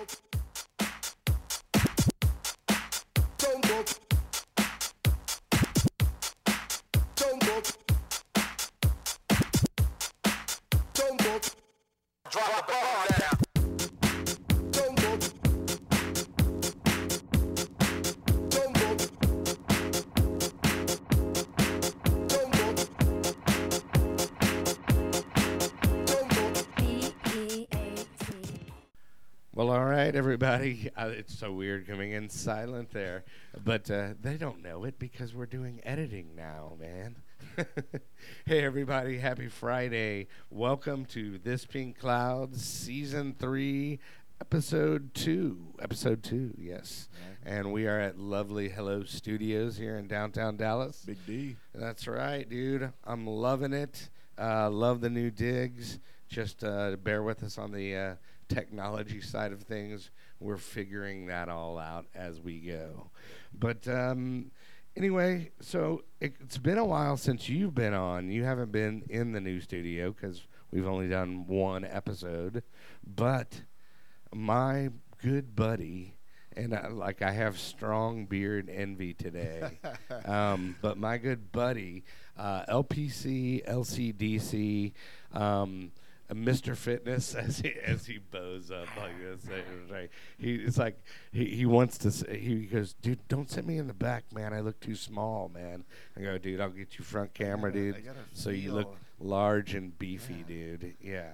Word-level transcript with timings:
All 0.00 0.29
right, 30.10 30.16
everybody. 30.16 30.90
Uh, 30.96 31.06
it's 31.06 31.38
so 31.38 31.52
weird 31.52 31.86
coming 31.86 32.10
in 32.10 32.28
silent 32.28 32.90
there, 32.90 33.22
but 33.64 33.88
uh, 33.88 34.08
they 34.20 34.36
don't 34.36 34.60
know 34.60 34.82
it 34.82 34.98
because 34.98 35.32
we're 35.32 35.46
doing 35.46 35.80
editing 35.84 36.34
now, 36.34 36.72
man. 36.80 37.14
hey, 38.44 38.64
everybody. 38.64 39.18
Happy 39.18 39.46
Friday. 39.46 40.26
Welcome 40.50 41.04
to 41.06 41.38
This 41.38 41.64
Pink 41.64 41.96
Clouds 41.96 42.60
Season 42.60 43.36
3, 43.38 44.00
Episode 44.40 45.14
2. 45.14 45.74
Episode 45.80 46.24
2, 46.24 46.54
yes. 46.58 47.08
And 47.46 47.72
we 47.72 47.86
are 47.86 48.00
at 48.00 48.18
lovely 48.18 48.68
Hello 48.68 49.04
Studios 49.04 49.76
here 49.76 49.96
in 49.96 50.08
downtown 50.08 50.56
Dallas. 50.56 51.04
Big 51.06 51.24
D. 51.24 51.54
That's 51.72 52.08
right, 52.08 52.48
dude. 52.48 52.92
I'm 53.04 53.28
loving 53.28 53.72
it. 53.72 54.08
Uh, 54.36 54.70
love 54.70 55.02
the 55.02 55.10
new 55.10 55.30
digs. 55.30 56.00
Just 56.28 56.64
uh, 56.64 56.96
bear 56.96 57.22
with 57.22 57.44
us 57.44 57.58
on 57.58 57.70
the 57.70 57.94
uh, 57.94 58.14
technology 58.50 59.20
side 59.20 59.52
of 59.52 59.62
things. 59.62 60.10
We're 60.40 60.58
figuring 60.58 61.26
that 61.26 61.48
all 61.48 61.78
out 61.78 62.06
as 62.14 62.40
we 62.40 62.58
go. 62.58 63.10
But 63.58 63.88
um, 63.88 64.50
anyway, 64.96 65.52
so 65.60 66.02
it, 66.20 66.34
it's 66.40 66.58
been 66.58 66.78
a 66.78 66.84
while 66.84 67.16
since 67.16 67.48
you've 67.48 67.74
been 67.74 67.94
on. 67.94 68.30
You 68.30 68.44
haven't 68.44 68.72
been 68.72 69.04
in 69.08 69.32
the 69.32 69.40
new 69.40 69.60
studio 69.60 70.12
because 70.12 70.42
we've 70.70 70.86
only 70.86 71.08
done 71.08 71.46
one 71.46 71.84
episode. 71.84 72.62
But 73.06 73.62
my 74.34 74.90
good 75.22 75.54
buddy, 75.54 76.16
and 76.56 76.74
I, 76.74 76.88
like 76.88 77.22
I 77.22 77.30
have 77.32 77.58
strong 77.58 78.26
beard 78.26 78.68
envy 78.68 79.14
today. 79.14 79.78
um, 80.24 80.76
but 80.82 80.98
my 80.98 81.18
good 81.18 81.52
buddy, 81.52 82.04
uh, 82.36 82.64
LPC, 82.66 83.66
LCDC, 83.68 84.92
um, 85.32 85.92
Mr. 86.30 86.76
Fitness, 86.76 87.34
as 87.36 87.58
he 87.58 87.72
as 87.84 88.06
he 88.06 88.18
bows 88.18 88.70
up 88.70 88.86
like 88.96 89.18
this, 89.20 89.40
like 89.90 90.10
he 90.38 90.54
it's 90.56 90.78
like 90.78 90.98
he, 91.32 91.46
he 91.46 91.66
wants 91.66 91.98
to. 91.98 92.10
Say, 92.10 92.38
he 92.38 92.66
goes, 92.66 92.94
dude, 92.94 93.26
don't 93.28 93.50
sit 93.50 93.66
me 93.66 93.78
in 93.78 93.86
the 93.86 93.94
back, 93.94 94.24
man. 94.32 94.52
I 94.52 94.60
look 94.60 94.80
too 94.80 94.94
small, 94.94 95.48
man. 95.48 95.84
I 96.16 96.20
go, 96.22 96.38
dude, 96.38 96.60
I'll 96.60 96.70
get 96.70 96.98
you 96.98 97.04
front 97.04 97.34
camera, 97.34 97.72
dude, 97.72 98.02
so 98.32 98.50
you 98.50 98.72
look 98.72 98.94
large 99.18 99.74
and 99.74 99.96
beefy, 99.98 100.34
Yeah. 100.34 100.44
dude. 100.46 100.94
Yeah. 101.00 101.32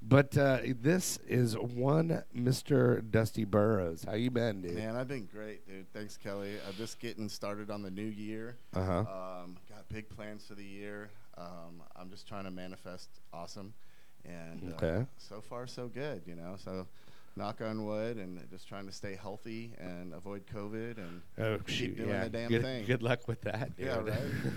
But 0.00 0.36
uh, 0.36 0.58
this 0.82 1.18
is 1.26 1.56
one 1.56 2.22
Mr. 2.36 3.02
Dusty 3.10 3.44
Burrows. 3.44 4.04
How 4.04 4.14
you 4.14 4.30
been, 4.30 4.60
dude? 4.62 4.74
Man, 4.74 4.96
I've 4.96 5.08
been 5.08 5.26
great, 5.32 5.66
dude. 5.66 5.90
Thanks, 5.92 6.16
Kelly. 6.16 6.52
I'm 6.66 6.74
just 6.74 6.98
getting 7.00 7.28
started 7.28 7.70
on 7.70 7.82
the 7.82 7.90
new 7.90 8.02
year. 8.04 8.56
Uh 8.74 8.84
huh. 8.84 8.98
Um, 9.44 9.56
got 9.68 9.88
big 9.88 10.08
plans 10.10 10.44
for 10.46 10.54
the 10.54 10.64
year. 10.64 11.10
Um, 11.36 11.82
I'm 11.96 12.10
just 12.10 12.28
trying 12.28 12.44
to 12.44 12.50
manifest 12.50 13.08
awesome, 13.32 13.72
and 14.24 14.74
uh, 14.82 15.04
so 15.18 15.40
far 15.40 15.66
so 15.66 15.88
good. 15.88 16.22
You 16.26 16.34
know, 16.34 16.56
so 16.56 16.86
knock 17.36 17.60
on 17.60 17.84
wood, 17.84 18.16
and 18.16 18.40
just 18.50 18.68
trying 18.68 18.86
to 18.86 18.92
stay 18.92 19.18
healthy 19.20 19.72
and 19.78 20.12
avoid 20.14 20.44
COVID. 20.46 20.98
And 20.98 21.22
Oh 21.38 21.58
keep 21.66 21.96
doing 21.96 22.08
yeah. 22.08 22.24
the 22.24 22.30
damn 22.30 22.48
good, 22.48 22.62
thing. 22.62 22.84
good 22.84 23.02
luck 23.02 23.26
with 23.26 23.40
that, 23.42 23.76
dude. 23.76 23.86
Yeah, 23.86 24.00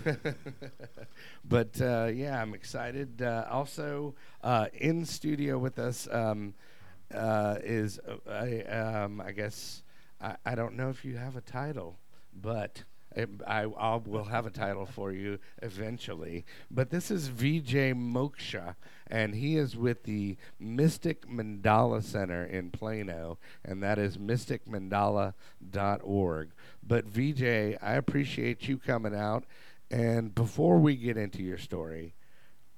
right. 0.06 0.26
but 1.46 1.82
uh, 1.82 2.10
yeah, 2.14 2.42
I'm 2.42 2.54
excited. 2.54 3.22
Uh, 3.22 3.46
also, 3.50 4.16
uh, 4.44 4.68
in 4.74 5.06
studio 5.06 5.58
with 5.58 5.80
us 5.80 6.08
um, 6.12 6.54
uh, 7.14 7.58
is 7.64 8.00
uh, 8.00 8.30
I, 8.30 8.62
um, 8.64 9.22
I 9.22 9.32
guess 9.32 9.84
I, 10.22 10.36
I 10.46 10.56
don't 10.56 10.76
know 10.76 10.90
if 10.90 11.04
you 11.06 11.18
have 11.18 11.36
a 11.36 11.42
title, 11.42 11.98
but. 12.34 12.84
I 13.16 13.64
I'll, 13.64 14.02
will 14.06 14.26
have 14.26 14.46
a 14.46 14.52
title 14.52 14.86
for 14.86 15.12
you 15.12 15.40
eventually, 15.62 16.46
but 16.70 16.90
this 16.90 17.10
is 17.10 17.30
Vijay 17.30 17.96
Moksha, 17.96 18.76
and 19.08 19.34
he 19.34 19.56
is 19.58 19.76
with 19.76 20.04
the 20.04 20.38
Mystic 20.60 21.28
Mandala 21.28 22.04
Center 22.04 22.46
in 22.46 22.70
Plano, 22.72 23.40
and 23.66 23.82
that 23.82 23.98
is 23.98 24.18
mysticmandala.org. 24.18 26.50
But 26.86 27.12
Vijay, 27.12 27.78
I 27.82 27.94
appreciate 27.94 28.68
you 28.68 28.78
coming 28.78 29.16
out. 29.16 29.46
And 29.90 30.36
before 30.36 30.80
we 30.80 30.98
get 30.98 31.16
into 31.18 31.42
your 31.42 31.58
story, 31.58 32.14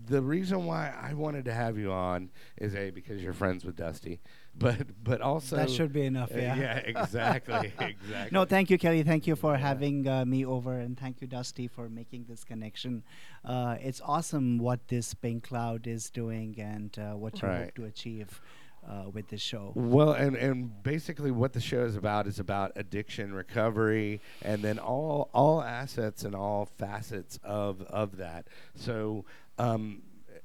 the 0.08 0.22
reason 0.22 0.66
why 0.66 0.94
I 1.00 1.14
wanted 1.14 1.46
to 1.46 1.54
have 1.54 1.78
you 1.78 1.92
on 1.92 2.30
is 2.58 2.76
a 2.76 2.90
because 2.92 3.22
you're 3.22 3.34
friends 3.34 3.64
with 3.66 3.76
Dusty, 3.76 4.20
but 4.58 4.78
but 5.04 5.22
also 5.22 5.56
that 5.58 5.70
should 5.70 5.94
be 5.94 6.04
enough. 6.06 6.32
uh, 6.34 6.40
Yeah. 6.40 6.56
yeah, 6.56 6.78
exactly, 6.86 7.74
exactly. 7.80 8.30
No, 8.32 8.46
thank 8.46 8.70
you, 8.70 8.78
Kelly. 8.78 9.04
Thank 9.04 9.28
you 9.28 9.36
for 9.36 9.54
Yeah. 9.54 9.60
having 9.60 10.08
uh, 10.08 10.26
me 10.26 10.46
over, 10.46 10.74
and 10.80 10.98
thank 11.00 11.22
you, 11.22 11.28
Dusty, 11.28 11.68
for 11.68 11.88
making 11.90 12.26
this 12.28 12.44
connection. 12.44 13.04
Uh, 13.46 13.78
it's 13.80 14.02
awesome 14.04 14.58
what 14.58 14.88
this 14.88 15.14
Pink 15.14 15.44
Cloud 15.44 15.88
is 15.88 16.10
doing 16.10 16.56
and 16.60 16.98
uh, 17.00 17.14
what 17.14 17.42
you 17.42 17.48
Right. 17.48 17.66
hope 17.66 17.76
to 17.76 17.86
achieve 17.86 18.42
uh, 18.88 19.08
with 19.14 19.28
this 19.28 19.42
show. 19.42 19.72
Well, 19.76 20.14
and, 20.14 20.36
and 20.36 20.82
basically 20.84 21.30
what 21.30 21.54
the 21.54 21.62
show 21.62 21.84
is 21.86 21.96
about 21.96 22.26
is 22.28 22.40
about 22.40 22.72
addiction 22.76 23.32
recovery, 23.34 24.22
and 24.42 24.64
then 24.64 24.80
all 24.80 25.30
all 25.34 25.62
assets 25.62 26.24
and 26.24 26.34
all 26.36 26.66
facets 26.66 27.40
of 27.44 27.84
of 27.84 28.18
that. 28.18 28.48
So, 28.76 29.26
um, 29.62 30.02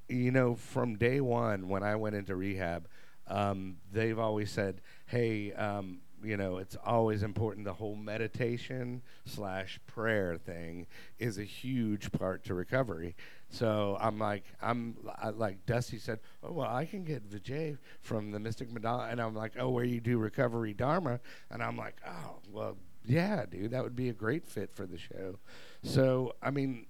you 0.08 0.30
know, 0.30 0.54
from 0.54 0.96
day 0.96 1.20
one 1.20 1.68
when 1.68 1.82
I 1.82 1.96
went 1.96 2.14
into 2.16 2.36
rehab, 2.36 2.88
um, 3.28 3.76
they've 3.92 4.18
always 4.18 4.50
said, 4.50 4.80
"Hey." 5.06 5.52
Um, 5.52 6.00
you 6.24 6.36
know, 6.36 6.56
it's 6.56 6.76
always 6.84 7.22
important. 7.22 7.66
The 7.66 7.74
whole 7.74 7.94
meditation 7.94 9.02
slash 9.26 9.78
prayer 9.86 10.36
thing 10.36 10.86
is 11.18 11.38
a 11.38 11.44
huge 11.44 12.10
part 12.10 12.42
to 12.44 12.54
recovery. 12.54 13.14
So 13.50 13.96
I'm 14.00 14.18
like, 14.18 14.44
I'm 14.62 14.96
I, 15.18 15.28
like 15.28 15.64
Dusty 15.66 15.98
said, 15.98 16.20
oh 16.42 16.52
well, 16.52 16.68
I 16.68 16.84
can 16.84 17.04
get 17.04 17.30
Vijay 17.30 17.78
from 18.00 18.32
the 18.32 18.40
Mystic 18.40 18.70
Mandala, 18.70 19.12
and 19.12 19.20
I'm 19.20 19.34
like, 19.34 19.52
oh, 19.58 19.68
where 19.68 19.84
you 19.84 20.00
do 20.00 20.18
recovery 20.18 20.72
Dharma, 20.72 21.20
and 21.50 21.62
I'm 21.62 21.76
like, 21.76 21.96
oh 22.06 22.38
well, 22.50 22.76
yeah, 23.04 23.44
dude, 23.46 23.70
that 23.70 23.84
would 23.84 23.94
be 23.94 24.08
a 24.08 24.14
great 24.14 24.46
fit 24.46 24.72
for 24.74 24.86
the 24.86 24.98
show. 24.98 25.38
So 25.82 26.34
I 26.42 26.50
mean, 26.50 26.86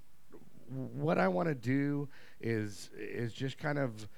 what 0.68 1.18
I 1.18 1.28
want 1.28 1.48
to 1.48 1.54
do 1.54 2.08
is 2.40 2.90
is 2.98 3.32
just 3.32 3.58
kind 3.58 3.78
of. 3.78 4.08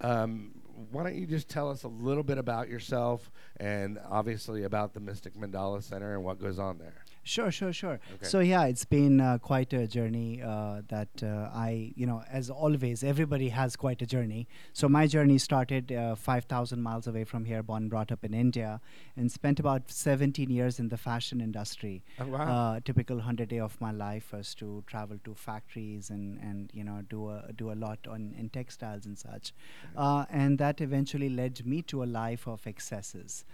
Um, 0.00 0.52
why 0.92 1.02
don't 1.02 1.16
you 1.16 1.26
just 1.26 1.48
tell 1.48 1.68
us 1.68 1.82
a 1.82 1.88
little 1.88 2.22
bit 2.22 2.38
about 2.38 2.68
yourself 2.68 3.32
and 3.56 3.98
obviously 4.08 4.62
about 4.62 4.94
the 4.94 5.00
Mystic 5.00 5.34
Mandala 5.34 5.82
Center 5.82 6.14
and 6.14 6.22
what 6.22 6.40
goes 6.40 6.60
on 6.60 6.78
there? 6.78 7.04
Sure, 7.28 7.50
sure, 7.50 7.74
sure. 7.74 8.00
Okay. 8.14 8.26
So 8.26 8.40
yeah, 8.40 8.64
it's 8.64 8.86
been 8.86 9.20
uh, 9.20 9.36
quite 9.36 9.74
a 9.74 9.86
journey 9.86 10.40
uh, 10.42 10.80
that 10.88 11.22
uh, 11.22 11.50
I, 11.52 11.92
you 11.94 12.06
know, 12.06 12.22
as 12.30 12.48
always, 12.48 13.04
everybody 13.04 13.50
has 13.50 13.76
quite 13.76 14.00
a 14.00 14.06
journey. 14.06 14.48
So 14.72 14.88
my 14.88 15.06
journey 15.06 15.36
started 15.36 15.92
uh, 15.92 16.14
5,000 16.14 16.82
miles 16.82 17.06
away 17.06 17.24
from 17.24 17.44
here, 17.44 17.62
born 17.62 17.82
and 17.82 17.90
brought 17.90 18.10
up 18.10 18.24
in 18.24 18.32
India, 18.32 18.80
and 19.14 19.30
spent 19.30 19.60
about 19.60 19.90
17 19.90 20.48
years 20.48 20.80
in 20.80 20.88
the 20.88 20.96
fashion 20.96 21.42
industry. 21.42 22.02
Oh, 22.18 22.26
wow. 22.26 22.76
Uh, 22.76 22.80
typical 22.80 23.16
100 23.16 23.50
day 23.50 23.60
of 23.60 23.78
my 23.78 23.92
life 23.92 24.32
was 24.32 24.54
to 24.56 24.82
travel 24.86 25.18
to 25.24 25.34
factories 25.34 26.08
and, 26.08 26.38
and 26.38 26.70
you 26.72 26.82
know 26.82 27.02
do 27.10 27.28
a 27.28 27.52
do 27.54 27.70
a 27.70 27.74
lot 27.74 27.98
on 28.08 28.34
in 28.38 28.48
textiles 28.48 29.04
and 29.04 29.18
such, 29.18 29.52
uh, 29.96 30.24
and 30.30 30.58
that 30.58 30.80
eventually 30.80 31.28
led 31.28 31.64
me 31.66 31.82
to 31.82 32.02
a 32.02 32.06
life 32.06 32.48
of 32.48 32.66
excesses. 32.66 33.44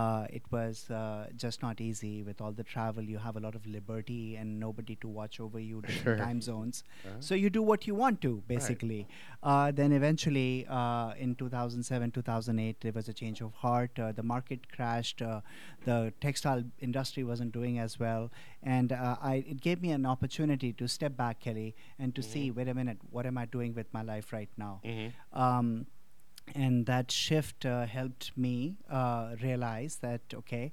Uh, 0.00 0.26
it 0.30 0.42
was 0.50 0.90
uh, 0.90 1.26
just 1.36 1.60
not 1.62 1.80
easy 1.86 2.22
with 2.22 2.40
all 2.40 2.52
the 2.60 2.64
travel. 2.64 3.02
You 3.02 3.18
have 3.18 3.36
a 3.36 3.40
lot 3.40 3.54
of 3.54 3.66
liberty 3.66 4.36
and 4.36 4.58
nobody 4.58 4.96
to 5.02 5.08
watch 5.08 5.38
over 5.38 5.60
you, 5.60 5.82
different 5.82 6.18
time 6.20 6.40
zones. 6.40 6.82
Uh-huh. 7.04 7.16
So 7.20 7.34
you 7.34 7.50
do 7.50 7.62
what 7.62 7.86
you 7.86 7.94
want 7.94 8.22
to, 8.22 8.42
basically. 8.48 9.06
Uh, 9.42 9.70
then 9.70 9.92
eventually, 9.92 10.66
uh, 10.68 11.12
in 11.18 11.34
2007, 11.34 12.10
2008, 12.12 12.80
there 12.80 12.92
was 12.92 13.08
a 13.08 13.12
change 13.12 13.42
of 13.42 13.52
heart. 13.66 13.98
Uh, 13.98 14.12
the 14.12 14.22
market 14.22 14.72
crashed. 14.72 15.20
Uh, 15.20 15.40
the 15.84 16.12
textile 16.20 16.64
industry 16.80 17.22
wasn't 17.24 17.52
doing 17.52 17.78
as 17.78 17.98
well, 18.00 18.30
and 18.62 18.92
uh, 18.92 19.16
I, 19.20 19.44
it 19.46 19.60
gave 19.60 19.82
me 19.82 19.90
an 19.90 20.06
opportunity 20.06 20.72
to 20.74 20.86
step 20.88 21.16
back, 21.16 21.40
Kelly, 21.40 21.74
and 21.98 22.14
to 22.14 22.22
see, 22.22 22.50
Mhm. 22.50 22.54
wait 22.56 22.68
a 22.68 22.74
minute, 22.74 22.98
what 23.10 23.26
am 23.26 23.36
I 23.36 23.46
doing 23.46 23.74
with 23.74 23.92
my 23.92 24.02
life 24.02 24.32
right 24.32 24.48
now? 24.56 24.80
Mhm. 24.84 25.12
um, 25.32 25.86
and 26.54 26.86
that 26.86 27.10
shift 27.10 27.64
uh, 27.64 27.86
helped 27.86 28.32
me 28.36 28.76
uh, 28.90 29.34
realize 29.42 29.96
that 29.96 30.20
okay 30.34 30.72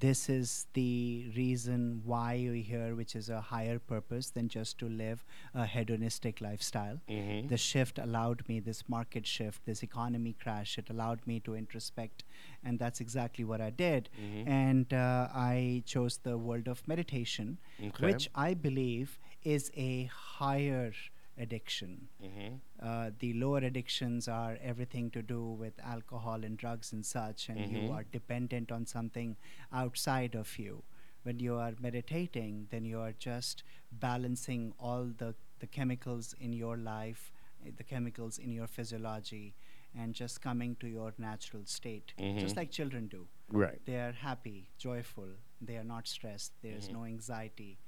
this 0.00 0.28
is 0.28 0.66
the 0.74 1.24
reason 1.36 2.02
why 2.04 2.34
you're 2.34 2.54
here 2.54 2.94
which 2.94 3.16
is 3.16 3.28
a 3.30 3.40
higher 3.40 3.78
purpose 3.78 4.30
than 4.30 4.46
just 4.48 4.78
to 4.78 4.88
live 4.88 5.24
a 5.54 5.66
hedonistic 5.66 6.40
lifestyle 6.40 7.00
Mhm. 7.08 7.48
the 7.48 7.56
shift 7.56 7.98
allowed 7.98 8.46
me 8.48 8.60
this 8.60 8.82
market 8.88 9.26
shift 9.26 9.64
this 9.64 9.82
economy 9.82 10.34
crash 10.44 10.78
it 10.78 10.90
allowed 10.90 11.26
me 11.26 11.40
to 11.40 11.54
introspect 11.56 12.22
and 12.62 12.78
that's 12.78 13.00
exactly 13.00 13.44
what 13.44 13.60
i 13.60 13.70
did 13.70 14.08
Mhm. 14.20 14.46
and 14.46 14.92
uh, 14.94 15.28
i 15.34 15.82
chose 15.86 16.18
the 16.18 16.36
world 16.38 16.68
of 16.68 16.86
meditation 16.86 17.58
Okay. 17.82 18.06
which 18.06 18.30
i 18.34 18.52
believe 18.54 19.18
is 19.42 19.70
a 19.76 20.04
higher 20.04 20.92
addiction 21.38 22.08
Mhm. 22.22 22.60
uh, 22.80 23.10
the 23.18 23.32
lower 23.34 23.58
addictions 23.58 24.28
are 24.28 24.56
everything 24.62 25.10
to 25.10 25.22
do 25.22 25.40
with 25.62 25.78
alcohol 25.80 26.44
and 26.44 26.56
drugs 26.58 26.92
and 26.92 27.04
such, 27.04 27.48
and 27.48 27.58
Mhm. 27.58 27.70
you 27.72 27.90
are 27.90 28.04
dependent 28.04 28.70
on 28.72 28.86
something 28.86 29.36
outside 29.72 30.34
of 30.36 30.58
you. 30.58 30.82
When 31.24 31.40
you 31.40 31.56
are 31.56 31.74
meditating, 31.80 32.68
then 32.70 32.84
you 32.84 33.00
are 33.00 33.12
just 33.12 33.64
balancing 33.90 34.72
all 34.78 35.06
the, 35.06 35.34
the 35.58 35.66
chemicals 35.66 36.34
in 36.40 36.52
your 36.52 36.76
life, 36.76 37.32
eh, 37.66 37.72
the 37.76 37.84
chemicals 37.84 38.38
in 38.38 38.52
your 38.52 38.68
physiology, 38.68 39.54
and 39.94 40.14
just 40.14 40.40
coming 40.40 40.76
to 40.76 40.86
your 40.88 41.12
natural 41.18 41.64
state, 41.66 42.14
Mhm. 42.18 42.38
just 42.40 42.56
like 42.56 42.70
children 42.70 43.08
do. 43.08 43.26
Right. 43.50 43.84
They 43.86 43.96
are 43.96 44.12
happy, 44.12 44.68
joyful, 44.78 45.30
they 45.60 45.76
are 45.76 45.84
not 45.84 46.06
stressed, 46.06 46.52
there's 46.62 46.88
Mhm. 46.88 46.92
no 46.92 47.04
anxiety. 47.04 47.78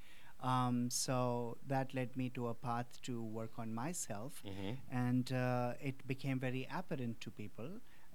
Um, 0.42 0.88
so 0.90 1.58
that 1.68 1.92
led 1.94 2.16
me 2.16 2.30
to 2.30 2.48
a 2.48 2.54
path 2.54 3.00
to 3.02 3.22
work 3.22 3.58
on 3.58 3.74
myself 3.74 4.42
Mhm. 4.44 4.76
and 4.90 5.32
uh, 5.32 5.74
it 5.82 6.06
became 6.06 6.38
very 6.40 6.66
apparent 6.72 7.20
to 7.20 7.30
people. 7.30 7.68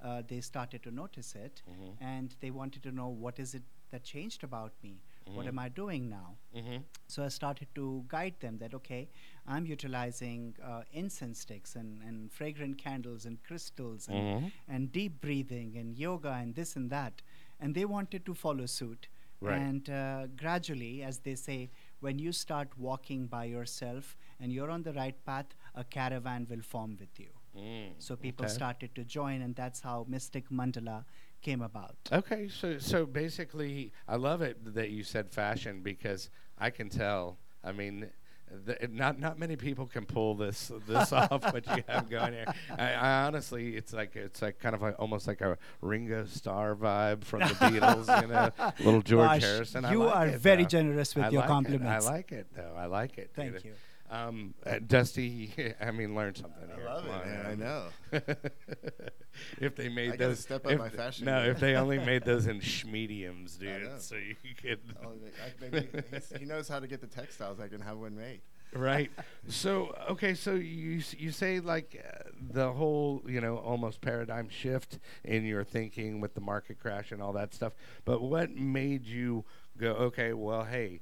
Uh, 0.04 0.22
they 0.28 0.42
started 0.42 0.84
to 0.84 0.92
notice 0.92 1.36
it, 1.36 1.62
Mhm. 1.68 1.96
and 2.00 2.36
they 2.40 2.52
wanted 2.52 2.84
to 2.84 2.92
know 2.92 3.08
what 3.08 3.40
is 3.40 3.54
it 3.56 3.64
that 3.92 4.04
changed 4.04 4.44
about 4.44 4.74
me. 4.84 5.00
What 5.36 5.46
Mhm. 5.46 5.50
am 5.50 5.60
I 5.60 5.70
doing 5.70 6.10
now? 6.10 6.36
Mhm. 6.54 6.84
So 7.08 7.24
I 7.24 7.30
started 7.30 7.68
to 7.76 8.04
guide 8.08 8.40
them 8.40 8.58
that 8.58 8.74
okay, 8.74 9.08
I'm 9.48 9.66
utilizing 9.66 10.56
uh, 10.62 10.84
incense 10.92 11.40
sticks 11.40 11.76
and, 11.76 12.02
and 12.04 12.32
fragrant 12.32 12.78
candles 12.78 13.26
and 13.26 13.42
crystals 13.44 14.08
and, 14.10 14.18
Mhm. 14.44 14.52
and 14.68 14.92
deep 14.92 15.22
breathing 15.22 15.78
and 15.78 15.98
yoga 15.98 16.32
and 16.34 16.56
this 16.56 16.76
and 16.76 16.90
that, 16.92 17.22
and 17.60 17.74
they 17.76 17.86
wanted 17.86 18.26
to 18.26 18.34
follow 18.34 18.66
suit. 18.66 19.08
Right. 19.42 19.60
And 19.62 19.90
uh, 19.90 20.28
gradually, 20.36 21.04
as 21.04 21.20
they 21.20 21.36
say, 21.36 21.70
when 22.00 22.20
you 22.20 22.32
start 22.32 22.70
walking 22.78 23.28
by 23.28 23.46
yourself 23.46 24.16
and 24.40 24.52
you're 24.52 24.70
on 24.70 24.84
the 24.84 24.94
right 24.94 25.16
path, 25.26 25.48
a 25.76 25.84
caravan 25.84 26.46
will 26.50 26.62
form 26.62 26.98
with 27.00 27.20
you. 27.20 27.30
Mm. 27.58 27.94
So 27.98 28.16
people 28.16 28.46
Okay. 28.46 28.54
started 28.54 28.96
to 28.96 29.04
join, 29.04 29.42
and 29.42 29.56
that's 29.56 29.80
how 29.82 30.06
Mystic 30.08 30.50
Mandala 30.50 31.06
came 31.42 31.62
about. 31.62 31.96
Okay, 32.12 32.48
so 32.50 32.78
so 32.80 33.06
basically, 33.06 33.92
I 34.08 34.16
love 34.18 34.42
it 34.42 34.74
that 34.74 34.90
you 34.90 35.04
said 35.04 35.30
fashion 35.32 35.82
because 35.82 36.30
I 36.58 36.70
can 36.70 36.90
tell. 36.90 37.38
I 37.64 37.72
mean, 37.72 38.10
the, 38.66 38.88
not 38.92 39.20
not 39.20 39.40
many 39.40 39.56
people 39.56 39.86
can 39.86 40.06
pull 40.06 40.36
this 40.36 40.72
this 40.88 41.12
off. 41.14 41.54
What 41.54 41.66
you 41.76 41.84
have 41.88 42.10
going 42.10 42.34
here, 42.34 42.54
I, 42.78 42.94
I 42.94 43.24
honestly, 43.26 43.76
it's 43.76 43.94
like 43.94 44.16
it's 44.16 44.42
like 44.42 44.60
kind 44.60 44.76
of 44.76 44.82
like 44.82 44.96
almost 45.00 45.28
like 45.28 45.42
a 45.42 45.58
Ringo 45.82 46.26
Starr 46.26 46.76
vibe 46.76 47.24
from 47.24 47.40
the 47.42 47.46
Beatles, 47.56 48.22
you 48.22 48.28
know, 48.28 48.52
little 48.84 49.02
George 49.02 49.28
Gosh, 49.28 49.42
Harrison. 49.42 49.86
I 49.86 49.92
you 49.92 50.04
like 50.04 50.16
are 50.16 50.28
it, 50.28 50.40
very 50.40 50.64
though. 50.64 50.70
generous 50.70 51.16
with 51.16 51.26
I 51.26 51.30
your 51.30 51.42
like 51.42 51.50
compliments. 51.50 52.06
It. 52.06 52.10
I 52.10 52.12
like 52.12 52.32
it 52.32 52.48
though. 52.56 52.74
I 52.78 52.86
like 52.86 53.18
it. 53.18 53.32
Thank 53.36 53.54
dude. 53.54 53.66
you. 53.66 53.74
Um, 54.10 54.54
uh, 54.66 54.80
Dusty, 54.86 55.52
I 55.82 55.92
mean, 55.92 56.16
learn 56.16 56.36
something 56.36 56.70
I 56.72 56.76
here. 56.76 56.86
love 56.86 57.06
Come 57.06 57.12
it, 57.12 57.14
on, 57.14 57.28
man. 57.28 57.46
I 57.46 57.56
know. 57.56 57.88
if 59.60 59.76
they 59.76 59.90
made 59.90 60.14
I 60.14 60.16
gotta 60.16 60.30
those, 60.30 60.40
step 60.40 60.66
up 60.66 60.72
if 60.74 60.80
my 60.80 60.90
fashion 60.90 61.26
No, 61.26 61.42
game. 61.42 61.52
if 61.52 61.60
they 61.60 61.76
only 61.76 61.98
made 62.00 62.24
those 62.26 62.48
in 62.48 62.60
schmediums, 62.60 63.58
dude, 63.58 64.00
so 64.02 64.16
you 64.16 64.36
could. 64.62 64.80
Oh, 65.04 65.14
maybe 65.60 65.88
he 66.38 66.46
knows 66.46 66.68
how 66.68 66.80
to 66.80 66.88
get 66.88 67.02
the 67.02 67.08
textiles. 67.08 67.60
I 67.60 67.68
can 67.68 67.82
have 67.82 67.98
one 67.98 68.16
made. 68.16 68.42
right. 68.74 69.12
So 69.48 69.96
okay, 70.12 70.34
so 70.36 70.54
you 70.54 71.02
you 71.18 71.32
say 71.32 71.60
like 71.60 72.04
uh, 72.08 72.30
the 72.52 72.72
whole 72.72 73.24
you 73.28 73.42
know 73.42 73.58
almost 73.58 74.02
paradigm 74.02 74.50
shift 74.50 75.00
in 75.24 75.46
your 75.46 75.64
thinking 75.64 76.22
with 76.22 76.34
the 76.36 76.42
market 76.42 76.80
crash 76.80 77.12
and 77.12 77.22
all 77.22 77.34
that 77.34 77.54
stuff. 77.54 77.74
But 78.06 78.22
what 78.22 78.52
made 78.56 79.06
you 79.06 79.46
go? 79.78 79.92
Okay, 79.94 80.34
well, 80.34 80.64
hey. 80.66 81.02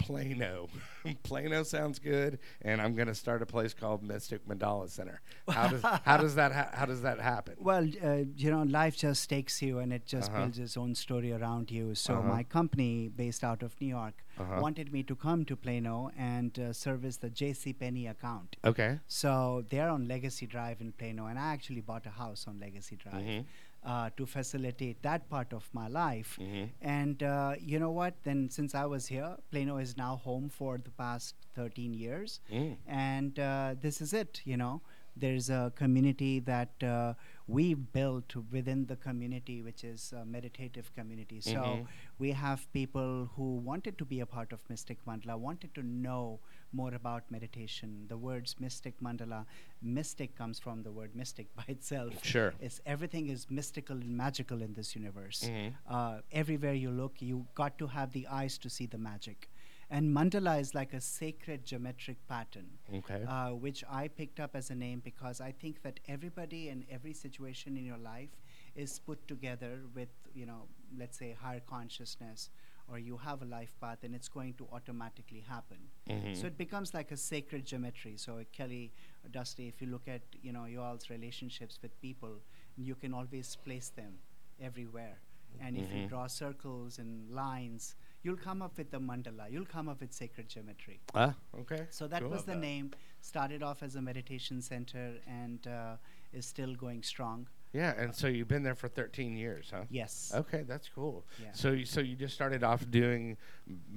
Plano. 0.00 0.68
Plano 1.22 1.62
sounds 1.62 1.98
good, 1.98 2.38
and 2.62 2.80
I'm 2.82 2.94
going 2.94 3.08
to 3.08 3.14
start 3.14 3.42
a 3.42 3.46
place 3.46 3.72
called 3.74 4.02
Mystic 4.02 4.46
Mandala 4.48 4.88
Center. 4.90 5.20
How 5.48 5.68
does 5.68 5.82
how 6.04 6.16
does 6.16 6.34
that 6.34 6.52
ha- 6.52 6.70
how 6.72 6.86
does 6.86 7.02
that 7.02 7.18
happen? 7.20 7.54
Well, 7.70 7.86
uh, 8.02 8.24
you 8.36 8.50
know, 8.50 8.62
life 8.62 8.96
just 8.96 9.28
takes 9.28 9.60
you 9.62 9.78
and 9.78 9.92
it 9.92 10.04
just 10.06 10.30
Uh-huh. 10.30 10.40
builds 10.40 10.58
its 10.58 10.76
own 10.76 10.94
story 10.94 11.32
around 11.32 11.70
you. 11.70 11.94
So, 11.94 12.14
Uh-huh. 12.14 12.28
my 12.36 12.42
company, 12.58 13.08
based 13.08 13.42
out 13.50 13.62
of 13.62 13.72
New 13.80 13.88
York, 14.00 14.16
Uh-huh. 14.38 14.58
wanted 14.64 14.92
me 14.92 15.02
to 15.10 15.14
come 15.26 15.44
to 15.50 15.56
Plano 15.64 16.10
and 16.16 16.58
uh, 16.58 16.72
service 16.72 17.16
the 17.24 17.30
JC 17.40 17.72
Penney 17.78 18.06
account. 18.14 18.56
Okay. 18.64 18.90
So, 19.06 19.32
they're 19.70 19.90
on 19.96 20.08
Legacy 20.08 20.46
Drive 20.46 20.80
in 20.80 20.92
Plano, 20.92 21.26
and 21.26 21.38
I 21.38 21.52
actually 21.56 21.82
bought 21.90 22.06
a 22.06 22.14
house 22.22 22.46
on 22.48 22.58
Legacy 22.66 22.96
Drive 22.96 23.22
Mhm. 23.24 23.44
Uh, 23.82 24.10
to 24.16 24.26
facilitate 24.26 25.02
that 25.02 25.28
part 25.30 25.52
of 25.52 25.68
my 25.72 25.88
life. 25.88 26.36
Mhm. 26.40 26.68
And 26.82 27.22
uh, 27.22 27.54
you 27.58 27.78
know 27.78 27.90
what? 27.90 28.14
Then, 28.24 28.48
since 28.50 28.74
I 28.74 28.84
was 28.84 29.06
here, 29.06 29.36
Plano 29.50 29.78
is 29.78 29.96
now 29.96 30.16
home 30.16 30.48
for 30.50 30.78
the 30.78 30.90
past 30.90 31.34
13 31.54 31.94
years 31.94 32.40
Mm. 32.50 32.76
and 32.86 33.38
uh, 33.38 33.74
this 33.80 34.00
is 34.00 34.12
it 34.12 34.40
you 34.44 34.56
know 34.56 34.80
there's 35.16 35.48
a 35.50 35.72
community 35.74 36.38
that 36.40 36.82
uh, 36.82 37.14
we 37.48 37.74
built 37.74 38.34
within 38.52 38.86
the 38.86 38.96
community 38.96 39.56
which 39.62 39.82
is 39.82 40.12
a 40.20 40.24
meditative 40.24 40.92
community 40.94 41.40
so 41.40 41.54
Mhm. 41.64 41.86
we 42.18 42.30
have 42.42 42.62
people 42.72 43.26
who 43.36 43.48
wanted 43.70 43.98
to 43.98 44.04
be 44.14 44.20
a 44.20 44.26
part 44.36 44.52
of 44.52 44.62
mystic 44.70 45.04
mandala 45.10 45.36
wanted 45.48 45.74
to 45.74 45.82
know 45.82 46.38
more 46.72 46.94
about 46.94 47.24
meditation 47.30 48.06
the 48.08 48.16
words 48.16 48.54
mystic 48.60 49.00
mandala 49.00 49.44
mystic 49.82 50.36
comes 50.36 50.58
from 50.58 50.82
the 50.82 50.92
word 50.92 51.14
mystic 51.14 51.54
by 51.60 51.64
itself 51.68 52.24
Sure. 52.24 52.54
it's 52.60 52.80
everything 52.86 53.28
is 53.28 53.46
mystical 53.50 53.96
and 53.96 54.16
magical 54.16 54.62
in 54.62 54.72
this 54.74 54.94
universe 54.94 55.40
Mhm. 55.50 55.72
uh, 55.88 56.20
everywhere 56.30 56.74
you 56.74 56.90
look, 56.90 57.20
you 57.20 57.46
got 57.54 57.76
to 57.78 57.86
have 57.88 58.12
the 58.12 58.26
eyes 58.28 58.56
to 58.58 58.68
see 58.70 58.86
the 58.86 58.98
magic. 58.98 59.48
And 59.90 60.14
mandala 60.16 60.60
is 60.60 60.72
like 60.74 60.92
a 60.94 61.00
sacred 61.00 61.64
geometric 61.64 62.18
pattern, 62.28 62.68
Okay. 62.98 63.24
uh, 63.24 63.50
which 63.64 63.82
I 63.88 64.06
picked 64.08 64.38
up 64.38 64.54
as 64.54 64.70
a 64.70 64.74
name 64.76 65.00
because 65.00 65.40
I 65.40 65.50
think 65.62 65.82
that 65.82 65.98
everybody 66.06 66.68
and 66.68 66.84
every 66.88 67.12
situation 67.12 67.76
in 67.76 67.84
your 67.84 67.98
life 67.98 68.36
is 68.76 68.98
put 69.00 69.26
together 69.26 69.72
with, 69.94 70.10
you 70.32 70.46
know, 70.46 70.68
let's 70.96 71.18
say 71.18 71.32
higher 71.32 71.60
consciousness, 71.74 72.50
or 72.90 72.98
you 72.98 73.16
have 73.18 73.42
a 73.42 73.44
life 73.44 73.74
path, 73.80 73.98
and 74.02 74.14
it's 74.14 74.28
going 74.28 74.54
to 74.54 74.66
automatically 74.72 75.40
happen. 75.40 75.78
Mhm. 76.08 76.36
So 76.36 76.46
it 76.46 76.58
becomes 76.58 76.92
like 76.92 77.12
a 77.12 77.16
sacred 77.16 77.64
geometry. 77.64 78.16
So 78.16 78.44
Kelly, 78.52 78.92
Dusty, 79.30 79.68
if 79.68 79.80
you 79.80 79.88
look 79.88 80.08
at 80.08 80.22
you 80.42 80.52
know 80.52 80.64
your 80.64 80.82
all's 80.84 81.08
relationships 81.10 81.78
with 81.82 81.98
people, 82.00 82.40
you 82.76 82.94
can 82.94 83.14
always 83.14 83.56
place 83.56 83.90
them 83.90 84.18
everywhere. 84.60 85.18
And 85.60 85.76
if 85.76 85.90
you 85.92 86.02
Mhm. 86.04 86.08
draw 86.08 86.26
circles 86.28 86.98
and 86.98 87.30
lines, 87.30 87.96
you'll 88.22 88.36
come 88.36 88.62
up 88.62 88.76
with 88.78 88.90
the 88.90 89.00
mandala. 89.00 89.50
You'll 89.50 89.66
come 89.66 89.88
up 89.88 90.00
with 90.00 90.12
sacred 90.12 90.48
geometry. 90.48 91.00
ah, 91.14 91.34
okay. 91.54 91.86
So 91.90 92.06
that 92.08 92.22
Cool. 92.22 92.30
was 92.30 92.44
the 92.44 92.54
name. 92.54 92.92
Started 93.20 93.62
off 93.62 93.82
as 93.82 93.96
a 93.96 94.00
meditation 94.02 94.62
center 94.62 95.20
and 95.26 95.66
uh, 95.66 95.96
is 96.32 96.46
still 96.46 96.74
going 96.76 97.02
strong. 97.02 97.48
Yeah, 97.72 97.94
and 97.96 98.14
so 98.14 98.26
you've 98.26 98.48
been 98.48 98.62
there 98.64 98.74
for 98.74 98.88
13 98.88 99.36
years, 99.36 99.70
huh? 99.72 99.84
Yes. 99.90 100.32
Okay, 100.34 100.64
that's 100.66 100.88
cool. 100.92 101.24
Yeah. 101.40 101.48
So, 101.52 101.70
you, 101.70 101.84
so 101.84 102.00
you 102.00 102.16
just 102.16 102.34
started 102.34 102.64
off 102.64 102.84
doing 102.90 103.36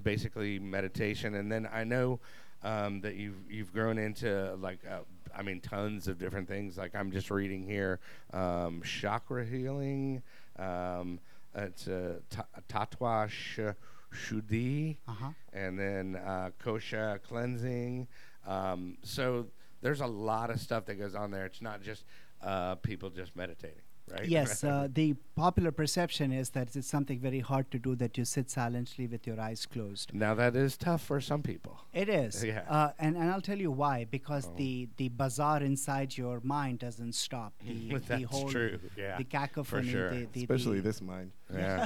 basically 0.03 0.59
meditation, 0.59 1.33
and 1.35 1.51
then 1.51 1.67
I 1.71 1.83
know 1.83 2.19
um, 2.63 3.01
that 3.01 3.15
you've 3.15 3.35
you've 3.49 3.73
grown 3.73 3.97
into 3.97 4.55
like 4.55 4.79
uh, 4.89 4.99
I 5.35 5.41
mean 5.41 5.59
tons 5.59 6.07
of 6.07 6.17
different 6.19 6.47
things. 6.47 6.77
Like 6.77 6.95
I'm 6.95 7.11
just 7.11 7.29
reading 7.31 7.63
here, 7.63 7.99
um, 8.31 8.81
chakra 8.85 9.43
healing. 9.45 10.21
Um, 10.59 11.19
it's 11.55 11.87
uh, 11.87 12.19
ta- 12.29 12.45
tattva 12.69 13.27
sh- 13.29 13.59
shuddhi, 14.15 14.97
Uh 15.07 15.11
huh. 15.13 15.29
and 15.51 15.77
then 15.79 16.15
uh, 16.15 16.51
kosha 16.63 17.21
cleansing. 17.23 18.07
Um, 18.47 18.97
so 19.03 19.47
there's 19.81 20.01
a 20.01 20.07
lot 20.07 20.49
of 20.49 20.59
stuff 20.61 20.85
that 20.85 20.95
goes 20.95 21.15
on 21.15 21.31
there. 21.31 21.45
It's 21.45 21.61
not 21.61 21.81
just 21.81 22.03
uh, 22.43 22.75
people 22.75 23.09
just 23.09 23.35
meditating, 23.35 23.81
right? 24.11 24.27
Yes, 24.27 24.63
uh, 24.71 24.87
the 24.91 25.15
popular 25.35 25.71
perception 25.71 26.31
is 26.31 26.49
that 26.51 26.75
it's 26.75 26.87
something 26.87 27.19
very 27.19 27.39
hard 27.39 27.71
to 27.71 27.79
do 27.79 27.95
that 27.95 28.17
you 28.17 28.25
sit 28.25 28.49
silently 28.49 29.07
with 29.07 29.25
your 29.25 29.39
eyes 29.39 29.65
closed. 29.65 30.13
now 30.13 30.33
that 30.35 30.55
is 30.55 30.77
tough 30.77 31.01
for 31.03 31.19
some 31.21 31.41
people. 31.41 31.79
It 31.93 32.09
is. 32.09 32.43
Yeah. 32.53 32.63
Uh, 32.69 32.91
and, 32.99 33.15
and 33.15 33.31
I'll 33.31 33.41
tell 33.41 33.57
you 33.59 33.71
why. 33.71 34.05
Because 34.09 34.47
Oh. 34.47 34.53
the, 34.57 34.89
the 34.97 35.09
bazaar 35.09 35.61
inside 35.63 36.17
your 36.17 36.39
mind 36.43 36.79
doesn't 36.79 37.13
stop. 37.13 37.53
The, 37.63 37.99
the 37.99 38.21
whole 38.23 38.49
true. 38.49 38.79
Yeah. 38.97 39.17
the 39.17 39.23
cacophony, 39.23 39.89
sure. 39.91 40.09
the, 40.13 40.27
the, 40.33 40.41
Especially 40.41 40.77
the, 40.81 40.89
this 40.89 41.01
mind. 41.01 41.31
Yeah. 41.53 41.85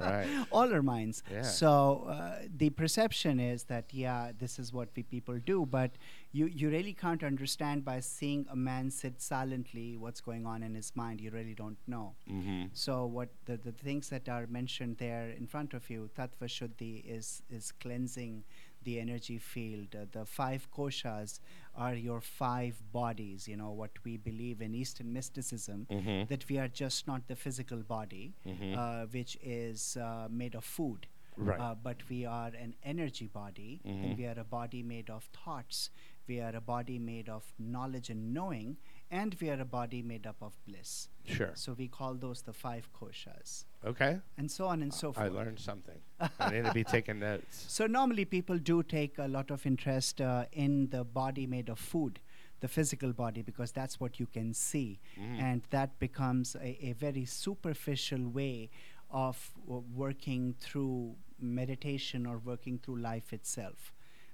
Right. 0.00 0.26
all 0.52 0.72
our 0.72 0.82
minds. 0.82 1.22
Yeah. 1.30 1.42
So 1.42 2.06
uh, 2.08 2.46
the 2.56 2.70
perception 2.70 3.40
is 3.40 3.64
that 3.64 3.86
yeah, 3.92 4.32
this 4.38 4.58
is 4.58 4.72
what 4.72 4.88
we 4.96 5.02
people 5.02 5.38
do, 5.44 5.66
but 5.66 5.92
you 6.32 6.46
you 6.46 6.70
really 6.70 6.92
can't 6.92 7.22
understand 7.22 7.84
by 7.84 8.00
seeing 8.00 8.46
a 8.50 8.56
man 8.56 8.90
sit 8.90 9.20
silently 9.20 9.96
what's 9.96 10.20
going 10.20 10.46
on 10.46 10.62
in 10.62 10.74
his 10.74 10.92
mind. 10.94 11.20
You 11.20 11.30
really 11.30 11.54
don't 11.54 11.78
know. 11.86 12.14
Mm-hmm. 12.30 12.66
So 12.72 13.06
what 13.06 13.28
the, 13.46 13.56
the 13.56 13.72
things 13.72 14.08
that 14.08 14.28
are 14.28 14.46
mentioned 14.46 14.98
there 14.98 15.30
in 15.30 15.46
front 15.46 15.74
of 15.74 15.88
you, 15.90 16.10
tattva 16.16 16.46
shuddhi 16.46 17.04
is 17.06 17.42
is 17.50 17.72
cleansing 17.72 18.44
the 18.84 18.98
energy 18.98 19.38
field. 19.38 19.94
Uh, 19.94 20.06
the 20.10 20.24
five 20.24 20.68
koshas 20.76 21.40
are 21.74 21.94
your 21.94 22.20
five 22.20 22.74
bodies. 22.92 23.48
You 23.48 23.56
know 23.56 23.70
what 23.70 23.90
we 24.04 24.16
believe 24.16 24.60
in 24.60 24.74
Eastern 24.74 25.12
mysticism 25.12 25.86
Mm-hmm. 25.90 26.26
that 26.28 26.48
we 26.48 26.58
are 26.58 26.68
just 26.68 27.06
not 27.06 27.26
the 27.28 27.36
physical 27.36 27.78
body, 27.78 28.34
Mhm. 28.46 28.76
uh, 28.76 29.06
which 29.06 29.36
is 29.42 29.96
uh, 29.96 30.28
made 30.30 30.54
of 30.54 30.64
food. 30.64 31.06
Right. 31.36 31.58
Uh, 31.58 31.74
but 31.74 31.96
we 32.10 32.26
are 32.26 32.48
an 32.48 32.74
energy 32.84 33.26
body, 33.26 33.80
Mhm. 33.86 34.04
and 34.04 34.18
we 34.18 34.26
are 34.26 34.38
a 34.38 34.44
body 34.44 34.82
made 34.82 35.08
of 35.08 35.24
thoughts. 35.32 35.88
We 36.26 36.40
are 36.40 36.54
a 36.54 36.60
body 36.60 36.98
made 36.98 37.28
of 37.30 37.52
knowledge 37.58 38.10
and 38.10 38.34
knowing, 38.34 38.76
and 39.12 39.36
we 39.40 39.50
are 39.50 39.60
a 39.60 39.64
body 39.64 40.02
made 40.02 40.26
up 40.26 40.36
of 40.42 40.54
bliss. 40.66 41.08
Sure. 41.24 41.50
So 41.54 41.74
we 41.78 41.86
call 41.86 42.14
those 42.14 42.42
the 42.42 42.52
five 42.52 42.88
koshas, 42.98 43.64
Okay. 43.84 44.18
and 44.38 44.50
so 44.50 44.66
on 44.66 44.82
and 44.82 44.92
so 44.92 45.12
forth. 45.12 45.26
I 45.26 45.28
learned 45.28 45.60
something. 45.60 46.00
I 46.40 46.50
need 46.50 46.64
to 46.64 46.72
be 46.72 46.82
taking 46.82 47.18
notes. 47.28 47.64
So 47.68 47.86
normally 47.86 48.24
people 48.24 48.58
do 48.58 48.82
take 48.82 49.18
a 49.18 49.28
lot 49.28 49.50
of 49.50 49.64
interest 49.66 50.20
uh, 50.20 50.46
in 50.52 50.88
the 50.90 51.04
body 51.04 51.46
made 51.46 51.68
of 51.68 51.78
food, 51.78 52.18
the 52.60 52.68
physical 52.68 53.12
body, 53.12 53.42
because 53.42 53.70
that's 53.70 54.00
what 54.00 54.18
you 54.18 54.26
can 54.26 54.54
see, 54.54 54.98
Mhm. 55.20 55.38
and 55.40 55.62
that 55.70 55.98
becomes 55.98 56.56
a, 56.56 56.86
a 56.90 56.92
very 56.94 57.24
superficial 57.26 58.26
way 58.28 58.70
of 59.10 59.50
w- 59.66 59.84
working 59.94 60.54
through 60.58 61.14
meditation 61.38 62.24
or 62.26 62.38
working 62.38 62.78
through 62.78 62.96
life 62.96 63.32
itself. 63.34 63.92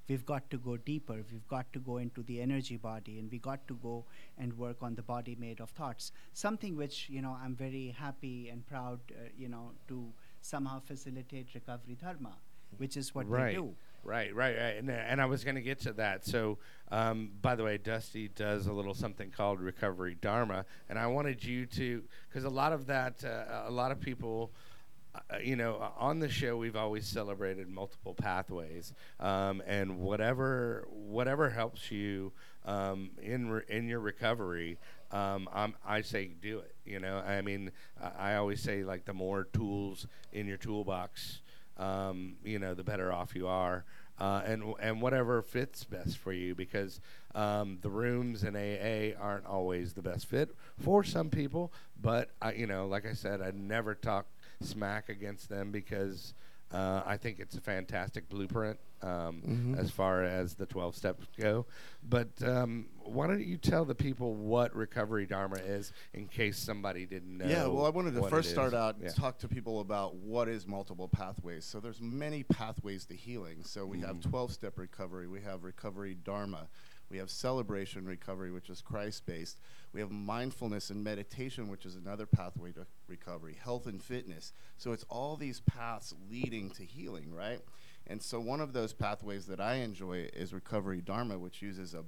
We've 0.08 0.24
got 0.24 0.50
to 0.50 0.58
go 0.58 0.76
deeper. 0.76 1.24
We've 1.30 1.46
got 1.48 1.72
to 1.74 1.78
go 1.78 1.98
into 1.98 2.22
the 2.22 2.40
energy 2.40 2.76
body, 2.76 3.18
and 3.18 3.30
we 3.30 3.38
got 3.38 3.68
to 3.68 3.74
go 3.74 4.04
and 4.38 4.56
work 4.56 4.78
on 4.82 4.94
the 4.94 5.02
body 5.02 5.36
made 5.38 5.60
of 5.60 5.70
thoughts. 5.70 6.12
Something 6.32 6.76
which 6.76 7.08
you 7.10 7.22
know 7.22 7.36
I'm 7.42 7.54
very 7.54 7.94
happy 7.98 8.48
and 8.48 8.66
proud, 8.66 9.00
uh, 9.10 9.28
you 9.36 9.48
know, 9.48 9.72
to 9.88 10.12
somehow 10.40 10.80
facilitate 10.80 11.48
recovery 11.54 11.96
dharma, 12.00 12.36
which 12.78 12.96
is 12.96 13.14
what 13.14 13.28
right. 13.28 13.48
we 13.48 13.62
do. 13.62 13.74
Right, 14.04 14.34
right, 14.34 14.56
right. 14.56 14.76
And, 14.76 14.88
uh, 14.88 14.94
and 14.94 15.20
I 15.20 15.26
was 15.26 15.44
going 15.44 15.56
to 15.56 15.60
get 15.60 15.80
to 15.80 15.92
that. 15.94 16.24
So, 16.24 16.58
um, 16.90 17.32
by 17.42 17.56
the 17.56 17.64
way, 17.64 17.78
Dusty 17.78 18.28
does 18.28 18.66
a 18.66 18.72
little 18.72 18.94
something 18.94 19.30
called 19.30 19.60
Recovery 19.60 20.16
Dharma. 20.20 20.64
And 20.88 20.98
I 20.98 21.08
wanted 21.08 21.44
you 21.44 21.66
to, 21.66 22.02
because 22.28 22.44
a 22.44 22.48
lot 22.48 22.72
of 22.72 22.86
that, 22.86 23.24
uh, 23.24 23.64
a 23.66 23.70
lot 23.70 23.90
of 23.90 24.00
people, 24.00 24.52
uh, 25.14 25.38
you 25.42 25.56
know, 25.56 25.76
uh, 25.76 25.90
on 25.98 26.18
the 26.18 26.28
show, 26.28 26.56
we've 26.56 26.76
always 26.76 27.06
celebrated 27.06 27.68
multiple 27.68 28.14
pathways. 28.14 28.92
Um, 29.20 29.62
and 29.66 30.00
whatever, 30.00 30.86
whatever 30.90 31.50
helps 31.50 31.90
you 31.90 32.32
um, 32.64 33.10
in, 33.22 33.48
re- 33.48 33.62
in 33.68 33.88
your 33.88 34.00
recovery, 34.00 34.78
um, 35.10 35.48
I 35.86 36.02
say 36.02 36.30
do 36.40 36.58
it. 36.58 36.74
You 36.84 37.00
know, 37.00 37.18
I 37.18 37.40
mean, 37.40 37.70
I, 38.00 38.32
I 38.32 38.36
always 38.36 38.60
say, 38.60 38.84
like, 38.84 39.04
the 39.06 39.14
more 39.14 39.44
tools 39.52 40.06
in 40.32 40.46
your 40.46 40.58
toolbox, 40.58 41.40
um, 41.78 42.36
you 42.44 42.58
know, 42.58 42.74
the 42.74 42.84
better 42.84 43.12
off 43.12 43.34
you 43.34 43.46
are. 43.48 43.84
Uh, 44.20 44.42
and 44.46 44.74
and 44.80 45.00
whatever 45.00 45.40
fits 45.42 45.84
best 45.84 46.18
for 46.18 46.32
you, 46.32 46.52
because 46.52 47.00
um, 47.36 47.78
the 47.82 47.88
rooms 47.88 48.42
in 48.42 48.56
AA 48.56 49.16
aren't 49.16 49.46
always 49.46 49.92
the 49.92 50.02
best 50.02 50.26
fit 50.26 50.50
for 50.76 51.04
some 51.04 51.30
people. 51.30 51.72
But 52.02 52.30
I, 52.42 52.54
you 52.54 52.66
know, 52.66 52.88
like 52.88 53.06
I 53.06 53.12
said, 53.12 53.40
I 53.40 53.52
never 53.52 53.94
talk 53.94 54.26
smack 54.68 55.08
against 55.08 55.48
them 55.48 55.70
because 55.70 56.34
uh, 56.70 57.02
I 57.06 57.16
think 57.16 57.38
it's 57.38 57.56
a 57.56 57.60
fantastic 57.62 58.28
blueprint 58.28 58.78
um, 59.00 59.40
Mhm. 59.46 59.78
as 59.78 59.90
far 59.90 60.22
as 60.24 60.54
the 60.54 60.66
twelve 60.66 60.94
steps 60.96 61.24
go. 61.40 61.64
But 62.06 62.28
um, 62.42 62.88
why 63.04 63.26
don't 63.26 63.40
you 63.46 63.56
tell 63.56 63.84
the 63.86 63.94
people 63.94 64.34
what 64.34 64.74
Recovery 64.74 65.24
Dharma 65.24 65.56
is, 65.60 65.92
in 66.12 66.26
case 66.26 66.58
somebody 66.58 67.06
didn't 67.06 67.38
know? 67.38 67.46
Yeah, 67.46 67.68
well, 67.68 67.86
I 67.86 67.90
wanted 67.90 68.14
to 68.16 68.28
first 68.28 68.50
start 68.50 68.74
out 68.74 68.96
Yeah. 69.00 69.06
and 69.06 69.16
talk 69.16 69.38
to 69.38 69.48
people 69.48 69.80
about 69.80 70.16
what 70.16 70.46
is 70.48 70.66
multiple 70.66 71.08
pathways. 71.08 71.64
So 71.64 71.80
there's 71.80 72.02
many 72.02 72.42
pathways 72.42 73.06
to 73.06 73.14
healing. 73.14 73.62
So 73.62 73.86
we 73.86 74.00
have 74.00 74.16
Mhm. 74.16 74.22
12-step 74.30 74.76
recovery, 74.78 75.26
we 75.28 75.40
have 75.42 75.62
recovery 75.64 76.14
dharma, 76.14 76.68
we 77.10 77.18
have 77.18 77.30
celebration 77.30 78.04
recovery, 78.04 78.50
which 78.50 78.68
is 78.68 78.82
Christ-based. 78.82 79.58
We 79.92 80.00
have 80.00 80.10
mindfulness 80.10 80.90
and 80.90 81.02
meditation, 81.02 81.68
which 81.68 81.86
is 81.86 81.96
another 81.96 82.26
pathway 82.26 82.72
to 82.72 82.86
recovery. 83.06 83.56
Health 83.62 83.86
and 83.86 84.02
fitness. 84.02 84.52
So 84.76 84.92
it's 84.92 85.04
all 85.08 85.36
these 85.36 85.60
paths 85.60 86.14
leading 86.30 86.70
to 86.70 86.84
healing, 86.84 87.32
right? 87.32 87.60
And 88.06 88.22
so 88.22 88.40
one 88.40 88.60
of 88.60 88.72
those 88.72 88.92
pathways 88.92 89.46
that 89.46 89.60
I 89.60 89.76
enjoy 89.76 90.28
is 90.34 90.52
recovery 90.52 91.00
dharma, 91.00 91.38
which 91.38 91.62
uses 91.62 91.94
a 91.94 92.04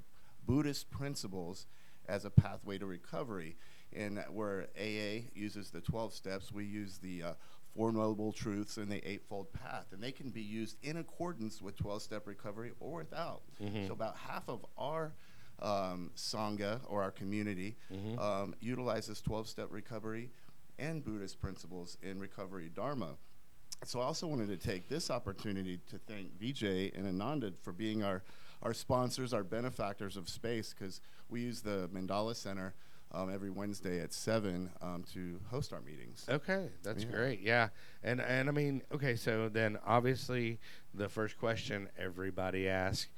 Buddhist 0.47 0.91
principles 0.91 1.67
as 2.09 2.25
a 2.25 2.31
pathway 2.31 2.79
to 2.79 2.87
recovery. 2.87 3.57
And 3.93 4.23
where 4.31 4.69
AA 4.79 5.31
uses 5.35 5.71
the 5.71 5.81
12 5.81 6.15
steps, 6.15 6.53
we 6.53 6.65
use 6.65 6.99
the 6.99 7.23
uh, 7.23 7.33
Four 7.77 7.93
Noble 7.93 8.33
Truths 8.33 8.77
and 8.77 8.91
the 8.91 9.07
Eightfold 9.09 9.53
Path. 9.53 9.87
And 9.93 10.03
they 10.03 10.13
can 10.13 10.31
be 10.31 10.43
used 10.43 10.77
in 10.83 10.97
accordance 10.97 11.63
with 11.63 11.77
12 11.77 12.03
step 12.03 12.27
recovery 12.27 12.73
or 12.81 12.97
without. 12.99 13.43
Mhm. 13.61 13.87
So, 13.87 13.93
about 13.93 14.17
half 14.17 14.49
of 14.49 14.65
our 14.77 15.13
um, 15.63 16.11
Sangha 16.17 16.81
or 16.89 17.03
our 17.03 17.11
community 17.11 17.77
Mhm. 17.93 18.19
um, 18.19 18.55
utilizes 18.61 19.21
12 19.21 19.47
step 19.47 19.69
recovery 19.71 20.31
and 20.79 21.05
Buddhist 21.05 21.39
principles 21.39 21.99
in 22.01 22.19
recovery 22.19 22.71
Dharma. 22.71 23.19
So 23.85 24.01
I 24.01 24.05
also 24.05 24.27
wanted 24.27 24.49
to 24.49 24.57
take 24.57 24.89
this 24.89 25.11
opportunity 25.11 25.79
to 25.89 25.99
thank 25.99 26.39
Vijay 26.39 26.97
and 26.97 27.07
Ananda 27.07 27.53
for 27.63 27.73
being 27.75 28.03
our, 28.03 28.23
our 28.63 28.73
sponsors, 28.73 29.35
our 29.35 29.45
benefactors 29.45 30.17
of 30.17 30.31
space, 30.31 30.73
because 30.73 31.03
we 31.29 31.43
use 31.43 31.61
the 31.61 31.91
Mandala 31.93 32.35
Center 32.35 32.73
um, 33.13 33.33
every 33.33 33.51
Wednesday 33.51 34.01
at 34.01 34.13
7 34.13 34.71
um, 34.83 35.05
to 35.13 35.41
host 35.51 35.73
our 35.73 35.81
meetings. 35.81 36.25
Okay, 36.29 36.69
that's 36.83 37.05
Yeah. 37.05 37.11
great. 37.11 37.41
Yeah, 37.41 37.69
and 38.03 38.21
and 38.21 38.49
I 38.49 38.53
mean, 38.53 38.83
okay, 38.93 39.17
so 39.17 39.49
then 39.49 39.79
obviously 39.87 40.59
the 40.95 41.09
first 41.09 41.39
question 41.39 41.89
everybody 41.99 42.69
asks 42.69 43.09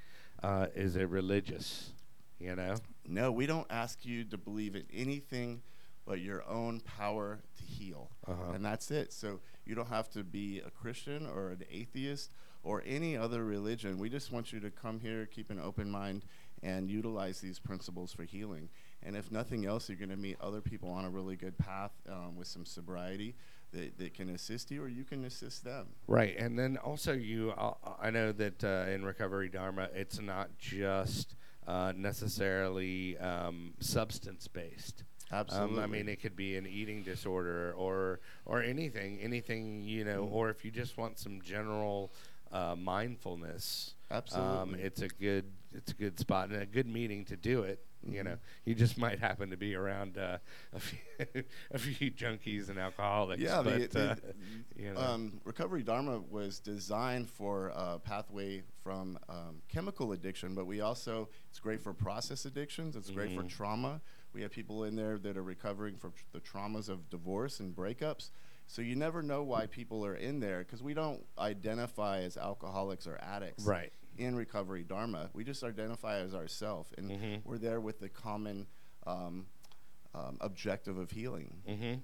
uh, 0.43 0.67
is 0.75 0.97
it 0.97 1.09
religious? 1.09 1.93
You 2.41 2.57
know, 2.57 2.75
No, 3.07 3.31
we 3.31 3.47
don't 3.47 3.67
ask 3.71 4.05
you 4.05 4.25
to 4.25 4.37
believe 4.39 4.75
in 4.75 4.85
anything 4.93 5.63
but 6.05 6.19
your 6.21 6.45
own 6.49 6.81
power 6.81 7.39
to 7.57 7.63
heal. 7.63 8.11
Uh-huh. 8.27 8.53
And 8.53 8.65
that's 8.65 8.91
it. 8.91 9.13
So 9.13 9.39
you 9.65 9.77
don't 9.77 9.89
have 9.89 10.11
to 10.11 10.25
be 10.25 10.59
a 10.59 10.71
Christian 10.71 11.27
or 11.27 11.51
an 11.51 11.63
atheist 11.71 12.33
or 12.65 12.83
any 12.85 13.17
other 13.17 13.45
religion. 13.45 13.99
We 13.99 14.09
just 14.09 14.33
want 14.33 14.53
you 14.53 14.59
to 14.61 14.71
come 14.71 14.99
here, 14.99 15.27
keep 15.27 15.51
an 15.51 15.61
open 15.61 15.89
mind, 15.89 16.25
and 16.61 16.91
utilize 16.91 17.41
these 17.41 17.61
principles 17.61 18.13
for 18.13 18.25
healing. 18.25 18.69
And 19.05 19.17
if 19.17 19.31
nothing 19.33 19.67
else, 19.67 19.89
you're 19.89 19.99
going 19.99 20.11
to 20.11 20.17
meet 20.17 20.37
other 20.41 20.61
people 20.61 20.91
on 20.91 21.05
a 21.05 21.11
really 21.11 21.37
good 21.37 21.57
path 21.59 21.93
um, 22.09 22.37
with 22.37 22.47
some 22.47 22.65
sobriety 22.65 23.35
that, 23.73 23.99
that 23.99 24.15
can 24.15 24.31
assist 24.31 24.71
you, 24.71 24.83
or 24.83 24.89
you 24.89 25.03
can 25.05 25.25
assist 25.25 25.65
them. 25.65 25.87
right? 26.07 26.37
And 26.39 26.59
then 26.59 26.77
also 26.77 27.13
you, 27.13 27.53
uh, 27.57 27.73
I 28.01 28.11
know 28.11 28.31
that 28.33 28.63
uh, 28.63 28.91
in 28.91 29.05
recovery 29.05 29.49
dharma, 29.49 29.89
it's 29.95 30.21
not 30.21 30.51
just 30.59 31.35
uh, 31.67 31.93
necessarily 31.97 33.17
um, 33.19 33.75
substance 33.81 34.47
based. 34.49 35.05
Absolutely. 35.33 35.79
Um, 35.79 35.83
I 35.83 35.87
mean, 35.87 36.09
it 36.09 36.21
could 36.21 36.37
be 36.37 36.57
an 36.57 36.67
eating 36.67 37.03
disorder 37.03 37.73
or 37.77 38.21
or 38.45 38.63
anything, 38.63 39.19
anything 39.21 39.83
you 39.83 40.05
know, 40.05 40.25
Mm. 40.27 40.33
or 40.33 40.51
if 40.51 40.63
you 40.65 40.71
just 40.71 40.99
want 40.99 41.19
some 41.19 41.41
general 41.41 42.13
uh, 42.53 42.77
mindfulness, 42.77 43.95
um, 44.11 44.17
Absolutely. 44.19 44.83
it's 44.83 45.01
a 45.01 45.09
good 45.09 45.45
it's 45.73 45.91
a 45.93 45.95
good 45.95 46.19
spot 46.19 46.51
and 46.51 46.61
a 46.61 46.67
good 46.67 46.87
meeting 46.87 47.25
to 47.27 47.37
do 47.37 47.63
it. 47.63 47.83
You 48.11 48.25
know, 48.25 48.37
you 48.65 48.75
just 48.75 48.99
might 49.07 49.19
happen 49.21 49.51
to 49.51 49.57
be 49.57 49.75
around 49.75 50.19
uh, 50.19 50.39
a 50.73 50.79
few 50.81 50.99
a 51.71 51.79
few 51.79 52.11
junkies 52.11 52.69
and 52.69 52.79
alcoholics. 52.79 53.43
Yeah, 53.43 53.63
but 53.63 53.91
the, 53.91 54.11
uh, 54.11 54.15
the- 54.15 54.35
you 54.83 54.93
know, 54.95 55.01
um, 55.01 55.41
Recovery 55.45 55.83
Dharma 55.83 56.21
was 56.21 56.59
designed 56.59 57.29
for 57.31 57.69
a 57.75 57.99
pathway 57.99 58.63
from 58.83 59.19
um, 59.29 59.63
chemical 59.69 60.13
addiction, 60.13 60.55
but 60.55 60.67
we 60.67 60.81
also, 60.81 61.29
it's 61.49 61.59
great 61.61 61.81
for 61.81 61.93
process 61.93 62.45
addictions, 62.45 62.97
it's 62.97 63.11
great 63.11 63.31
for 63.35 63.43
Mhm. 63.43 63.49
trauma. 63.49 64.01
We 64.33 64.43
have 64.43 64.51
people 64.51 64.85
in 64.85 64.97
there 64.97 65.19
that 65.19 65.37
are 65.37 65.43
recovering 65.43 65.97
from 65.97 66.13
tr- 66.13 66.25
the 66.33 66.41
traumas 66.41 66.89
of 66.89 67.09
divorce 67.11 67.61
and 67.61 67.77
breakups. 67.77 68.31
So 68.67 68.81
you 68.81 68.97
never 68.97 69.23
know 69.23 69.43
why 69.43 69.67
people 69.67 70.05
are 70.07 70.15
in 70.15 70.41
there 70.41 70.61
because 70.61 70.83
we 70.83 70.95
don't 70.95 71.23
identify 71.39 72.21
as 72.23 72.37
alcoholics 72.39 73.07
or 73.07 73.19
addicts 73.21 73.65
right. 73.67 73.93
In 74.19 74.35
Recovery 74.37 74.83
Dharma. 74.85 75.31
We 75.33 75.45
just 75.45 75.63
identify 75.63 76.19
as 76.19 76.35
ourselves, 76.35 76.93
and 76.97 77.11
Mhm. 77.11 77.45
we're 77.45 77.59
there 77.59 77.81
with 77.81 78.01
the 78.01 78.09
common 78.09 78.67
um, 79.07 79.47
um, 80.15 80.37
objective 80.41 80.97
of 80.99 81.11
healing. 81.11 81.63
hmm 81.67 81.95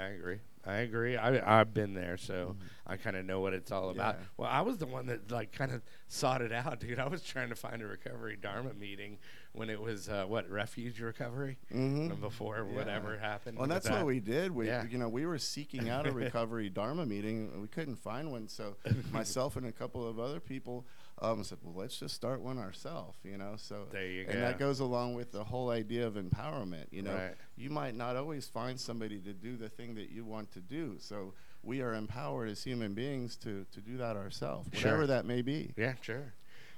I 0.00 0.06
agree. 0.06 0.40
I 0.64 0.76
agree. 0.76 1.16
I 1.18 1.60
I've 1.60 1.74
been 1.74 1.92
there, 1.92 2.16
so 2.16 2.56
I 2.86 2.96
kind 2.96 3.14
of 3.14 3.26
know 3.26 3.40
what 3.40 3.52
it's 3.52 3.70
all 3.70 3.90
about. 3.90 4.16
Yeah. 4.18 4.24
Well, 4.38 4.48
I 4.50 4.62
was 4.62 4.78
the 4.78 4.86
one 4.86 5.06
that 5.06 5.30
like 5.30 5.52
kind 5.52 5.70
of 5.70 5.82
sought 6.08 6.40
it 6.40 6.50
out, 6.52 6.80
dude. 6.80 6.98
I 6.98 7.08
was 7.08 7.22
trying 7.22 7.50
to 7.50 7.54
find 7.54 7.82
a 7.82 7.86
recovery 7.86 8.36
Dharma 8.40 8.72
meeting 8.72 9.18
when 9.54 9.68
it 9.68 9.78
was 9.80 10.08
uh, 10.08 10.24
what 10.26 10.48
refuge 10.48 10.98
recovery 11.00 11.58
Mhm. 11.70 12.18
before 12.20 12.66
Yeah. 12.68 12.74
whatever 12.76 13.18
happened. 13.18 13.58
Well, 13.58 13.68
that's 13.68 13.88
what 13.90 14.06
we 14.06 14.18
did. 14.18 14.50
We, 14.50 14.66
Yeah. 14.66 14.86
you 14.86 14.96
know, 14.96 15.08
we 15.10 15.26
were 15.26 15.36
seeking 15.38 15.90
out 15.90 16.06
a 16.06 16.12
recovery 16.12 16.70
Dharma 16.70 17.04
meeting. 17.04 17.60
We 17.60 17.68
couldn't 17.68 17.96
find 17.96 18.32
one, 18.32 18.48
so 18.48 18.76
myself 19.12 19.56
and 19.56 19.66
a 19.66 19.72
couple 19.72 20.06
of 20.08 20.18
other 20.18 20.40
people 20.40 20.86
um, 21.18 21.44
said, 21.44 21.58
"Well, 21.62 21.74
let's 21.74 21.98
just 21.98 22.14
start 22.14 22.40
one 22.40 22.58
ourselves." 22.58 23.18
You 23.22 23.36
know, 23.36 23.54
so 23.56 23.86
There 23.92 24.06
you 24.06 24.24
and 24.28 24.42
that 24.42 24.58
goes 24.58 24.80
along 24.80 25.14
with 25.14 25.30
the 25.32 25.44
whole 25.44 25.68
idea 25.70 26.06
of 26.06 26.14
empowerment. 26.14 26.86
You 26.90 27.02
know, 27.02 27.14
Right. 27.14 27.36
you 27.54 27.68
might 27.70 27.94
not 27.94 28.16
always 28.16 28.48
find 28.48 28.80
somebody 28.80 29.20
to 29.20 29.32
do 29.34 29.56
the 29.56 29.68
thing 29.68 29.94
that 29.96 30.10
you 30.10 30.24
want 30.24 30.50
to 30.52 30.60
do, 30.60 30.96
so 30.98 31.34
we 31.62 31.80
are 31.82 31.94
empowered 31.94 32.48
as 32.48 32.64
human 32.64 32.94
beings 32.94 33.36
to 33.36 33.66
to 33.72 33.80
do 33.82 33.98
that 33.98 34.16
ourselves, 34.16 34.70
Sure. 34.72 34.92
whatever 34.92 35.06
that 35.08 35.26
may 35.26 35.42
be. 35.42 35.74
Yeah, 35.76 35.94
sure. 36.00 36.32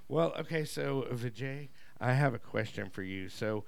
Well, 0.08 0.34
okay. 0.40 0.64
So 0.66 1.06
Vijay, 1.12 1.68
I 2.00 2.12
have 2.12 2.34
a 2.34 2.38
question 2.38 2.90
for 2.90 3.02
you. 3.02 3.28
So, 3.28 3.64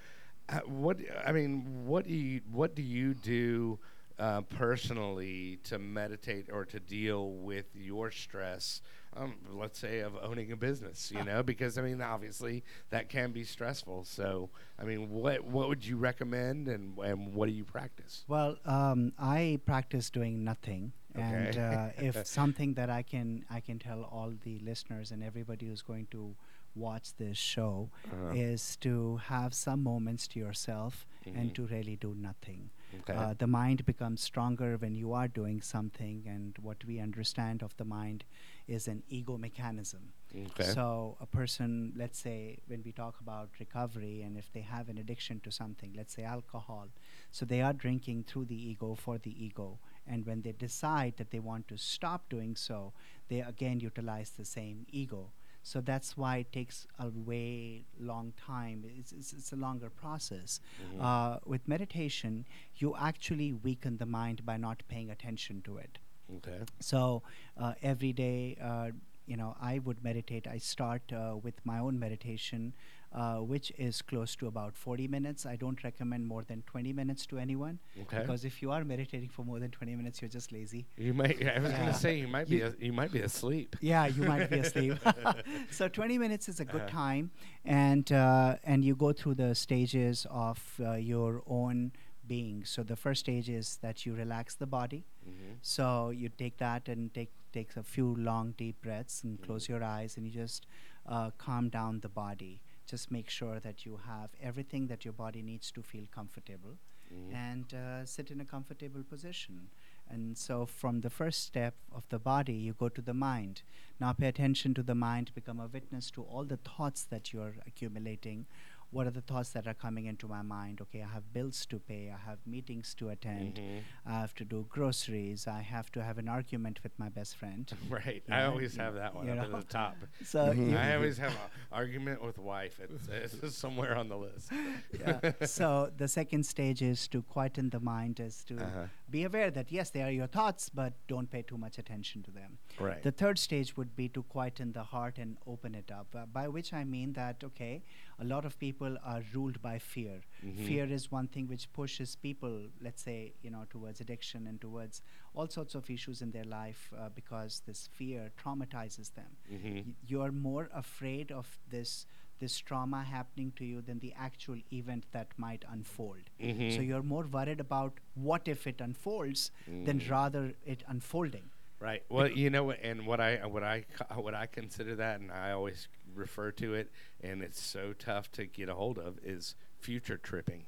uh, 0.48 0.60
what 0.66 0.98
I 1.24 1.32
mean, 1.32 1.86
what 1.86 2.06
do 2.06 2.14
you 2.14 2.40
what 2.50 2.74
do 2.74 2.82
you 2.82 3.14
do 3.14 3.78
uh, 4.18 4.42
personally 4.42 5.58
to 5.64 5.78
meditate 5.78 6.46
or 6.50 6.64
to 6.66 6.80
deal 6.80 7.32
with 7.32 7.66
your 7.74 8.10
stress? 8.10 8.80
Um, 9.16 9.36
let's 9.50 9.78
say 9.78 10.00
of 10.00 10.12
owning 10.22 10.52
a 10.52 10.56
business, 10.56 11.10
you 11.10 11.24
know, 11.24 11.42
because 11.42 11.78
I 11.78 11.82
mean, 11.82 12.02
obviously 12.02 12.62
that 12.90 13.08
can 13.08 13.32
be 13.32 13.44
stressful. 13.44 14.04
So, 14.04 14.50
I 14.78 14.84
mean, 14.84 15.10
what 15.10 15.44
what 15.44 15.68
would 15.68 15.84
you 15.84 15.96
recommend, 15.96 16.68
and 16.68 16.98
and 16.98 17.32
what 17.34 17.46
do 17.46 17.52
you 17.52 17.64
practice? 17.64 18.24
Well, 18.28 18.56
um, 18.66 19.12
I 19.18 19.60
practice 19.64 20.10
doing 20.10 20.44
nothing, 20.44 20.92
and 21.14 21.56
uh, 21.56 21.88
if 21.98 22.26
something 22.40 22.74
that 22.74 22.90
I 22.90 23.02
can 23.02 23.44
I 23.50 23.60
can 23.60 23.78
tell 23.78 24.02
all 24.02 24.32
the 24.44 24.58
listeners 24.58 25.12
and 25.12 25.22
everybody 25.24 25.66
who's 25.66 25.82
going 25.82 26.08
to 26.10 26.36
watch 26.76 27.14
this 27.16 27.38
show 27.38 27.90
Uh-huh. 28.12 28.32
is 28.34 28.76
to 28.78 29.16
have 29.16 29.54
some 29.54 29.82
moments 29.82 30.28
to 30.28 30.38
yourself 30.38 31.06
Mhm. 31.26 31.36
and 31.40 31.54
to 31.54 31.66
really 31.66 31.96
do 31.96 32.14
nothing. 32.14 32.70
Okay. 33.00 33.14
Uh, 33.14 33.34
the 33.34 33.46
mind 33.46 33.84
becomes 33.84 34.20
stronger 34.22 34.76
when 34.76 34.94
you 34.94 35.12
are 35.12 35.28
doing 35.28 35.60
something, 35.60 36.26
and 36.26 36.56
what 36.58 36.84
we 36.84 36.98
understand 37.00 37.62
of 37.62 37.76
the 37.76 37.84
mind 37.84 38.24
is 38.66 38.88
an 38.88 39.02
ego 39.08 39.36
mechanism. 39.36 40.12
okay. 40.34 40.64
So, 40.64 41.16
a 41.20 41.26
person, 41.26 41.92
let's 41.96 42.18
say, 42.18 42.58
when 42.66 42.82
we 42.84 42.92
talk 42.92 43.20
about 43.20 43.50
recovery, 43.58 44.22
and 44.22 44.36
if 44.36 44.52
they 44.52 44.60
have 44.60 44.88
an 44.88 44.98
addiction 44.98 45.40
to 45.40 45.50
something, 45.50 45.92
let's 45.94 46.14
say 46.14 46.24
alcohol, 46.24 46.88
so 47.30 47.44
they 47.46 47.60
are 47.62 47.72
drinking 47.72 48.24
through 48.24 48.44
the 48.46 48.60
ego 48.70 48.94
for 48.94 49.18
the 49.18 49.44
ego. 49.44 49.78
And 50.06 50.24
when 50.26 50.42
they 50.42 50.52
decide 50.52 51.16
that 51.16 51.30
they 51.30 51.40
want 51.40 51.68
to 51.68 51.76
stop 51.78 52.28
doing 52.28 52.54
so, 52.56 52.92
they 53.28 53.40
again 53.40 53.80
utilize 53.80 54.30
the 54.30 54.44
same 54.44 54.86
ego. 54.90 55.32
So 55.70 55.80
that's 55.80 56.16
why 56.16 56.32
it 56.42 56.52
takes 56.52 56.86
a 57.00 57.08
way 57.28 57.84
long 57.98 58.32
time. 58.40 58.84
It's, 58.98 59.10
it's, 59.12 59.32
it's 59.32 59.52
a 59.52 59.56
longer 59.56 59.90
process. 59.90 60.60
Mhm. 60.82 61.00
Uh, 61.06 61.38
with 61.44 61.66
meditation, 61.66 62.44
you 62.76 62.94
actually 62.96 63.52
weaken 63.52 63.96
the 63.96 64.06
mind 64.06 64.44
by 64.46 64.56
not 64.58 64.84
paying 64.88 65.10
attention 65.10 65.62
to 65.62 65.78
it. 65.78 65.98
okay. 66.36 66.60
So 66.80 67.22
uh, 67.56 67.74
every 67.82 68.12
day, 68.12 68.56
uh, 68.70 68.90
you 69.26 69.36
know, 69.36 69.56
I 69.60 69.80
would 69.80 70.04
meditate. 70.04 70.46
I 70.46 70.58
start 70.58 71.12
uh, 71.12 71.36
with 71.48 71.54
my 71.64 71.78
own 71.80 71.98
meditation, 71.98 72.72
uh, 73.12 73.36
which 73.36 73.72
is 73.78 74.02
close 74.02 74.34
to 74.36 74.46
about 74.46 74.76
40 74.76 75.08
minutes. 75.08 75.46
I 75.46 75.56
don't 75.56 75.82
recommend 75.82 76.26
more 76.26 76.42
than 76.42 76.62
20 76.66 76.92
minutes 76.92 77.26
to 77.26 77.38
anyone 77.38 77.78
Okay. 78.02 78.18
because 78.20 78.44
if 78.44 78.60
you 78.62 78.70
are 78.72 78.84
meditating 78.84 79.28
for 79.30 79.44
more 79.44 79.58
than 79.58 79.70
20 79.70 79.94
minutes, 79.96 80.20
you're 80.20 80.28
just 80.28 80.52
lazy. 80.52 80.86
You 80.96 81.14
might. 81.14 81.40
I 81.46 81.58
was 81.60 81.70
Yeah. 81.72 81.78
gonna 81.78 81.94
say 81.94 82.18
you 82.18 82.28
might 82.28 82.48
be. 82.48 82.56
You- 82.56 82.74
a, 82.80 82.84
you 82.84 82.92
might 82.92 83.12
be 83.12 83.20
asleep. 83.20 83.76
Yeah, 83.80 84.06
you 84.06 84.24
might 84.24 84.50
be 84.50 84.58
asleep. 84.58 84.98
so 85.70 85.88
20 85.88 86.18
minutes 86.18 86.48
is 86.48 86.60
a 86.60 86.64
good 86.64 86.82
Uh-huh. 86.82 86.90
time, 87.06 87.30
and 87.64 88.10
uh, 88.12 88.56
and 88.64 88.84
you 88.84 88.94
go 88.96 89.12
through 89.12 89.34
the 89.36 89.54
stages 89.54 90.26
of 90.30 90.58
uh, 90.80 90.92
your 90.94 91.42
own 91.46 91.92
being. 92.26 92.64
So 92.64 92.82
the 92.82 92.96
first 92.96 93.20
stage 93.20 93.48
is 93.48 93.76
that 93.82 94.04
you 94.04 94.14
relax 94.14 94.54
the 94.56 94.66
body. 94.66 95.04
hmm 95.24 95.54
So 95.62 96.10
you 96.10 96.28
take 96.28 96.56
that 96.58 96.88
and 96.88 97.12
take 97.14 97.30
takes 97.52 97.76
a 97.76 97.82
few 97.82 98.14
long 98.16 98.52
deep 98.58 98.80
breaths 98.82 99.22
and 99.24 99.40
close 99.40 99.68
your 99.68 99.82
eyes 99.82 100.16
and 100.18 100.26
you 100.26 100.32
just 100.32 100.66
uh, 101.06 101.30
calm 101.38 101.68
down 101.70 102.00
the 102.00 102.08
body. 102.08 102.60
Just 102.86 103.10
make 103.10 103.28
sure 103.28 103.58
that 103.60 103.84
you 103.84 103.98
have 104.06 104.30
everything 104.40 104.86
that 104.88 105.04
your 105.04 105.12
body 105.12 105.42
needs 105.42 105.70
to 105.72 105.82
feel 105.82 106.06
comfortable 106.14 106.78
Mhm. 107.12 107.32
and 107.34 107.74
uh, 107.74 108.04
sit 108.04 108.30
in 108.30 108.40
a 108.40 108.44
comfortable 108.44 109.02
position. 109.04 109.68
And 110.08 110.36
so 110.38 110.66
from 110.66 111.00
the 111.02 111.10
first 111.10 111.42
step 111.44 111.74
of 111.92 112.08
the 112.08 112.18
body, 112.18 112.54
you 112.54 112.72
go 112.74 112.88
to 112.88 113.02
the 113.02 113.14
mind. 113.14 113.62
Now 114.00 114.12
pay 114.12 114.26
attention 114.28 114.74
to 114.74 114.82
the 114.82 114.94
mind, 114.94 115.32
become 115.34 115.60
a 115.60 115.66
witness 115.68 116.10
to 116.12 116.22
all 116.22 116.44
the 116.44 116.56
thoughts 116.56 117.04
that 117.04 117.32
you're 117.32 117.54
accumulating. 117.66 118.46
What 118.90 119.06
are 119.06 119.10
the 119.10 119.20
thoughts 119.20 119.50
that 119.50 119.66
are 119.66 119.74
coming 119.74 120.06
into 120.06 120.26
my 120.28 120.42
mind? 120.42 120.80
Okay, 120.80 121.02
I 121.02 121.12
have 121.12 121.32
bills 121.32 121.66
to 121.66 121.78
pay, 121.78 122.10
I 122.14 122.18
have 122.28 122.38
meetings 122.46 122.94
to 122.94 123.08
attend, 123.10 123.56
Mhm. 123.56 123.82
I 124.06 124.20
have 124.20 124.34
to 124.36 124.44
do 124.44 124.64
groceries. 124.68 125.46
I 125.46 125.60
have 125.62 125.90
to 125.92 126.02
have 126.02 126.18
an 126.18 126.28
argument 126.28 126.82
with 126.82 126.92
my 126.98 127.08
best 127.08 127.36
friend. 127.36 127.70
Right. 127.90 128.22
I 128.28 128.38
Yeah, 128.40 128.46
always 128.48 128.76
you- 128.76 128.82
have 128.82 128.94
that 128.94 129.14
one 129.14 129.26
you 129.26 129.32
up 129.32 129.44
at 129.44 129.50
the 129.50 129.62
top. 129.80 129.96
So 130.24 130.38
Mhm. 130.54 130.76
I 130.76 130.94
always 130.94 131.18
have 131.24 131.32
an 131.32 131.50
argument 131.72 132.22
with 132.22 132.38
wife. 132.38 132.80
It's, 132.80 133.08
it's 133.42 133.56
somewhere 133.56 133.96
on 133.96 134.08
the 134.08 134.16
list. 134.16 134.50
yeah. 134.98 135.32
so 135.44 135.90
the 135.96 136.08
second 136.08 136.46
stage 136.46 136.80
is 136.80 137.08
to 137.08 137.22
quieten 137.22 137.70
the 137.70 137.80
mind, 137.80 138.20
is 138.20 138.44
to 138.44 138.56
Uh-huh. 138.56 138.86
Be 139.10 139.24
aware 139.24 139.50
that 139.50 139.70
yes, 139.70 139.90
they 139.90 140.02
are 140.02 140.10
your 140.10 140.26
thoughts, 140.26 140.68
but 140.68 140.94
don't 141.06 141.30
pay 141.30 141.42
too 141.42 141.56
much 141.56 141.78
attention 141.78 142.22
to 142.24 142.30
them. 142.30 142.58
Right. 142.80 143.02
The 143.02 143.12
third 143.12 143.38
stage 143.38 143.76
would 143.76 143.94
be 143.94 144.08
to 144.10 144.22
quieten 144.24 144.72
the 144.72 144.82
heart 144.82 145.18
and 145.18 145.36
open 145.46 145.74
it 145.74 145.90
up, 145.92 146.08
uh, 146.14 146.26
by 146.26 146.48
which 146.48 146.72
I 146.72 146.84
mean 146.84 147.12
that, 147.12 147.44
okay, 147.44 147.82
a 148.18 148.24
lot 148.24 148.44
of 148.44 148.58
people 148.58 148.96
are 149.04 149.22
ruled 149.32 149.62
by 149.62 149.78
fear. 149.78 150.22
Mhm. 150.44 150.66
Fear 150.66 150.84
is 150.92 151.10
one 151.12 151.28
thing 151.28 151.46
which 151.46 151.72
pushes 151.72 152.16
people, 152.16 152.68
let's 152.80 153.02
say, 153.02 153.34
you 153.42 153.50
know, 153.50 153.64
towards 153.70 154.00
addiction 154.00 154.46
and 154.46 154.60
towards 154.60 155.02
all 155.34 155.48
sorts 155.48 155.74
of 155.74 155.88
issues 155.88 156.20
in 156.22 156.30
their 156.32 156.44
life 156.44 156.92
uh, 156.98 157.08
because 157.10 157.60
this 157.66 157.86
fear 157.92 158.32
traumatizes 158.36 159.14
them. 159.14 159.36
Mhm. 159.50 159.86
Y- 159.86 159.94
You're 160.06 160.32
more 160.32 160.68
afraid 160.72 161.30
of 161.30 161.58
this 161.70 162.06
this 162.38 162.58
trauma 162.58 163.02
happening 163.02 163.52
to 163.56 163.64
you 163.64 163.80
than 163.82 163.98
the 164.00 164.12
actual 164.18 164.58
event 164.72 165.04
that 165.12 165.28
might 165.38 165.64
unfold. 165.70 166.30
So 166.40 166.46
Mhm. 166.46 166.86
you're 166.86 167.02
more 167.02 167.24
worried 167.26 167.60
about 167.60 167.98
what 168.14 168.46
if 168.48 168.66
it 168.66 168.80
unfolds 168.80 169.50
than 169.66 170.00
Mm. 170.00 170.10
rather 170.10 170.54
it 170.64 170.82
unfolding. 170.86 171.50
Right. 171.78 172.02
Well, 172.08 172.28
you 172.30 172.48
know 172.50 172.70
and 172.70 173.06
what 173.06 173.20
I 173.20 173.44
what 173.46 173.62
I 173.62 173.84
what 174.14 174.34
I 174.34 174.46
consider 174.46 174.96
that, 174.96 175.20
and 175.20 175.30
I 175.30 175.50
always 175.52 175.88
refer 176.14 176.50
to 176.52 176.74
it, 176.74 176.90
and 177.20 177.42
it's 177.42 177.60
so 177.60 177.92
tough 177.92 178.32
to 178.32 178.46
get 178.46 178.68
a 178.70 178.74
hold 178.74 178.98
of 178.98 179.18
is 179.22 179.54
future 179.78 180.16
tripping. 180.16 180.64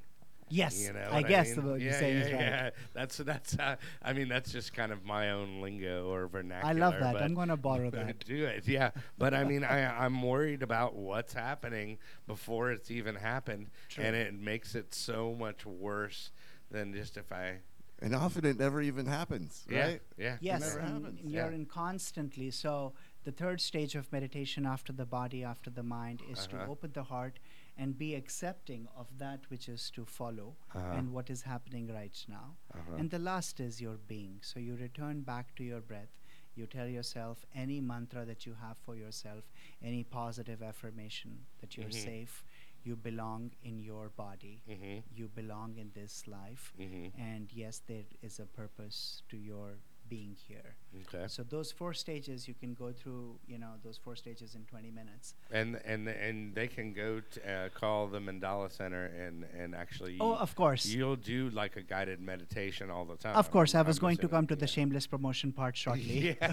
Yes, 0.51 0.83
You 0.83 0.93
know, 0.93 1.09
I 1.11 1.21
what 1.21 1.29
guess 1.29 1.47
mean? 1.49 1.57
the 1.57 1.63
word 1.63 1.83
you're 1.83 1.93
saying 1.93 2.19
yeah, 2.19 2.25
is 2.27 2.33
right. 2.33 2.41
yeah. 2.41 2.71
That's 2.95 3.17
that's. 3.19 3.59
Uh, 3.59 3.77
I 4.03 4.13
mean, 4.13 4.29
that's 4.29 4.51
just 4.53 4.73
kind 4.73 4.93
of 4.93 5.05
my 5.05 5.31
own 5.31 5.61
lingo 5.61 6.09
or 6.11 6.27
vernacular. 6.29 6.71
I 6.71 6.73
love 6.75 6.95
that. 7.01 7.21
I'm 7.23 7.35
going 7.35 7.49
to 7.49 7.57
borrow 7.57 7.91
that. 7.99 8.25
Do 8.25 8.45
it, 8.47 8.67
yeah. 8.67 8.91
But 9.19 9.35
I 9.35 9.45
mean, 9.45 9.65
I 9.65 10.05
I'm 10.05 10.23
worried 10.23 10.63
about 10.63 10.95
what's 10.95 11.33
happening 11.35 11.99
before 12.27 12.71
it's 12.73 12.91
even 12.91 13.15
happened, 13.17 13.71
True. 13.89 14.05
and 14.05 14.17
it 14.17 14.35
makes 14.35 14.75
it 14.75 14.95
so 14.95 15.35
much 15.39 15.65
worse 15.67 16.31
than 16.71 16.93
just 16.93 17.17
if 17.17 17.31
I. 17.33 17.59
And 18.01 18.15
often 18.15 18.45
it 18.47 18.61
never 18.61 18.81
even 18.81 19.07
happens, 19.07 19.67
Yeah, 19.69 19.85
right? 19.87 20.03
yeah. 20.17 20.37
Yes, 20.41 20.61
never 20.61 20.79
and, 20.79 21.05
happens. 21.05 21.21
you're 21.25 21.51
Yeah. 21.51 21.55
in 21.57 21.67
constantly. 21.67 22.53
So 22.53 22.93
the 23.25 23.33
third 23.33 23.61
stage 23.61 23.97
of 23.97 24.13
meditation 24.13 24.65
after 24.67 24.93
the 24.93 25.05
body, 25.05 25.43
after 25.43 25.69
the 25.69 25.83
mind, 25.83 26.23
is 26.31 26.47
to 26.47 26.57
Uh-huh. 26.59 26.71
open 26.71 26.93
the 26.95 27.03
heart 27.03 27.41
and 27.79 27.97
be 27.99 28.15
accepting 28.15 28.89
of 28.97 29.07
that 29.19 29.49
which 29.51 29.69
is 29.69 29.91
to 29.93 30.05
follow 30.05 30.57
Uh-huh. 30.75 30.93
and 30.99 31.13
what 31.13 31.31
is 31.31 31.43
happening 31.43 31.87
right 31.95 32.25
now. 32.29 32.57
Uh-huh. 32.75 32.97
And 32.99 33.11
the 33.11 33.19
last 33.19 33.61
is 33.61 33.81
your 33.81 33.97
being. 33.97 34.41
So 34.43 34.59
you 34.61 34.77
return 34.77 35.23
back 35.23 35.55
to 35.57 35.65
your 35.65 35.81
breath. 35.81 36.15
You 36.57 36.67
tell 36.67 36.89
yourself 36.89 37.45
any 37.55 37.81
mantra 37.81 38.25
that 38.27 38.45
you 38.47 38.55
have 38.61 38.77
for 38.79 38.97
yourself, 38.97 39.45
any 39.83 40.03
positive 40.05 40.63
affirmation 40.63 41.47
that 41.61 41.77
you're 41.77 41.91
Mhm. 41.95 42.05
safe, 42.05 42.45
you 42.85 42.97
belong 42.97 43.53
in 43.63 43.79
your 43.79 44.09
body, 44.11 44.63
Mm-hmm. 44.69 44.99
you 45.15 45.29
belong 45.29 45.77
in 45.79 45.93
this 45.95 46.27
life, 46.27 46.73
Mm-hmm. 46.79 47.21
and 47.21 47.53
yes, 47.53 47.79
there 47.87 48.05
is 48.23 48.41
a 48.41 48.47
purpose 48.47 49.23
to 49.29 49.37
your 49.37 49.79
being 50.09 50.37
here. 50.49 50.77
Okay. 51.07 51.25
So 51.29 51.43
those 51.43 51.71
four 51.71 51.93
stages 51.93 52.49
you 52.49 52.55
can 52.55 52.75
go 52.75 52.93
through, 52.93 53.39
you 53.47 53.59
know, 53.59 53.73
those 53.85 53.99
four 53.99 54.17
stages 54.17 54.55
in 54.55 54.65
20 54.65 54.91
minutes. 54.91 55.35
And 55.51 55.81
and 55.85 56.09
and 56.09 56.55
they 56.55 56.67
can 56.67 56.93
go 56.93 57.21
to 57.21 57.53
uh, 57.53 57.69
call 57.69 58.07
the 58.09 58.19
Mandala 58.19 58.73
Center 58.73 59.07
and 59.07 59.45
and 59.57 59.75
actually. 59.75 60.17
Oh, 60.21 60.35
of 60.35 60.55
course. 60.55 60.87
You'll 60.87 61.17
do 61.17 61.51
like 61.51 61.77
a 61.77 61.83
guided 61.83 62.21
meditation 62.21 62.91
all 62.91 63.05
the 63.05 63.17
time. 63.17 63.37
Of 63.37 63.51
course, 63.51 63.75
I 63.75 63.81
I'm 63.81 63.87
was 63.87 63.99
going 63.99 64.17
to 64.19 64.29
come 64.29 64.47
to 64.47 64.57
the 64.57 64.67
shameless 64.67 65.07
promotion 65.07 65.53
part 65.53 65.77
shortly. 65.77 66.37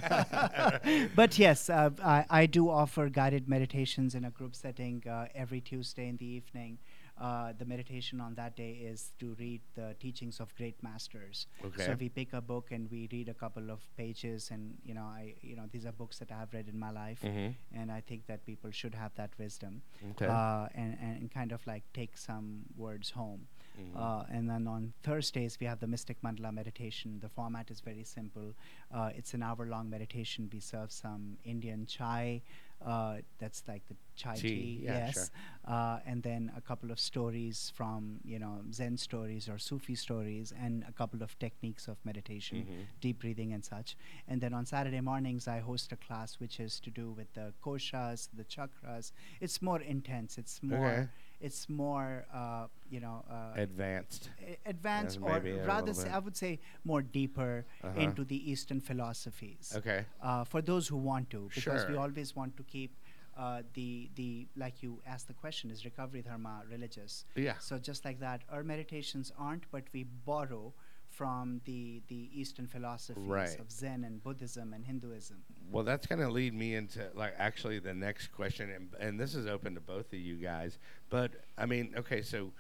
But 1.15 1.39
yes, 1.39 1.70
uh, 1.70 1.89
I, 2.04 2.26
I 2.30 2.46
do 2.46 2.70
offer 2.70 3.10
guided 3.10 3.48
meditations 3.48 4.15
in 4.15 4.26
a 4.26 4.32
group 4.32 4.56
setting 4.56 5.04
uh, 5.08 5.28
every 5.34 5.62
Tuesday 5.62 6.08
in 6.08 6.18
the 6.18 6.26
evening. 6.26 6.78
Uh, 7.17 7.54
the 7.58 7.63
meditation 7.65 8.19
on 8.19 8.36
that 8.36 8.58
day 8.58 8.71
is 8.71 9.13
to 9.19 9.36
read 9.39 9.62
the 9.75 9.95
teachings 10.01 10.41
of 10.41 10.54
great 10.58 10.75
masters. 10.84 11.47
Okay. 11.63 11.86
So 11.86 11.95
we 11.97 12.10
pick 12.10 12.34
a 12.34 12.41
book 12.41 12.71
and 12.71 12.91
we 12.91 13.08
read 13.10 13.30
a 13.30 13.34
couple 13.34 13.71
of 13.71 13.80
pages, 13.95 14.51
and 14.51 14.78
you 14.84 14.93
know, 14.93 15.04
I 15.06 15.36
you 15.41 15.56
know 15.56 15.63
these 15.71 15.86
are 15.86 15.93
books 15.93 16.19
that 16.19 16.30
I 16.32 16.39
have 16.39 16.54
read 16.54 16.67
in 16.67 16.78
my 16.78 16.91
life, 16.91 17.21
Mhm. 17.21 17.56
and 17.73 17.89
I 17.89 18.01
think 18.01 18.25
that 18.28 18.45
people 18.45 18.69
should 18.71 18.95
have 18.95 19.15
that 19.15 19.32
wisdom, 19.38 19.82
Okay. 20.12 20.25
uh, 20.28 20.67
and 20.73 20.97
and 20.99 21.32
kind 21.32 21.54
of 21.54 21.65
like 21.65 21.84
take 21.93 22.17
some 22.17 22.65
words 22.75 23.12
home. 23.12 23.47
Mhm. 23.80 23.95
Uh, 23.95 24.23
and 24.30 24.49
then 24.49 24.67
on 24.67 24.93
Thursdays, 25.04 25.58
we 25.60 25.67
have 25.67 25.80
the 25.80 25.88
Mystic 25.88 26.21
Mandala 26.21 26.51
meditation. 26.54 27.19
The 27.19 27.30
format 27.30 27.71
is 27.71 27.80
very 27.82 28.04
simple. 28.04 28.54
Uh, 28.91 29.12
it's 29.15 29.34
an 29.34 29.41
hour 29.43 29.65
long 29.65 29.89
meditation. 29.89 30.49
We 30.51 30.60
serve 30.60 30.91
some 30.91 31.38
Indian 31.43 31.86
chai. 31.86 32.41
Uh, 32.84 33.18
that's 33.40 33.64
like 33.68 33.86
the 33.88 33.96
chai 34.16 34.36
Tea, 34.36 34.42
tea, 34.42 34.80
yeah, 34.84 35.06
yes. 35.06 35.14
sure. 35.14 35.30
Uh, 35.68 36.00
and 36.06 36.22
then 36.24 36.52
a 36.56 36.62
couple 36.62 36.92
of 36.92 37.00
stories 37.00 37.72
from 37.76 38.20
you 38.24 38.38
know 38.40 38.62
Zen 38.72 38.98
stories 38.98 39.48
or 39.50 39.58
Sufi 39.58 39.96
stories, 39.96 40.54
and 40.60 40.84
a 40.88 40.92
couple 40.92 41.24
of 41.24 41.38
techniques 41.40 41.88
of 41.88 41.98
meditation, 42.06 42.66
Mhm. 42.66 42.86
deep 43.02 43.20
breathing 43.20 43.54
and 43.54 43.64
such. 43.64 43.96
And 44.28 44.40
then 44.42 44.54
on 44.54 44.66
Saturday 44.66 45.02
mornings, 45.02 45.48
I 45.48 45.60
host 45.60 45.92
a 45.92 45.96
class 45.98 46.40
which 46.40 46.60
is 46.60 46.80
to 46.82 46.90
do 46.92 47.12
with 47.12 47.34
the 47.34 47.54
koshas, 47.64 48.30
the 48.34 48.44
chakras. 48.46 49.12
It's 49.42 49.62
more 49.62 49.82
intense. 49.82 50.38
It's 50.38 50.62
more. 50.62 50.78
Okay. 50.88 51.08
It's 51.41 51.67
more, 51.69 52.26
uh, 52.34 52.67
you 52.89 53.00
know, 53.00 53.24
uh, 53.30 53.54
Advanced. 53.56 54.30
advanced 54.65 55.19
Yeah, 55.21 55.28
or 55.38 55.65
rather 55.65 55.93
say. 55.93 56.10
I 56.10 56.19
would 56.19 56.36
say 56.38 56.60
more 56.84 57.02
deeper 57.02 57.65
Uh-huh. 57.84 58.00
into 58.00 58.24
the 58.24 58.39
Eastern 58.52 58.80
philosophies. 58.80 59.74
Okay. 59.76 60.06
Uh, 60.21 60.43
for 60.45 60.62
those 60.62 60.88
who 60.88 60.98
want 60.98 61.30
to, 61.32 61.50
because 61.54 61.86
we 61.88 61.95
always 61.95 62.36
want 62.36 62.56
to 62.58 62.63
keep 62.63 62.95
uh, 63.38 63.63
the 63.74 64.10
the 64.15 64.48
like 64.56 64.82
you 64.82 65.02
asked 65.06 65.28
the 65.28 65.34
question 65.34 65.69
is 65.69 65.84
recovery 65.84 66.21
dharma 66.21 66.63
religious. 66.71 67.26
Yeah. 67.36 67.58
So 67.60 67.78
just 67.78 68.06
like 68.06 68.19
that, 68.21 68.43
our 68.50 68.63
meditations 68.63 69.32
aren't, 69.38 69.65
but 69.71 69.84
we 69.93 70.04
borrow 70.04 70.74
from 71.15 71.62
the 71.65 72.01
the 72.08 72.30
Eastern 72.34 72.67
philosophies 72.67 73.25
Right. 73.28 73.60
of 73.60 73.71
Zen 73.71 74.04
and 74.04 74.21
Buddhism 74.23 74.73
and 74.73 74.86
Hinduism. 74.86 75.38
Well, 75.71 75.84
that's 75.84 76.08
going 76.08 76.19
to 76.21 76.30
lead 76.30 76.54
me 76.54 76.75
into 76.75 77.08
like 77.13 77.34
actually 77.38 77.80
the 77.80 77.93
next 77.93 78.28
question, 78.32 78.69
and, 78.71 78.89
and 78.99 79.19
this 79.19 79.36
is 79.36 79.47
open 79.47 79.75
to 79.75 79.82
both 79.82 80.12
of 80.13 80.19
you 80.19 80.36
guys. 80.36 80.78
But 81.10 81.32
I 81.58 81.65
mean, 81.65 81.93
okay, 81.97 82.21
so 82.21 82.51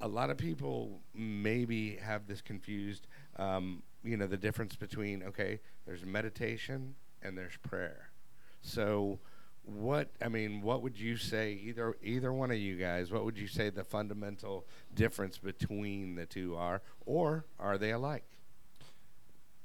a 0.00 0.08
lot 0.08 0.30
of 0.30 0.38
people 0.38 1.00
maybe 1.14 1.96
have 1.96 2.26
this 2.26 2.40
confused. 2.40 3.06
Um, 3.36 3.82
you 4.02 4.16
know, 4.16 4.26
the 4.26 4.36
difference 4.38 4.76
between 4.76 5.22
okay, 5.24 5.60
there's 5.86 6.04
meditation 6.04 6.94
and 7.22 7.36
there's 7.36 7.56
prayer. 7.58 8.10
So, 8.62 9.18
what 9.78 10.08
I 10.22 10.28
mean, 10.28 10.62
what 10.62 10.82
would 10.82 10.98
you 10.98 11.16
say? 11.16 11.52
Either 11.64 11.96
either 12.02 12.32
one 12.32 12.50
of 12.50 12.56
you 12.58 12.76
guys, 12.76 13.12
what 13.12 13.24
would 13.24 13.38
you 13.38 13.46
say 13.46 13.70
the 13.70 13.84
fundamental 13.84 14.66
difference 14.94 15.38
between 15.38 16.14
the 16.14 16.26
two 16.26 16.56
are, 16.56 16.82
or 17.06 17.44
are 17.58 17.78
they 17.78 17.92
alike? 17.92 18.24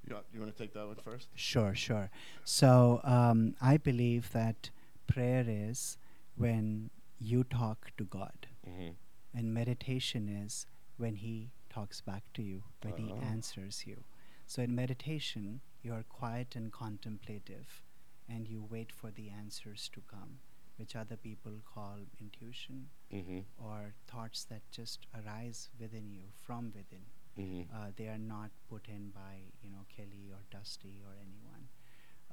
You, 0.08 0.14
want- 0.16 0.26
you 0.34 0.40
want 0.40 0.56
to 0.56 0.62
take 0.62 0.74
that 0.74 0.86
one 0.86 0.96
first? 0.98 1.30
Sure, 1.36 1.74
sure. 1.74 2.12
So 2.44 3.02
um, 3.04 3.56
I 3.62 3.78
believe 3.78 4.32
that 4.34 4.70
prayer 5.08 5.44
is 5.48 5.98
when 6.38 6.92
you 7.20 7.44
talk 7.44 7.92
to 7.98 8.04
God. 8.04 8.48
Mm-hmm. 8.70 8.90
And 9.38 9.54
meditation 9.54 10.30
is 10.30 10.66
when 10.98 11.16
he 11.16 11.50
talks 11.70 12.02
back 12.02 12.24
to 12.36 12.42
you, 12.44 12.64
when 12.84 12.98
he 12.98 13.12
Oh. 13.12 13.20
answers 13.22 13.84
you. 13.88 14.04
So 14.46 14.62
in 14.62 14.76
meditation, 14.76 15.62
you 15.82 15.92
are 15.94 16.04
quiet 16.04 16.56
and 16.56 16.72
contemplative, 16.72 17.82
and 18.30 18.48
you 18.48 18.66
wait 18.70 18.92
for 18.92 19.12
the 19.12 19.30
answers 19.30 19.90
to 19.94 20.02
come, 20.10 20.40
which 20.78 20.96
other 20.96 21.16
people 21.18 21.54
call 21.74 21.98
intuition 22.20 22.88
Mm-hmm. 23.14 23.40
or 23.64 23.94
thoughts 24.08 24.44
that 24.46 24.62
just 24.72 25.06
arise 25.16 25.70
within 25.80 26.10
you 26.12 26.24
from 26.42 26.72
within. 26.76 27.06
Mm-hmm. 27.38 27.76
Uh, 27.76 27.92
they 27.96 28.08
are 28.08 28.18
not 28.18 28.50
put 28.70 28.88
in 28.88 29.10
by 29.12 29.36
you 29.62 29.70
know 29.70 29.86
Kelly 29.96 30.32
or 30.32 30.40
Dusty 30.52 31.02
or 31.06 31.14
anyone. 31.22 31.68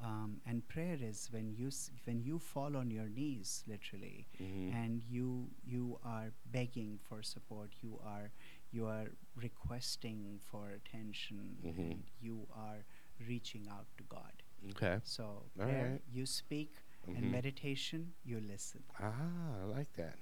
Um, 0.02 0.40
and 0.46 0.66
prayer 0.66 0.96
is 1.00 1.28
when 1.30 1.52
you 1.54 1.68
s- 1.68 1.90
when 2.04 2.22
you 2.22 2.38
fall 2.38 2.76
on 2.76 2.90
your 2.90 3.08
knees, 3.08 3.62
literally, 3.68 4.26
Mhm. 4.40 4.72
and 4.74 5.04
you 5.04 5.50
you 5.64 5.98
are 6.02 6.32
begging 6.50 6.98
for 6.98 7.22
support. 7.22 7.70
You 7.82 7.98
are 8.02 8.32
you 8.72 8.86
are 8.86 9.08
requesting 9.36 10.40
for 10.50 10.70
attention, 10.70 11.58
Mhm. 11.62 11.90
and 11.92 12.04
you 12.20 12.46
are 12.52 12.84
reaching 13.28 13.68
out 13.68 13.86
to 13.98 14.04
God. 14.04 14.42
Okay. 14.70 14.98
So 15.04 15.24
All 15.24 15.44
prayer, 15.58 15.90
right. 15.92 16.00
you 16.12 16.26
speak, 16.26 16.74
Mhm. 17.08 17.18
and 17.18 17.32
meditation, 17.32 18.12
you 18.24 18.40
listen. 18.40 18.82
Ah, 19.00 19.12
I 19.60 19.64
like 19.64 19.92
that. 19.94 20.16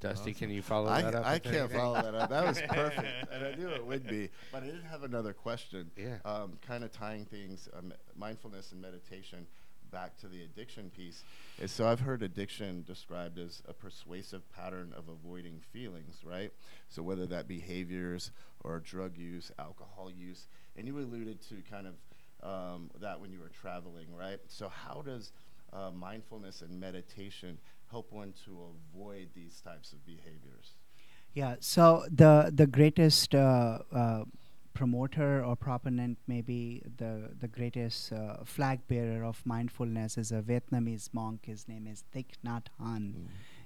Dusty, 0.00 0.30
Awesome. 0.32 0.34
can 0.34 0.50
you 0.50 0.60
follow 0.62 0.88
I, 0.90 1.00
that 1.02 1.14
up? 1.14 1.24
I 1.24 1.38
can't 1.38 1.54
anything? 1.56 1.78
follow 1.78 2.02
that 2.02 2.14
up. 2.14 2.28
That 2.28 2.46
was 2.46 2.60
perfect, 2.68 3.08
and 3.32 3.44
I 3.46 3.54
knew 3.54 3.68
it 3.68 3.84
would 3.86 4.06
be. 4.06 4.28
But 4.52 4.62
I 4.62 4.66
did 4.66 4.82
have 4.84 5.04
another 5.04 5.32
question. 5.32 5.90
Yeah. 5.96 6.18
Um, 6.24 6.58
kind 6.60 6.84
of 6.84 6.92
tying 6.92 7.24
things, 7.24 7.68
um, 7.72 7.94
mindfulness 8.14 8.72
and 8.72 8.82
meditation, 8.82 9.46
back 9.90 10.16
to 10.18 10.28
the 10.28 10.42
addiction 10.42 10.90
piece. 10.90 11.22
Is 11.58 11.70
so 11.72 11.86
I've 11.88 12.00
heard 12.00 12.22
addiction 12.22 12.82
described 12.82 13.38
as 13.38 13.62
a 13.68 13.72
persuasive 13.72 14.42
pattern 14.52 14.92
of 14.94 15.08
avoiding 15.08 15.60
feelings, 15.60 16.22
right? 16.24 16.52
So 16.90 17.02
whether 17.02 17.24
that 17.28 17.48
behaviors 17.48 18.32
or 18.60 18.80
drug 18.80 19.16
use, 19.16 19.50
alcohol 19.58 20.10
use, 20.10 20.48
and 20.76 20.86
you 20.86 20.98
alluded 20.98 21.40
to 21.48 21.62
kind 21.70 21.86
of 21.86 21.94
um, 22.42 22.90
that 23.00 23.20
when 23.20 23.32
you 23.32 23.40
were 23.40 23.48
traveling, 23.48 24.06
right? 24.14 24.40
So 24.48 24.68
how 24.68 25.02
does 25.02 25.32
uh, 25.72 25.90
mindfulness 25.90 26.62
and 26.62 26.80
meditation 26.80 27.58
help 27.90 28.12
one 28.12 28.32
to 28.44 28.58
avoid 28.94 29.28
these 29.34 29.60
types 29.60 29.92
of 29.92 30.04
behaviors? 30.04 30.74
Yeah. 31.34 31.56
So 31.60 32.06
the 32.10 32.50
the 32.54 32.66
greatest 32.66 33.34
uh, 33.34 33.80
uh, 33.92 34.24
promoter 34.72 35.44
or 35.44 35.56
proponent, 35.56 36.18
maybe 36.26 36.82
the 36.96 37.30
the 37.38 37.48
greatest 37.48 38.12
uh, 38.12 38.44
flag 38.44 38.80
bearer 38.88 39.24
of 39.24 39.44
mindfulness, 39.44 40.16
is 40.16 40.32
a 40.32 40.40
Vietnamese 40.40 41.12
monk. 41.12 41.46
His 41.46 41.68
name 41.68 41.86
is 41.86 42.04
Thich 42.14 42.36
Nhat 42.44 42.66
Hanh, 42.80 43.14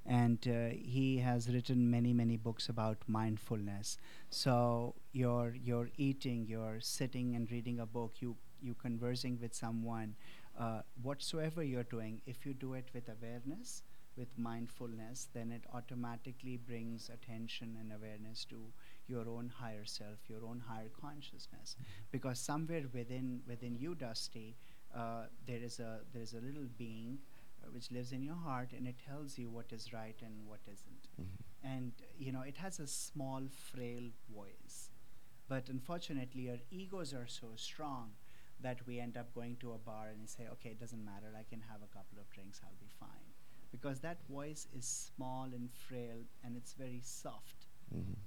and 0.05 0.39
uh, 0.49 0.75
he 0.75 1.19
has 1.19 1.49
written 1.49 1.91
many 1.91 2.13
many 2.13 2.37
books 2.37 2.69
about 2.69 2.99
mindfulness. 3.07 3.99
So 4.31 4.95
you're 5.13 5.55
you're 5.63 5.91
eating, 5.97 6.47
you're 6.49 6.81
sitting 6.81 7.37
and 7.37 7.51
reading 7.51 7.79
a 7.79 7.87
book, 7.87 8.15
you 8.21 8.37
you 8.63 8.75
conversing 8.75 9.39
with 9.41 9.55
someone, 9.55 10.15
uh, 10.59 10.83
whatsoever 11.03 11.63
you're 11.63 11.85
doing, 11.85 12.21
if 12.27 12.45
you 12.47 12.55
do 12.55 12.75
it 12.75 12.89
with 12.95 13.09
awareness 13.09 13.83
with 14.17 14.37
mindfulness, 14.37 15.29
then 15.33 15.51
it 15.53 15.63
automatically 15.73 16.57
brings 16.57 17.11
attention 17.11 17.77
and 17.81 17.93
awareness 17.93 18.45
to 18.45 18.57
your 19.07 19.29
own 19.29 19.51
higher 19.61 19.85
self, 19.85 20.19
your 20.29 20.45
own 20.45 20.63
higher 20.67 20.91
consciousness. 21.01 21.77
Because 22.11 22.39
somewhere 22.39 22.85
within 22.93 23.41
within 23.47 23.75
you, 23.77 23.95
Dusty, 23.95 24.57
uh, 24.95 25.25
there 25.47 25.63
is 25.63 25.79
a 25.81 26.01
there 26.13 26.23
is 26.23 26.35
a 26.35 26.41
little 26.41 26.69
being 26.77 27.19
uh, 27.63 27.69
which 27.73 27.91
lives 27.91 28.13
in 28.13 28.23
your 28.23 28.35
heart, 28.37 28.73
and 28.77 28.87
it 28.87 28.97
tells 29.07 29.39
you 29.39 29.49
what 29.49 29.73
is 29.73 29.93
right 29.93 30.17
and 30.23 30.47
what 30.47 30.61
isn't. 30.67 31.09
And 31.63 31.93
you 32.19 32.33
know, 32.33 32.43
it 32.43 32.57
has 32.59 32.79
a 32.81 32.87
small, 32.87 33.43
frail 33.51 34.11
voice. 34.35 34.91
But 35.49 35.69
unfortunately, 35.69 36.49
our 36.51 36.59
egos 36.71 37.13
are 37.13 37.27
so 37.27 37.49
strong 37.57 38.11
that 38.63 38.79
we 38.87 38.99
end 39.01 39.17
up 39.17 39.33
going 39.35 39.57
to 39.61 39.73
a 39.73 39.79
bar 39.79 40.09
and 40.09 40.29
say, 40.29 40.45
okay, 40.53 40.71
it 40.71 40.81
doesn't 40.81 41.05
matter, 41.05 41.33
I 41.39 41.45
can 41.49 41.61
have 41.71 41.81
a 41.83 41.93
couple 41.97 42.19
of 42.19 42.29
drinks, 42.31 42.61
I'll 42.65 42.81
be 42.81 42.91
fine. 42.99 43.29
Because 43.73 44.01
that 44.01 44.19
voice 44.29 44.67
is 44.77 44.87
small 45.15 45.45
and 45.55 45.71
frail 45.73 46.19
and 46.45 46.57
it's 46.57 46.73
very 46.75 47.01
soft, 47.03 47.67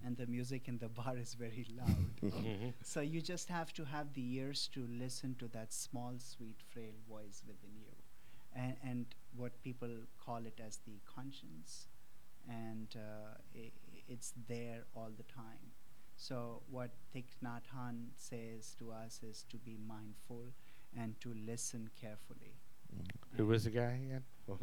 and 0.06 0.18
the 0.18 0.26
music 0.28 0.68
in 0.68 0.78
the 0.78 0.90
bar 1.00 1.18
is 1.18 1.34
very 1.36 1.66
loud. 1.78 2.22
Mhm. 2.24 2.74
so 2.84 3.00
you 3.02 3.22
just 3.22 3.48
have 3.50 3.74
to 3.74 3.86
have 3.86 4.14
the 4.14 4.26
ears 4.36 4.70
to 4.74 4.86
listen 4.88 5.36
to 5.40 5.48
that 5.50 5.74
small, 5.74 6.14
sweet, 6.18 6.62
frail 6.74 6.94
voice 7.10 7.44
within 7.48 7.76
you. 7.86 7.94
And, 8.56 8.76
and 8.84 9.06
what 9.36 9.62
people 9.64 9.90
call 10.26 10.46
it 10.46 10.60
as 10.66 10.78
the 10.86 11.00
conscience. 11.16 11.88
And 12.48 12.96
uh, 12.96 13.36
i 13.56 13.72
it's 14.08 14.34
there 14.50 14.84
all 14.96 15.12
the 15.18 15.24
time. 15.24 15.72
So 16.28 16.62
what 16.72 16.92
Thich 17.14 17.36
Nhat 17.44 17.64
Hanh 17.76 18.12
says 18.16 18.76
to 18.80 18.92
us 18.94 19.20
is 19.30 19.44
to 19.50 19.58
be 19.58 19.76
mindful 19.86 20.54
and 20.98 21.20
to 21.20 21.34
listen 21.46 21.90
carefully. 22.00 22.54
Who 23.36 23.46
was 23.48 23.66
the 23.66 23.72
guy 23.72 24.00
again? 24.06 24.24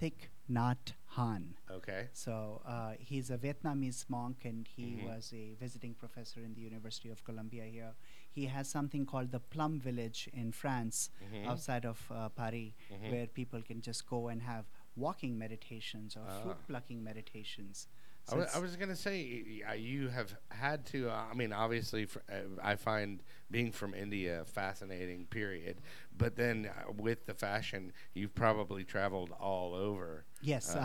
Thich 0.00 0.28
Nhat 0.48 0.92
Hanh. 1.16 1.54
okay. 1.68 2.10
So 2.12 2.62
uh, 2.64 2.92
he's 3.00 3.30
a 3.30 3.38
Vietnamese 3.38 4.04
monk, 4.08 4.44
and 4.44 4.68
he 4.76 4.84
Mhm. 4.94 5.04
was 5.08 5.32
a 5.32 5.54
visiting 5.64 5.94
professor 5.94 6.40
in 6.44 6.54
the 6.54 6.60
University 6.60 7.08
of 7.10 7.24
Columbia 7.24 7.64
here. 7.64 7.92
He 8.30 8.46
has 8.46 8.68
something 8.68 9.04
called 9.04 9.32
the 9.32 9.40
Plum 9.40 9.80
Village 9.80 10.28
in 10.32 10.52
France, 10.52 11.10
Mhm. 11.24 11.46
outside 11.46 11.84
of 11.92 11.98
uh, 12.10 12.28
Paris, 12.28 12.72
Mhm. 12.92 13.10
where 13.10 13.26
people 13.26 13.62
can 13.62 13.80
just 13.90 14.06
go 14.06 14.28
and 14.28 14.42
have 14.42 14.66
walking 14.96 15.36
meditations 15.44 16.16
or 16.16 16.26
fruit 16.40 16.56
Ah. 16.62 16.66
plucking 16.68 17.02
meditations. 17.02 17.88
I 18.32 18.58
was 18.58 18.76
gonna 18.76 18.96
say 18.96 19.44
y- 19.46 19.62
y- 19.68 19.74
you 19.74 20.08
have 20.08 20.34
had 20.50 20.86
to. 20.86 21.10
Uh, 21.10 21.24
I 21.30 21.34
mean, 21.34 21.52
obviously, 21.52 22.06
fr- 22.06 22.20
uh, 22.30 22.36
I 22.62 22.76
find 22.76 23.22
being 23.50 23.70
from 23.72 23.94
India 23.94 24.40
a 24.42 24.44
fascinating. 24.44 25.26
Period. 25.26 25.80
But 26.16 26.36
then 26.36 26.66
uh, 26.70 26.92
with 26.96 27.26
the 27.26 27.34
fashion, 27.34 27.92
you've 28.14 28.34
probably 28.34 28.84
traveled 28.84 29.30
all 29.38 29.74
over. 29.74 30.24
yes, 30.42 30.74
uh, 30.74 30.78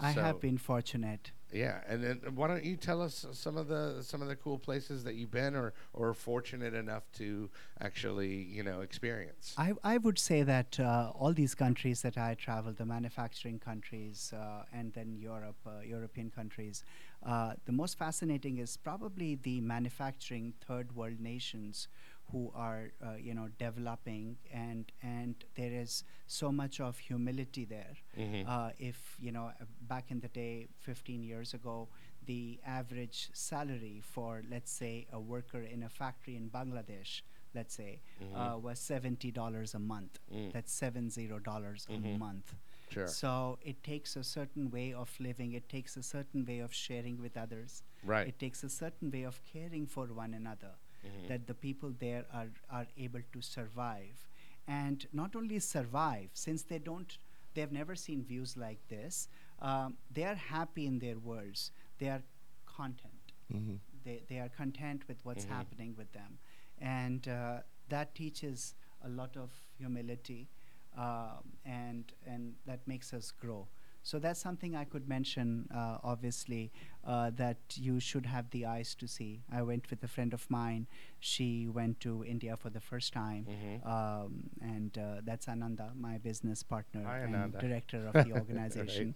I 0.00 0.10
I 0.10 0.14
so- 0.14 0.22
have 0.22 0.40
been 0.40 0.58
fortunate. 0.58 1.32
Yeah, 1.52 1.78
and 1.88 2.02
then 2.02 2.20
why 2.34 2.48
don't 2.48 2.64
you 2.64 2.76
tell 2.76 3.00
us 3.00 3.24
some 3.32 3.56
of 3.56 3.68
the 3.68 4.02
some 4.02 4.20
of 4.20 4.28
the 4.28 4.34
cool 4.34 4.58
places 4.58 5.04
that 5.04 5.14
you've 5.14 5.30
been 5.30 5.54
or 5.54 5.74
or 5.92 6.12
fortunate 6.12 6.74
enough 6.74 7.04
to 7.14 7.48
actually 7.80 8.34
you 8.34 8.64
know 8.64 8.80
experience. 8.80 9.54
I, 9.56 9.72
I 9.84 9.98
would 9.98 10.18
say 10.18 10.42
that 10.42 10.78
uh, 10.80 11.12
all 11.14 11.32
these 11.32 11.54
countries 11.54 12.02
that 12.02 12.18
I 12.18 12.34
traveled, 12.34 12.78
the 12.78 12.84
manufacturing 12.84 13.60
countries 13.60 14.32
uh, 14.36 14.64
and 14.72 14.92
then 14.92 15.16
Europe, 15.16 15.56
uh, 15.66 15.80
European 15.84 16.30
countries, 16.30 16.82
uh, 17.24 17.52
the 17.64 17.72
most 17.72 17.96
fascinating 17.96 18.58
is 18.58 18.76
probably 18.76 19.36
the 19.36 19.60
manufacturing 19.60 20.52
third 20.66 20.96
world 20.96 21.20
nations 21.20 21.88
who 22.32 22.50
are 22.54 22.90
uh, 23.04 23.14
you 23.14 23.34
know 23.34 23.48
developing 23.58 24.36
and 24.52 24.90
and 25.02 25.34
there 25.54 25.72
is 25.72 26.04
so 26.26 26.50
much 26.50 26.80
of 26.80 26.98
humility 26.98 27.64
there. 27.64 27.94
Mhm. 28.16 28.44
Uh, 28.48 28.70
if 28.78 29.16
you 29.20 29.32
know 29.32 29.52
back 29.82 30.10
in 30.10 30.20
the 30.20 30.28
day, 30.28 30.68
15 30.80 31.22
years 31.22 31.54
ago, 31.54 31.88
the 32.26 32.58
average 32.66 33.28
salary 33.32 34.00
for 34.02 34.42
let's 34.50 34.72
say 34.72 35.06
a 35.12 35.20
worker 35.20 35.62
in 35.62 35.82
a 35.84 35.88
factory 35.88 36.36
in 36.36 36.50
Bangladesh, 36.50 37.22
let's 37.54 37.74
say, 37.74 38.00
Mhm. 38.20 38.34
uh, 38.34 38.58
was 38.58 38.78
seventy 38.80 39.30
dollars 39.30 39.74
a 39.74 39.78
month. 39.78 40.18
Mm. 40.32 40.52
That's 40.52 40.72
seven 40.72 41.10
zero 41.10 41.38
dollars 41.38 41.86
a 41.88 41.92
Mhm. 41.92 42.18
month. 42.18 42.54
Sure. 42.90 43.08
So 43.08 43.58
it 43.62 43.82
takes 43.82 44.16
a 44.16 44.22
certain 44.24 44.70
way 44.70 44.92
of 44.92 45.10
living. 45.20 45.52
It 45.52 45.68
takes 45.68 45.96
a 45.96 46.02
certain 46.02 46.44
way 46.44 46.58
of 46.60 46.72
sharing 46.72 47.20
with 47.20 47.36
others. 47.36 47.82
Right. 48.04 48.28
It 48.28 48.38
takes 48.38 48.62
a 48.64 48.68
certain 48.68 49.10
way 49.10 49.22
of 49.24 49.40
caring 49.44 49.86
for 49.86 50.06
one 50.06 50.34
another. 50.34 50.74
Mhm. 51.04 51.28
That 51.28 51.46
the 51.46 51.54
people 51.54 51.92
there 51.98 52.24
are 52.32 52.48
are 52.70 52.86
able 52.96 53.22
to 53.32 53.40
survive, 53.42 54.28
and 54.66 55.06
not 55.12 55.34
only 55.36 55.58
survive 55.60 56.30
since 56.34 56.62
they 56.62 56.78
don't. 56.78 57.18
They 57.54 57.60
have 57.62 57.72
never 57.72 57.94
seen 57.96 58.24
views 58.24 58.56
like 58.56 58.86
this. 58.88 59.28
Um, 59.60 59.96
they 60.10 60.24
are 60.24 60.34
happy 60.34 60.86
in 60.86 60.98
their 60.98 61.18
worlds. 61.18 61.70
They 61.98 62.08
are 62.08 62.22
content 62.66 63.32
Mm-hmm. 63.52 63.76
they, 64.04 64.22
they 64.28 64.38
are 64.38 64.48
content 64.48 65.02
with 65.08 65.18
what's 65.24 65.44
Mhm. 65.44 65.44
happening 65.44 65.94
with 65.96 66.10
them 66.12 66.38
and 66.78 67.28
uh, 67.28 67.58
that 67.88 68.14
teaches 68.14 68.74
a 69.04 69.08
lot 69.08 69.36
of 69.36 69.50
humility 69.78 70.48
um, 70.96 71.52
and 71.64 72.12
and 72.26 72.54
that 72.66 72.80
makes 72.86 73.12
us 73.12 73.30
grow 73.30 73.66
so 74.08 74.18
that's 74.24 74.40
something 74.48 74.72
I 74.76 74.84
could 74.92 75.06
mention 75.08 75.46
uh, 75.74 75.98
obviously 76.12 76.64
uh, 77.04 77.30
that 77.42 77.58
you 77.86 77.98
should 78.08 78.26
have 78.34 78.46
the 78.50 78.62
eyes 78.66 78.94
to 79.00 79.06
see 79.16 79.32
I 79.58 79.62
went 79.70 79.90
with 79.90 80.02
a 80.04 80.08
friend 80.16 80.32
of 80.38 80.44
mine 80.50 80.86
she 81.30 81.48
went 81.78 82.00
to 82.06 82.12
India 82.34 82.54
for 82.62 82.70
the 82.76 82.80
first 82.90 83.12
time 83.12 83.46
Mhm. 83.54 83.74
um, 83.94 84.32
and 84.74 84.92
uh, 84.98 85.20
that's 85.28 85.48
Ananda 85.48 85.88
my 86.08 86.18
business 86.28 86.62
partner 86.74 87.02
Hi, 87.10 87.18
and 87.26 87.34
Ananda. 87.34 87.58
director 87.66 88.00
of 88.10 88.14
the 88.26 88.32
organization 88.42 89.14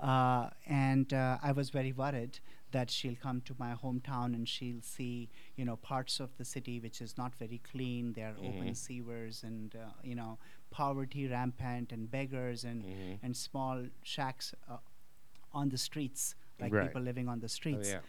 uh, 0.00 0.50
and 0.66 1.12
uh, 1.12 1.38
I 1.42 1.52
was 1.52 1.70
very 1.70 1.92
worried 1.92 2.38
that 2.76 2.90
she'll 2.90 3.16
come 3.26 3.40
to 3.48 3.54
my 3.58 3.72
hometown 3.82 4.34
and 4.36 4.46
she'll 4.54 4.82
see, 4.82 5.30
you 5.58 5.64
know, 5.68 5.76
parts 5.76 6.20
of 6.24 6.30
the 6.36 6.44
city 6.44 6.78
which 6.84 7.00
is 7.06 7.16
not 7.22 7.34
very 7.42 7.60
clean. 7.70 8.12
There 8.12 8.28
are 8.32 8.38
open 8.50 8.68
Mhm. 8.72 8.76
sewers 8.86 9.42
and, 9.50 9.74
uh, 9.74 9.92
you 10.10 10.14
know, 10.20 10.32
poverty 10.80 11.24
rampant 11.36 11.92
and 11.96 12.10
beggars 12.10 12.64
and, 12.70 12.82
Mhm. 12.84 13.18
and 13.22 13.34
small 13.48 13.86
shacks 14.02 14.54
uh, 14.68 14.76
on 15.60 15.70
the 15.70 15.78
streets, 15.88 16.34
like 16.60 16.72
Right. 16.72 16.86
people 16.88 17.00
living 17.10 17.28
on 17.34 17.38
the 17.46 17.50
Oh, 17.52 17.58
streets. 17.60 17.88
yeah. 17.94 18.02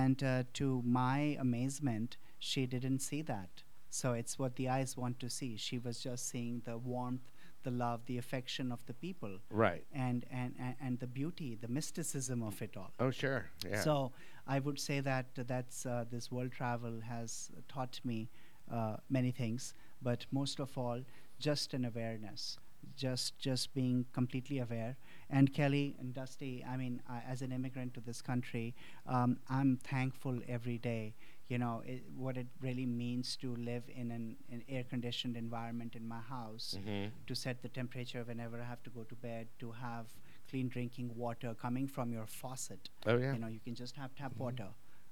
And 0.00 0.18
uh, 0.24 0.42
to 0.60 0.82
my 1.00 1.18
amazement, 1.46 2.16
she 2.40 2.66
didn't 2.74 3.00
see 3.10 3.22
that. 3.34 3.62
So 3.90 4.14
it's 4.20 4.34
what 4.38 4.56
the 4.56 4.68
eyes 4.68 4.96
want 5.02 5.20
to 5.20 5.30
see. 5.30 5.56
She 5.56 5.78
was 5.78 5.96
just 6.08 6.26
seeing 6.32 6.60
the 6.70 6.76
warmth, 6.76 7.30
the 7.62 7.70
love, 7.70 8.00
the 8.06 8.18
affection 8.18 8.70
of 8.72 8.84
the 8.86 8.94
people, 8.94 9.38
Right. 9.50 9.84
and 9.92 10.24
and 10.30 10.54
and, 10.58 10.74
and 10.80 10.98
the 11.00 11.06
beauty, 11.06 11.56
the 11.60 11.68
mysticism 11.68 12.42
of 12.42 12.60
it 12.62 12.76
all. 12.76 12.92
Oh, 13.00 13.10
sure. 13.10 13.50
Yeah. 13.68 13.80
So 13.80 14.12
I 14.46 14.58
would 14.60 14.78
say 14.78 15.00
that 15.00 15.26
that's 15.34 15.84
uh, 15.86 16.04
this 16.10 16.30
world 16.30 16.52
travel 16.52 17.00
has 17.08 17.50
taught 17.68 18.00
me 18.04 18.28
uh, 18.70 18.96
many 19.10 19.30
things, 19.30 19.74
but 20.02 20.26
most 20.30 20.60
of 20.60 20.76
all, 20.78 21.00
just 21.38 21.74
an 21.74 21.84
awareness, 21.84 22.58
just 22.96 23.38
just 23.38 23.74
being 23.74 24.06
completely 24.12 24.58
aware. 24.58 24.96
And 25.30 25.52
Kelly 25.52 25.96
and 26.00 26.14
Dusty, 26.14 26.64
I 26.68 26.76
mean, 26.76 27.02
I, 27.08 27.20
as 27.28 27.42
an 27.42 27.52
immigrant 27.52 27.94
to 27.94 28.00
this 28.00 28.22
country, 28.22 28.74
um, 29.06 29.38
I'm 29.48 29.76
thankful 29.76 30.38
every 30.48 30.78
day. 30.78 31.14
You 31.48 31.56
know 31.58 31.82
it, 31.86 32.02
what 32.14 32.36
it 32.36 32.46
really 32.60 32.84
means 32.86 33.34
to 33.36 33.56
live 33.56 33.84
in 33.88 34.10
an, 34.10 34.36
an 34.52 34.62
air-conditioned 34.68 35.34
environment 35.36 35.94
in 35.96 36.06
my 36.06 36.20
house 36.20 36.74
Mhm. 36.78 37.10
to 37.26 37.34
set 37.34 37.62
the 37.62 37.68
temperature 37.70 38.22
whenever 38.24 38.60
I 38.60 38.64
have 38.64 38.82
to 38.82 38.90
go 38.90 39.04
to 39.04 39.14
bed, 39.14 39.48
to 39.60 39.72
have 39.72 40.06
clean 40.50 40.68
drinking 40.68 41.16
water 41.16 41.54
coming 41.54 41.86
from 41.88 42.12
your 42.12 42.26
faucet. 42.26 42.90
Oh, 43.06 43.16
yeah. 43.16 43.32
You 43.32 43.38
know, 43.38 43.48
you 43.48 43.60
can 43.60 43.74
just 43.74 43.96
have 43.96 44.14
tap 44.14 44.32
water. 44.38 44.68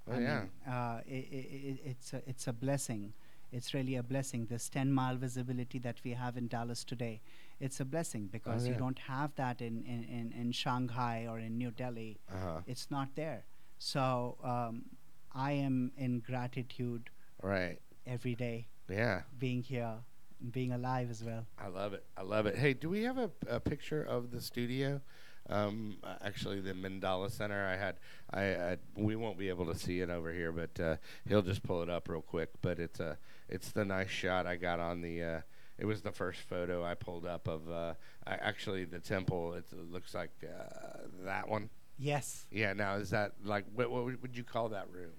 Oh, 0.09 0.13
I 0.13 0.19
yeah. 0.21 0.41
mean, 0.41 0.51
uh, 0.67 0.71
i 0.71 1.03
i 1.39 1.41
i 1.71 1.79
it's 1.93 2.13
a 2.13 2.23
it's 2.29 2.47
a 2.49 2.53
blessing. 2.53 3.13
It's 3.53 3.73
really 3.73 3.97
a 3.97 4.03
blessing. 4.03 4.47
This 4.47 4.69
10 4.69 4.93
mile 4.93 5.17
visibility 5.17 5.79
that 5.79 5.97
we 6.05 6.11
have 6.13 6.37
in 6.37 6.49
Dallas 6.49 6.85
today, 6.85 7.21
it's 7.61 7.81
a 7.81 7.85
blessing 7.85 8.27
because 8.27 8.67
you 8.67 8.73
Oh, 8.73 8.77
yeah. 8.77 8.79
don't 8.85 8.99
have 8.99 9.35
that 9.37 9.63
in, 9.63 9.83
in, 9.85 10.05
in, 10.05 10.33
in 10.33 10.53
Shanghai 10.53 11.27
or 11.31 11.39
in 11.39 11.57
New 11.57 11.71
Delhi. 11.71 12.19
Uh-huh. 12.31 12.61
It's 12.67 12.91
not 12.91 13.15
there. 13.15 13.45
So 13.79 14.37
um, 14.43 14.83
I 15.37 15.53
am 15.53 15.93
in 15.99 16.21
gratitude 16.21 17.11
Right. 17.43 17.79
every 18.07 18.35
day 18.35 18.69
Yeah. 18.89 19.23
being 19.39 19.63
here 19.63 19.97
and 20.41 20.51
being 20.51 20.73
alive 20.73 21.11
as 21.11 21.23
well. 21.23 21.47
I 21.59 21.69
love 21.69 21.93
it. 21.93 22.05
I 22.17 22.23
love 22.23 22.47
it. 22.47 22.57
Hey, 22.57 22.73
do 22.73 22.89
we 22.89 23.03
have 23.03 23.19
a, 23.19 23.31
a 23.49 23.61
picture 23.61 24.03
of 24.03 24.31
the 24.31 24.41
studio? 24.41 25.01
Um, 25.49 25.99
uh, 26.03 26.15
actually, 26.23 26.61
the 26.61 26.73
Mandala 26.73 27.31
Center. 27.31 27.67
I 27.67 27.77
had. 27.77 27.97
I, 28.33 28.73
I. 28.73 28.77
We 28.97 29.15
won't 29.15 29.39
be 29.39 29.49
able 29.49 29.67
to 29.67 29.79
see 29.79 30.01
it 30.01 30.11
over 30.11 30.33
here, 30.33 30.51
but 30.51 30.81
uh, 30.81 30.97
he'll 31.29 31.43
just 31.43 31.63
pull 31.63 31.83
it 31.83 31.89
up 31.91 32.09
real 32.09 32.21
quick. 32.23 32.51
But 32.63 32.81
it's 32.81 32.99
a. 32.99 33.17
It's 33.49 33.71
the 33.71 33.85
nice 33.85 34.11
shot 34.11 34.47
I 34.47 34.57
got 34.57 34.81
on 34.81 35.03
the. 35.03 35.23
Uh, 35.23 35.41
it 35.79 35.85
was 35.85 36.01
the 36.03 36.11
first 36.11 36.41
photo 36.41 36.85
I 36.85 36.95
pulled 36.95 37.27
up 37.27 37.47
of. 37.47 37.71
Uh, 37.71 37.95
I, 38.27 38.35
actually, 38.35 38.87
the 38.87 38.99
temple. 38.99 39.55
It 39.55 39.67
looks 39.73 40.15
like 40.15 40.33
uh, 40.43 41.07
that 41.25 41.49
one. 41.49 41.71
Yes. 41.97 42.47
Yeah. 42.51 42.73
Now, 42.73 42.97
is 42.97 43.11
that 43.11 43.35
like 43.45 43.67
what? 43.73 43.89
What 43.89 44.05
would 44.05 44.21
would 44.23 44.37
you 44.37 44.43
call 44.43 44.71
that 44.71 44.91
room? 44.91 45.13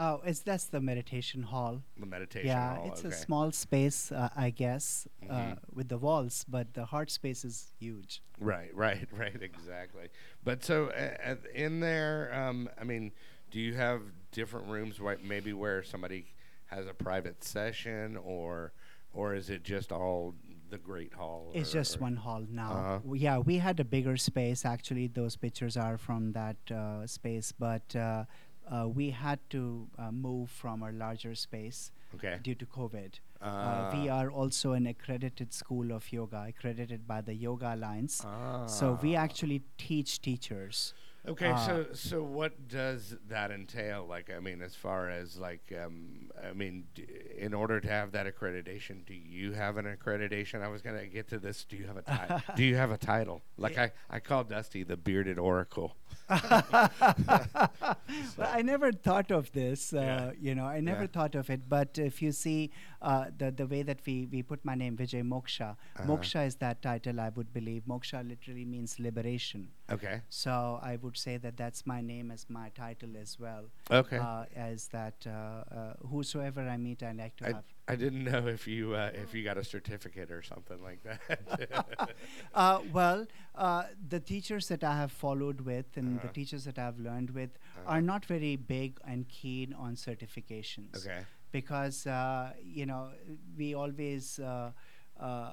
Oh, 0.00 0.20
it's 0.24 0.40
that's 0.40 0.66
the 0.66 0.80
meditation 0.80 1.42
hall. 1.42 1.82
The 1.98 2.06
meditation 2.06 2.46
yeah, 2.48 2.76
hall. 2.76 2.88
it's 2.88 3.00
okay. 3.04 3.08
a 3.14 3.18
small 3.18 3.50
space, 3.50 4.12
uh, 4.12 4.28
I 4.36 4.50
guess, 4.50 5.08
uh, 5.28 5.34
Mhm. 5.34 5.58
with 5.74 5.88
the 5.88 5.98
walls, 5.98 6.44
but 6.48 6.72
the 6.74 6.84
heart 6.84 7.10
space 7.10 7.44
is 7.44 7.72
huge. 7.80 8.22
Right, 8.38 8.70
right, 8.86 9.08
right, 9.12 9.42
exactly. 9.42 10.08
But 10.44 10.62
so 10.62 10.86
uh, 10.90 11.16
uh, 11.32 11.34
in 11.54 11.80
there, 11.80 12.32
um, 12.32 12.68
I 12.80 12.84
mean, 12.84 13.10
do 13.50 13.58
you 13.60 13.74
have 13.74 14.02
different 14.30 14.68
rooms, 14.68 15.00
where 15.00 15.18
maybe 15.22 15.52
where 15.52 15.82
somebody 15.82 16.26
has 16.66 16.86
a 16.86 16.94
private 16.94 17.42
session, 17.42 18.16
or 18.16 18.72
or 19.12 19.34
is 19.34 19.50
it 19.50 19.64
just 19.64 19.90
all 19.90 20.34
the 20.70 20.78
Great 20.78 21.14
Hall? 21.14 21.50
It's 21.54 21.70
or- 21.70 21.78
just 21.80 21.96
or- 21.96 22.00
one 22.00 22.16
hall 22.16 22.46
now. 22.48 22.70
Uh-huh. 22.72 22.98
W- 22.98 23.20
Yeah, 23.20 23.38
we 23.38 23.56
had 23.58 23.80
a 23.80 23.84
bigger 23.84 24.16
space. 24.16 24.64
Actually, 24.64 25.08
those 25.08 25.34
pictures 25.34 25.76
are 25.76 25.96
from 25.98 26.32
that 26.32 26.56
uh, 26.70 27.06
space, 27.06 27.50
but 27.50 27.96
uh, 27.96 28.26
uh, 28.70 28.86
we 28.88 29.10
had 29.10 29.38
to 29.50 29.88
uh, 29.98 30.10
move 30.10 30.50
from 30.50 30.82
a 30.82 30.92
larger 30.92 31.34
space 31.34 31.90
Okay. 32.14 32.38
due 32.42 32.54
to 32.54 32.66
COVID. 32.66 33.20
Uh, 33.40 33.90
we 33.94 34.08
Ah. 34.08 34.18
are 34.20 34.30
also 34.30 34.72
an 34.72 34.86
accredited 34.86 35.52
school 35.52 35.92
of 35.92 36.12
yoga, 36.12 36.44
accredited 36.48 37.06
by 37.06 37.20
the 37.20 37.34
Yoga 37.34 37.74
Alliance. 37.74 38.24
So 38.66 38.98
we 39.02 39.14
Ah. 39.16 39.22
actually 39.22 39.62
teach 39.76 40.20
teachers. 40.20 40.94
Okay, 41.28 41.50
Uh, 41.50 41.66
so 41.66 41.86
so 41.92 42.22
what 42.22 42.68
does 42.68 43.16
that 43.28 43.50
entail? 43.50 44.06
Like, 44.08 44.30
I 44.34 44.40
mean, 44.40 44.62
as 44.62 44.74
far 44.74 45.10
as 45.10 45.36
like, 45.38 45.72
um, 45.84 46.30
I 46.42 46.52
mean, 46.52 46.84
d- 46.94 47.06
in 47.36 47.52
order 47.54 47.80
to 47.80 47.88
have 47.88 48.12
that 48.12 48.26
accreditation, 48.26 49.04
do 49.04 49.14
you 49.14 49.52
have 49.52 49.76
an 49.76 49.84
accreditation? 49.84 50.62
I 50.62 50.68
was 50.68 50.80
gonna 50.82 51.06
get 51.06 51.28
to 51.28 51.38
this. 51.38 51.64
Do 51.64 51.76
you 51.76 51.86
have 51.86 51.96
a 51.98 52.02
ti- 52.02 52.52
Do 52.56 52.64
you 52.64 52.76
have 52.76 52.90
a 52.90 52.98
title? 52.98 53.42
Like 53.56 53.76
I, 53.78 53.92
I 54.08 54.20
call 54.20 54.44
Dusty 54.44 54.82
the 54.84 54.96
bearded 54.96 55.38
oracle. 55.38 55.96
well, 56.28 58.50
I 58.58 58.62
never 58.62 58.92
thought 58.92 59.30
of 59.30 59.52
this. 59.52 59.92
Uh, 59.92 60.00
Yeah. 60.00 60.32
You 60.40 60.54
know, 60.54 60.64
I 60.66 60.80
never 60.80 61.02
Yeah. 61.02 61.06
thought 61.16 61.34
of 61.34 61.50
it. 61.50 61.68
But 61.68 61.98
if 61.98 62.22
you 62.22 62.32
see 62.32 62.70
uh, 63.02 63.26
the 63.36 63.50
the 63.50 63.66
way 63.66 63.82
that 63.82 64.00
we 64.06 64.26
we 64.32 64.42
put 64.42 64.64
my 64.64 64.74
name 64.74 64.96
Vijay 64.96 65.22
Moksha, 65.34 65.70
Uh-huh. 65.70 66.04
Moksha 66.10 66.46
is 66.46 66.56
that 66.56 66.82
title. 66.82 67.20
I 67.20 67.28
would 67.30 67.52
believe 67.52 67.82
Moksha 67.86 68.26
literally 68.28 68.64
means 68.64 68.98
liberation. 68.98 69.68
Okay. 69.90 70.20
So 70.28 70.78
I 70.82 70.96
would 70.96 71.16
say 71.16 71.36
that 71.38 71.56
that's 71.56 71.86
my 71.86 72.00
name 72.00 72.30
as 72.30 72.46
my 72.48 72.68
title 72.70 73.16
as 73.20 73.38
well. 73.38 73.64
Okay. 73.90 74.18
Uh, 74.18 74.44
as 74.54 74.88
that 74.88 75.26
uh, 75.26 75.30
uh, 75.30 75.94
whosoever 76.06 76.60
I 76.68 76.76
meet, 76.76 77.02
I 77.02 77.12
like 77.12 77.36
to 77.36 77.44
I, 77.46 77.52
have. 77.52 77.64
I 77.88 77.96
didn't 77.96 78.24
know 78.24 78.46
if 78.46 78.66
you 78.66 78.94
uh, 78.94 79.10
if 79.14 79.34
you 79.34 79.42
got 79.44 79.56
a 79.56 79.64
certificate 79.64 80.30
or 80.30 80.42
something 80.42 80.82
like 80.82 81.02
that. 81.04 82.10
Uh, 82.54 82.80
well, 82.92 83.26
uh, 83.54 83.84
the 84.08 84.20
teachers 84.20 84.68
that 84.68 84.82
I 84.84 84.96
have 84.96 85.12
followed 85.12 85.60
with 85.62 85.96
and 85.96 86.20
the 86.20 86.28
Uh-huh. 86.28 86.32
teachers 86.32 86.64
that 86.64 86.78
I've 86.78 86.98
learned 86.98 87.30
with 87.30 87.50
Uh-huh. 87.76 87.90
are 87.94 88.00
not 88.02 88.24
very 88.26 88.56
big 88.56 88.98
and 89.06 89.28
keen 89.28 89.72
on 89.72 89.96
certifications. 89.96 90.96
okay. 90.98 91.24
Because, 91.52 92.06
uh, 92.06 92.52
you 92.62 92.86
know, 92.86 93.10
we 93.56 93.74
always, 93.74 94.38
uh, 94.38 94.72
uh, 95.18 95.52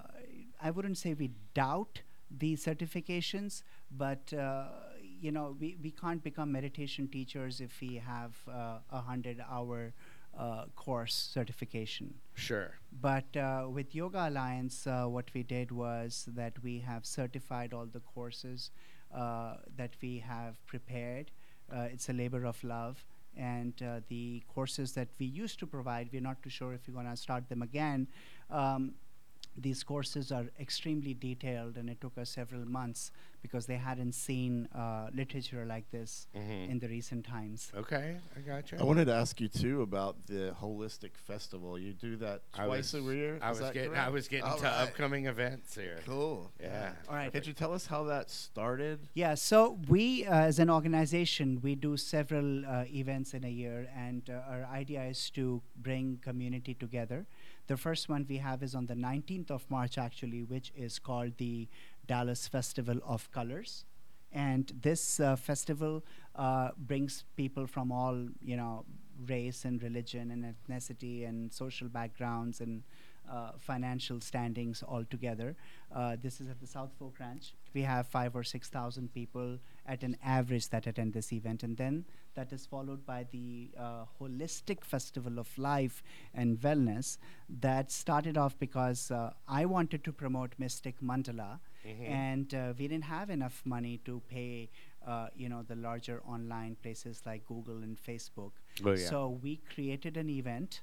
I 0.61 0.71
wouldn't 0.71 0.97
say 0.97 1.13
we 1.13 1.31
doubt 1.53 2.01
the 2.29 2.55
certifications, 2.55 3.63
but, 3.91 4.33
uh, 4.33 4.65
you 5.01 5.31
know, 5.31 5.55
we, 5.59 5.77
we 5.81 5.91
can't 5.91 6.23
become 6.23 6.51
meditation 6.51 7.07
teachers 7.07 7.61
if 7.61 7.79
we 7.81 7.95
have 7.95 8.35
uh, 8.47 8.79
a 8.91 9.01
100 9.03 9.43
hour 9.49 9.93
uh, 10.37 10.65
course 10.75 11.13
certification. 11.33 12.13
Sure. 12.33 12.75
But 13.01 13.35
uh, 13.37 13.67
with 13.69 13.95
Yoga 13.95 14.29
Alliance, 14.29 14.85
uh, 14.85 15.05
what 15.05 15.29
we 15.33 15.43
did 15.43 15.71
was 15.71 16.27
that 16.35 16.61
we 16.63 16.79
have 16.79 17.05
certified 17.05 17.73
all 17.73 17.85
the 17.85 18.01
courses 18.01 18.71
uh, 19.13 19.55
that 19.77 19.91
we 20.01 20.19
have 20.19 20.63
prepared. 20.65 21.31
Uh, 21.73 21.87
it's 21.91 22.09
a 22.09 22.13
labor 22.13 22.45
of 22.45 22.61
love. 22.63 23.05
And 23.37 23.73
uh, 23.81 23.99
the 24.07 24.43
courses 24.53 24.93
that 24.93 25.09
we 25.19 25.25
used 25.25 25.59
to 25.59 25.67
provide, 25.67 26.09
we're 26.11 26.21
not 26.21 26.41
too 26.41 26.49
sure 26.49 26.73
if 26.73 26.87
we're 26.87 26.93
going 26.93 27.09
to 27.09 27.17
start 27.17 27.49
them 27.49 27.61
again. 27.61 28.07
Um, 28.49 28.93
these 29.57 29.83
courses 29.83 30.31
are 30.31 30.45
extremely 30.59 31.13
detailed, 31.13 31.77
and 31.77 31.89
it 31.89 32.01
took 32.01 32.17
us 32.17 32.29
several 32.29 32.65
months 32.65 33.11
because 33.41 33.67
they 33.67 33.77
hadn't 33.77 34.13
seen 34.13 34.67
uh, 34.73 35.07
literature 35.13 35.65
like 35.65 35.89
this 35.91 36.27
Mhm. 36.35 36.69
in 36.71 36.79
the 36.79 36.87
recent 36.87 37.25
times. 37.25 37.71
Okay, 37.75 38.17
I 38.35 38.39
got 38.41 38.71
you. 38.71 38.79
I 38.79 38.83
wanted 38.83 39.05
to 39.05 39.13
ask 39.13 39.39
you 39.39 39.47
too 39.47 39.81
about 39.83 40.15
the 40.25 40.55
holistic 40.59 41.15
festival. 41.15 41.77
You 41.77 41.93
do 41.93 42.17
that 42.17 42.41
I 42.55 42.65
twice 42.65 42.93
was, 42.93 43.05
a 43.07 43.15
year. 43.15 43.37
I 43.41 43.51
Is 43.51 43.59
was 43.59 43.67
that 43.67 43.73
getting 43.75 43.95
I 43.95 44.09
was 44.09 44.27
getting 44.27 44.45
All 44.49 44.57
to 44.57 44.63
right. 44.63 44.81
upcoming 44.89 45.27
events 45.27 45.75
here. 45.75 45.99
Cool. 46.05 46.51
Yeah. 46.59 46.93
All 47.07 47.15
right. 47.15 47.31
Could 47.31 47.45
you 47.45 47.53
tell 47.53 47.71
us 47.73 47.85
how 47.85 48.03
that 48.05 48.31
started? 48.31 48.99
Yeah, 49.13 49.35
so 49.35 49.77
we, 49.87 50.25
uh, 50.25 50.33
as 50.51 50.57
an 50.59 50.69
organization, 50.71 51.61
we 51.61 51.75
do 51.75 51.97
several 51.97 52.65
uh, 52.65 52.85
events 52.89 53.33
in 53.35 53.43
a 53.45 53.49
year, 53.49 53.87
and 53.95 54.27
uh, 54.29 54.41
our 54.49 54.65
idea 54.73 55.03
is 55.05 55.29
to 55.31 55.61
bring 55.77 56.17
community 56.23 56.73
together. 56.73 57.25
The 57.67 57.77
first 57.77 58.09
one 58.09 58.25
we 58.29 58.37
have 58.37 58.61
is 58.61 58.75
on 58.75 58.85
the 58.85 58.93
19th 58.93 59.49
of 59.49 59.69
March, 59.69 59.97
actually, 59.97 60.43
which 60.43 60.71
is 60.75 60.99
called 60.99 61.37
the 61.37 61.67
Dallas 62.05 62.47
Festival 62.47 62.99
of 63.05 63.31
Colors. 63.31 63.85
And 64.31 64.71
this 64.81 65.19
uh, 65.19 65.35
festival 65.35 66.03
uh, 66.35 66.71
brings 66.77 67.23
people 67.35 67.65
from 67.65 67.91
all, 67.91 68.27
you 68.41 68.57
know, 68.57 68.85
race 69.27 69.65
and 69.65 69.81
religion 69.81 70.29
and 70.31 70.43
ethnicity 70.43 71.27
and 71.27 71.51
social 71.51 71.87
backgrounds 71.87 72.59
and 72.59 72.83
uh, 73.31 73.51
financial 73.57 74.19
standings 74.21 74.83
all 74.83 75.03
together. 75.05 75.55
Uh, 75.91 76.15
this 76.21 76.39
is 76.41 76.47
at 76.49 76.59
the 76.59 76.67
Southfork 76.67 77.19
Ranch. 77.19 77.53
We 77.73 77.81
have 77.81 78.07
five 78.07 78.35
or 78.35 78.43
six 78.43 78.69
thousand 78.69 79.13
people 79.13 79.57
at 79.87 80.03
an 80.03 80.17
average 80.23 80.69
that 80.69 80.87
attend 80.87 81.13
this 81.13 81.31
event, 81.31 81.63
and 81.63 81.77
then 81.77 82.05
that 82.35 82.51
is 82.51 82.65
followed 82.65 83.05
by 83.05 83.25
the 83.31 83.69
uh, 83.77 84.05
holistic 84.19 84.83
festival 84.83 85.39
of 85.39 85.57
life 85.57 86.01
and 86.33 86.59
wellness 86.59 87.17
that 87.61 87.91
started 87.91 88.37
off 88.37 88.57
because 88.59 89.11
uh, 89.11 89.31
I 89.47 89.65
wanted 89.65 90.03
to 90.05 90.11
promote 90.11 90.53
Mystic 90.57 90.99
Mandala, 91.01 91.59
Mhm. 91.85 92.09
and 92.09 92.53
uh, 92.55 92.73
we 92.79 92.87
didn't 92.87 93.03
have 93.05 93.29
enough 93.29 93.61
money 93.65 93.99
to 94.05 94.21
pay. 94.27 94.69
Uh, 95.05 95.27
you 95.35 95.47
know 95.47 95.61
the 95.61 95.75
larger 95.75 96.19
online 96.27 96.75
places 96.81 97.21
like 97.27 97.45
Google 97.45 97.83
and 97.83 97.95
Facebook. 98.05 98.53
Oh, 98.83 98.93
yeah. 98.93 99.07
So 99.09 99.39
we 99.43 99.57
created 99.57 100.17
an 100.17 100.31
event 100.31 100.81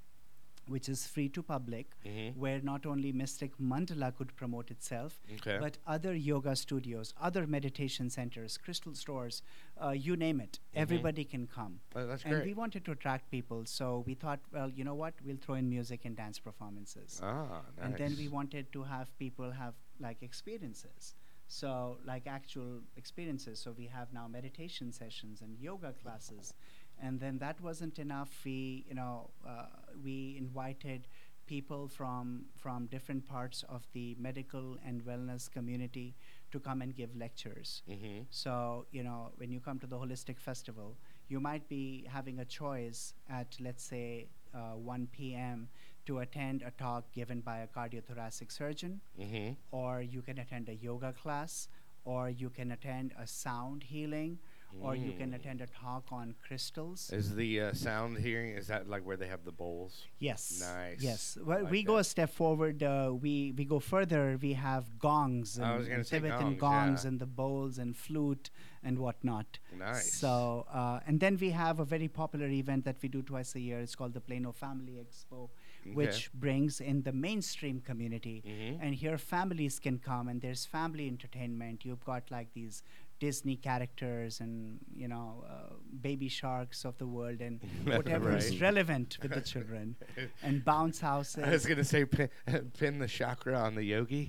which 0.67 0.89
is 0.89 1.07
free 1.07 1.29
to 1.29 1.43
public 1.43 1.97
Mhm. 2.05 2.37
where 2.37 2.61
not 2.61 2.87
only 2.87 3.13
Mystic 3.13 3.57
Mandala 3.59 4.15
could 4.15 4.35
promote 4.37 4.71
itself, 4.71 5.21
Okay. 5.35 5.59
but 5.59 5.79
other 5.87 6.15
yoga 6.15 6.55
studios, 6.57 7.13
other 7.21 7.47
meditation 7.47 8.09
centers, 8.11 8.57
crystal 8.59 8.95
stores, 8.95 9.43
uh, 9.83 9.91
you 9.91 10.17
name 10.17 10.41
it, 10.41 10.61
everybody 10.75 11.25
can 11.25 11.47
come. 11.47 11.81
Oh, 11.95 12.07
that's 12.07 12.25
and 12.25 12.35
great. 12.35 12.45
we 12.47 12.55
wanted 12.55 12.85
to 12.85 12.93
attract 12.93 13.31
people, 13.31 13.65
so 13.67 14.01
we 14.07 14.15
thought, 14.15 14.41
well, 14.53 14.71
you 14.71 14.85
know 14.85 14.95
what, 14.95 15.15
we'll 15.25 15.37
throw 15.37 15.57
in 15.57 15.69
music 15.69 16.05
and 16.05 16.17
dance 16.17 16.39
performances. 16.39 17.21
ah, 17.23 17.63
nice. 17.77 17.85
And 17.85 17.97
then 17.97 18.17
we 18.17 18.29
wanted 18.29 18.73
to 18.73 18.85
have 18.85 19.17
people 19.19 19.51
have 19.51 19.75
like 20.01 20.23
experiences. 20.23 21.15
So, 21.49 21.99
like 22.07 22.27
actual 22.27 22.81
experiences. 22.97 23.59
So, 23.59 23.73
we 23.73 23.87
have 23.89 24.11
now 24.15 24.27
meditation 24.27 24.91
sessions 24.91 25.43
and 25.43 25.59
yoga 25.59 25.93
classes. 25.93 26.55
And 27.03 27.19
then 27.21 27.39
that 27.39 27.61
wasn't 27.61 27.99
enough. 27.99 28.31
We, 28.45 28.85
you 28.89 28.95
know, 28.95 29.31
uh, 29.47 29.67
we 30.05 30.37
invited 30.39 31.09
people 31.47 31.89
from 31.89 32.45
from 32.57 32.87
different 32.87 33.27
parts 33.27 33.65
of 33.69 33.83
the 33.93 34.15
medical 34.19 34.79
and 34.87 35.03
wellness 35.05 35.51
community 35.51 36.15
to 36.53 36.61
come 36.61 36.81
and 36.83 36.95
give 36.95 37.15
lectures. 37.17 37.83
Mhm. 37.89 38.27
So, 38.31 38.87
you 38.93 39.03
know, 39.03 39.33
when 39.39 39.51
you 39.51 39.61
come 39.61 39.79
to 39.81 39.87
the 39.87 39.99
Holistic 39.99 40.39
Festival, 40.39 40.97
you 41.29 41.41
might 41.41 41.69
be 41.69 42.05
having 42.09 42.39
a 42.39 42.45
choice 42.45 43.15
at, 43.29 43.57
let's 43.61 43.83
say, 43.83 44.29
uh, 44.55 44.75
1 44.77 45.09
p.m. 45.09 45.69
to 46.07 46.19
attend 46.21 46.63
a 46.63 46.71
talk 46.73 47.11
given 47.13 47.41
by 47.41 47.59
a 47.59 47.67
cardiothoracic 47.67 48.51
surgeon, 48.53 49.01
Mhm. 49.19 49.57
or 49.71 50.03
you 50.03 50.23
can 50.23 50.39
attend 50.39 50.69
a 50.69 50.75
yoga 50.75 51.13
class, 51.13 51.69
or 52.05 52.29
you 52.31 52.51
can 52.51 52.71
attend 52.73 53.13
a 53.17 53.27
sound 53.27 53.83
healing, 53.85 54.39
or 54.81 54.95
you 54.97 55.13
can 55.13 55.31
Mm. 55.33 55.37
attend 55.37 55.61
a 55.61 55.67
talk 55.67 56.05
on 56.11 56.35
crystals. 56.47 57.11
Is 57.13 57.35
the 57.35 57.61
uh, 57.61 57.73
sound 57.75 58.19
hearing? 58.19 58.51
Is 58.57 58.67
that 58.69 58.89
like 58.89 59.05
where 59.07 59.17
they 59.17 59.27
have 59.29 59.45
the 59.45 59.53
bowls? 59.53 60.05
Yes. 60.19 60.61
Nice. 60.61 61.03
Yes. 61.03 61.39
Well, 61.45 61.63
Like 61.63 61.71
we 61.71 61.83
go 61.83 61.99
a 61.99 62.05
step 62.05 62.31
forward. 62.31 62.83
Uh, 62.83 63.13
we 63.21 63.53
we 63.57 63.65
go 63.65 63.79
further. 63.81 64.39
We 64.41 64.53
have 64.55 64.99
gongs 64.99 65.57
and, 65.57 65.67
I 65.67 65.77
was 65.77 65.87
gonna 65.87 65.99
and 65.99 66.07
say 66.07 66.19
Tibetan 66.19 66.57
gongs, 66.57 66.61
gongs 66.61 67.05
yeah. 67.05 67.09
and 67.09 67.21
the 67.21 67.27
bowls 67.27 67.79
and 67.79 67.97
flute 67.97 68.51
and 68.83 68.99
whatnot. 68.99 69.59
Nice. 69.77 70.13
So 70.15 70.67
uh, 70.73 71.01
and 71.07 71.21
then 71.21 71.37
we 71.41 71.51
have 71.51 71.79
a 71.81 71.85
very 71.85 72.09
popular 72.09 72.47
event 72.49 72.85
that 72.85 72.97
we 73.03 73.09
do 73.09 73.23
twice 73.23 73.55
a 73.55 73.61
year. 73.61 73.79
It's 73.81 73.95
called 73.95 74.15
the 74.15 74.21
Plano 74.21 74.53
Family 74.53 74.95
Expo, 75.05 75.51
which 75.95 76.33
brings 76.33 76.81
in 76.81 77.03
the 77.03 77.13
mainstream 77.13 77.81
community. 77.81 78.43
Mhm. 78.47 78.79
And 78.83 78.95
here 78.95 79.19
families 79.19 79.79
can 79.79 79.99
come 79.99 80.29
and 80.29 80.41
there's 80.41 80.65
family 80.67 81.07
entertainment. 81.09 81.85
You've 81.85 82.05
got 82.05 82.31
like 82.31 82.53
these 82.55 82.83
Disney 83.23 83.55
characters 83.69 84.41
and 84.45 84.55
you 85.03 85.09
know 85.13 85.45
uh, 85.49 85.75
baby 86.09 86.29
sharks 86.29 86.85
of 86.89 86.95
the 87.03 87.07
world 87.17 87.41
and 87.49 87.61
whatever 87.97 88.29
is 88.37 88.61
relevant 88.61 89.17
with 89.23 89.33
the 89.39 89.41
children 89.53 89.95
and 90.43 90.65
bounce 90.65 90.99
houses. 91.11 91.45
I 91.45 91.51
was 91.51 91.65
gonna 91.71 91.85
say 91.95 92.05
pin, 92.05 92.29
pin 92.81 92.99
the 92.99 93.07
chakra 93.19 93.55
on 93.67 93.77
the 93.77 93.85
yogi. 93.95 94.25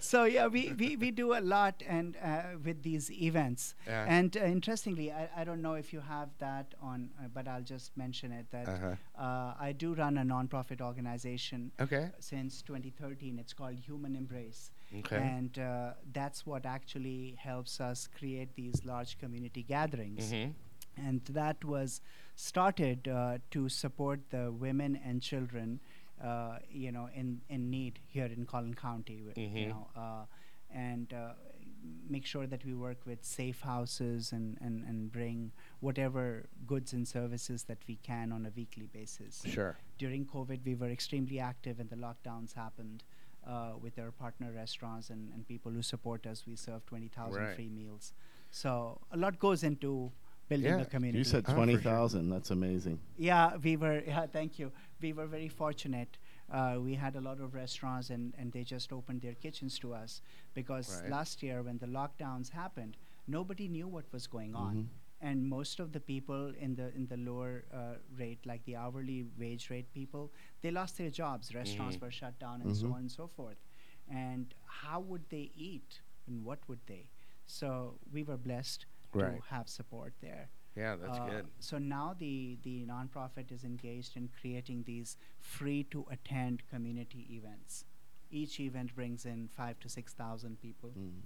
so 0.00 0.24
yeah, 0.24 0.46
we, 0.48 0.72
we, 0.78 0.96
we 0.96 1.10
do 1.10 1.34
a 1.34 1.40
lot 1.40 1.82
and 1.86 2.16
uh, 2.22 2.42
with 2.64 2.82
these 2.82 3.10
events. 3.10 3.74
Yeah. 3.86 4.04
And 4.08 4.36
uh, 4.36 4.40
interestingly, 4.44 5.10
I, 5.12 5.28
I 5.36 5.44
don't 5.44 5.62
know 5.62 5.74
if 5.74 5.92
you 5.92 6.00
have 6.00 6.28
that 6.38 6.74
on, 6.82 7.10
uh, 7.18 7.28
but 7.32 7.48
I'll 7.48 7.62
just 7.62 7.96
mention 7.96 8.32
it 8.32 8.46
that 8.50 8.68
Uh-huh. 8.68 8.94
uh, 9.18 9.54
I 9.68 9.72
do 9.72 9.94
run 9.94 10.18
a 10.18 10.22
nonprofit 10.34 10.80
organization 10.80 11.72
Okay. 11.80 12.10
since 12.18 12.62
2013. 12.62 13.38
It's 13.38 13.52
called 13.52 13.78
Human 13.78 14.14
Embrace. 14.16 14.70
Okay. 14.98 15.16
And 15.16 15.58
uh, 15.58 15.92
that's 16.12 16.44
what 16.46 16.66
actually 16.66 17.36
helps 17.38 17.80
us 17.80 18.08
create 18.18 18.54
these 18.54 18.84
large 18.84 19.18
community 19.18 19.62
gatherings. 19.62 20.32
Mhm. 20.32 20.52
And 20.96 21.24
that 21.26 21.64
was 21.64 22.00
started 22.34 23.08
uh, 23.08 23.38
to 23.50 23.68
support 23.68 24.20
the 24.30 24.52
women 24.52 24.96
and 25.04 25.22
children, 25.22 25.80
uh, 26.22 26.58
you 26.70 26.92
know, 26.92 27.08
in, 27.14 27.40
in 27.48 27.70
need 27.70 27.98
here 28.06 28.26
in 28.26 28.44
Collin 28.46 28.74
County. 28.74 29.22
Mhm. 29.36 29.56
You 29.56 29.66
know, 29.68 29.88
uh, 29.96 30.24
and 30.70 31.12
uh, 31.14 31.32
make 32.08 32.24
sure 32.26 32.46
that 32.46 32.64
we 32.64 32.74
work 32.74 32.98
with 33.06 33.24
safe 33.24 33.60
houses 33.60 34.32
and, 34.32 34.56
and, 34.60 34.84
and 34.84 35.10
bring 35.10 35.50
whatever 35.80 36.44
goods 36.66 36.92
and 36.92 37.06
services 37.08 37.64
that 37.64 37.78
we 37.88 37.96
can 37.96 38.30
on 38.32 38.46
a 38.46 38.50
weekly 38.54 38.86
basis 38.92 39.42
Sure. 39.46 39.76
during 39.98 40.24
COVID, 40.26 40.64
we 40.64 40.74
were 40.76 40.88
extremely 40.90 41.40
active 41.40 41.80
and 41.80 41.90
the 41.90 41.96
lockdowns 41.96 42.54
happened 42.54 43.02
uh, 43.46 43.72
with 43.80 43.98
our 43.98 44.10
partner 44.10 44.52
restaurants 44.54 45.10
and, 45.10 45.32
and 45.34 45.46
people 45.46 45.72
who 45.72 45.82
support 45.82 46.26
us. 46.26 46.44
We 46.46 46.56
serve 46.56 46.84
20,000 46.86 47.42
Right. 47.42 47.54
free 47.56 47.68
meals. 47.68 48.12
So 48.50 49.00
a 49.10 49.16
lot 49.16 49.38
goes 49.38 49.62
into 49.64 50.12
building 50.48 50.66
Yeah, 50.66 50.80
a 50.80 50.84
community. 50.84 51.18
You 51.18 51.24
said 51.24 51.46
for 51.46 51.54
twenty 51.54 51.72
sure. 51.74 51.82
thousand. 51.82 52.28
That's 52.30 52.50
amazing. 52.50 52.98
Yeah, 53.16 53.56
we 53.56 53.76
were. 53.76 54.02
Yeah, 54.06 54.26
thank 54.26 54.58
you. 54.58 54.70
We 55.00 55.12
were 55.12 55.26
very 55.26 55.48
fortunate. 55.48 56.18
Uh, 56.52 56.76
we 56.80 56.94
had 56.94 57.16
a 57.16 57.20
lot 57.20 57.40
of 57.40 57.54
restaurants, 57.54 58.10
and, 58.10 58.34
and 58.38 58.52
they 58.52 58.62
just 58.62 58.92
opened 58.92 59.22
their 59.22 59.34
kitchens 59.34 59.78
to 59.78 59.94
us 59.94 60.20
because 60.54 61.00
Right. 61.02 61.10
last 61.10 61.42
year 61.42 61.62
when 61.62 61.78
the 61.78 61.86
lockdowns 61.86 62.50
happened, 62.50 62.96
nobody 63.26 63.68
knew 63.68 63.88
what 63.88 64.04
was 64.12 64.26
going 64.26 64.54
on, 64.54 64.76
Mhm. 64.76 64.86
And 65.22 65.48
most 65.48 65.80
of 65.80 65.92
the 65.92 66.00
people 66.00 66.52
in 66.60 66.74
the 66.76 66.94
in 66.94 67.06
the 67.06 67.16
lower 67.16 67.64
uh, 67.72 67.94
rate, 68.18 68.44
like 68.46 68.64
the 68.64 68.76
hourly 68.76 69.24
wage 69.38 69.70
rate 69.70 69.92
people, 69.94 70.32
they 70.62 70.70
lost 70.70 70.98
their 70.98 71.10
jobs. 71.10 71.54
Restaurants 71.54 71.96
Mhm. 71.96 72.02
were 72.02 72.10
shut 72.10 72.38
down, 72.38 72.62
and 72.62 72.76
so 72.76 72.88
Mhm. 72.88 72.94
on 72.94 73.00
and 73.00 73.12
so 73.12 73.28
forth. 73.28 73.58
And 74.08 74.54
how 74.66 75.00
would 75.00 75.28
they 75.30 75.50
eat, 75.54 76.00
and 76.26 76.44
what 76.44 76.58
would 76.68 76.80
they? 76.86 77.08
So 77.46 77.98
we 78.12 78.22
were 78.24 78.36
blessed 78.38 78.86
Right. 79.14 79.36
to 79.36 79.44
have 79.54 79.68
support 79.68 80.14
there. 80.20 80.48
Yeah, 80.76 80.96
that's 80.96 81.18
Uh, 81.18 81.26
good. 81.30 81.46
So 81.60 81.78
now 81.78 82.14
the 82.18 82.58
the 82.62 82.86
nonprofit 82.86 83.52
is 83.52 83.64
engaged 83.64 84.16
in 84.16 84.28
creating 84.40 84.84
these 84.84 85.16
free 85.40 85.84
to 85.94 86.06
attend 86.10 86.66
community 86.68 87.26
events. 87.36 87.84
Each 88.30 88.58
event 88.60 88.94
brings 88.94 89.26
in 89.26 89.48
five 89.48 89.78
to 89.80 89.88
six 89.88 90.14
thousand 90.14 90.60
people. 90.60 90.90
Mm. 90.96 91.22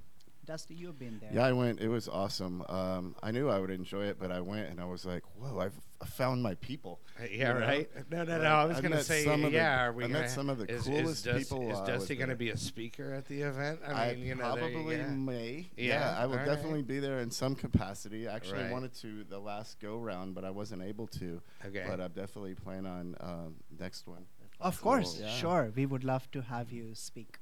Dusty, 0.46 0.74
you've 0.74 0.98
been 0.98 1.18
there. 1.20 1.30
Yeah, 1.32 1.44
I 1.44 1.52
went. 1.52 1.80
It 1.80 1.88
was 1.88 2.08
awesome. 2.08 2.64
Um, 2.68 3.16
I 3.22 3.32
knew 3.32 3.48
I 3.48 3.58
would 3.58 3.70
enjoy 3.70 4.04
it, 4.04 4.16
but 4.20 4.30
I 4.30 4.40
went 4.40 4.68
and 4.68 4.80
I 4.80 4.84
was 4.84 5.04
like, 5.04 5.24
"Whoa! 5.38 5.58
I've 5.58 5.74
I 6.00 6.04
found 6.06 6.42
my 6.42 6.54
people." 6.56 7.00
Yeah, 7.20 7.54
you 7.54 7.60
know? 7.60 7.66
right. 7.66 7.90
No, 8.10 8.22
no, 8.24 8.38
no. 8.40 8.44
I 8.48 8.64
was 8.66 8.76
I 8.78 8.80
gonna 8.82 9.02
say, 9.02 9.24
some 9.24 9.44
of 9.44 9.50
the- 9.50 9.56
yeah. 9.56 9.86
Are 9.86 9.92
we 9.92 10.04
I 10.04 10.06
met 10.06 10.30
some 10.30 10.48
of 10.48 10.58
the 10.58 10.70
is, 10.70 10.84
coolest 10.84 11.08
is 11.08 11.22
Dusty, 11.22 11.38
people 11.40 11.62
Is 11.62 11.66
while 11.68 11.76
I 11.76 11.80
was 11.80 11.88
Dusty 11.88 12.14
gonna 12.14 12.26
there. 12.28 12.36
be 12.36 12.50
a 12.50 12.56
speaker 12.56 13.12
at 13.12 13.24
the 13.26 13.42
event? 13.42 13.80
I 13.86 14.14
mean, 14.14 14.24
you 14.24 14.34
know, 14.36 14.54
there 14.54 14.68
you 14.68 14.74
probably 14.76 14.96
go. 14.98 15.08
may. 15.10 15.70
Yeah, 15.76 16.14
I 16.16 16.26
will 16.26 16.32
alright. 16.34 16.46
definitely 16.46 16.82
be 16.82 16.98
there 17.00 17.18
in 17.20 17.30
some 17.30 17.54
capacity. 17.56 18.28
I 18.28 18.36
actually 18.36 18.62
Right. 18.62 18.70
wanted 18.72 18.94
to 19.02 19.24
the 19.24 19.38
last 19.40 19.80
go 19.80 19.98
round, 19.98 20.34
but 20.34 20.44
I 20.44 20.50
wasn't 20.50 20.82
able 20.82 21.06
to. 21.08 21.40
Okay. 21.64 21.84
But 21.88 22.00
I 22.00 22.08
definitely 22.08 22.54
plan 22.54 22.86
on 22.86 23.16
um, 23.20 23.56
next 23.80 24.06
one. 24.06 24.26
Of 24.60 24.80
course, 24.80 25.18
Yeah. 25.20 25.28
sure. 25.30 25.72
We 25.74 25.86
would 25.86 26.04
love 26.04 26.30
to 26.30 26.40
have 26.42 26.70
you 26.72 26.94
speak. 26.94 27.38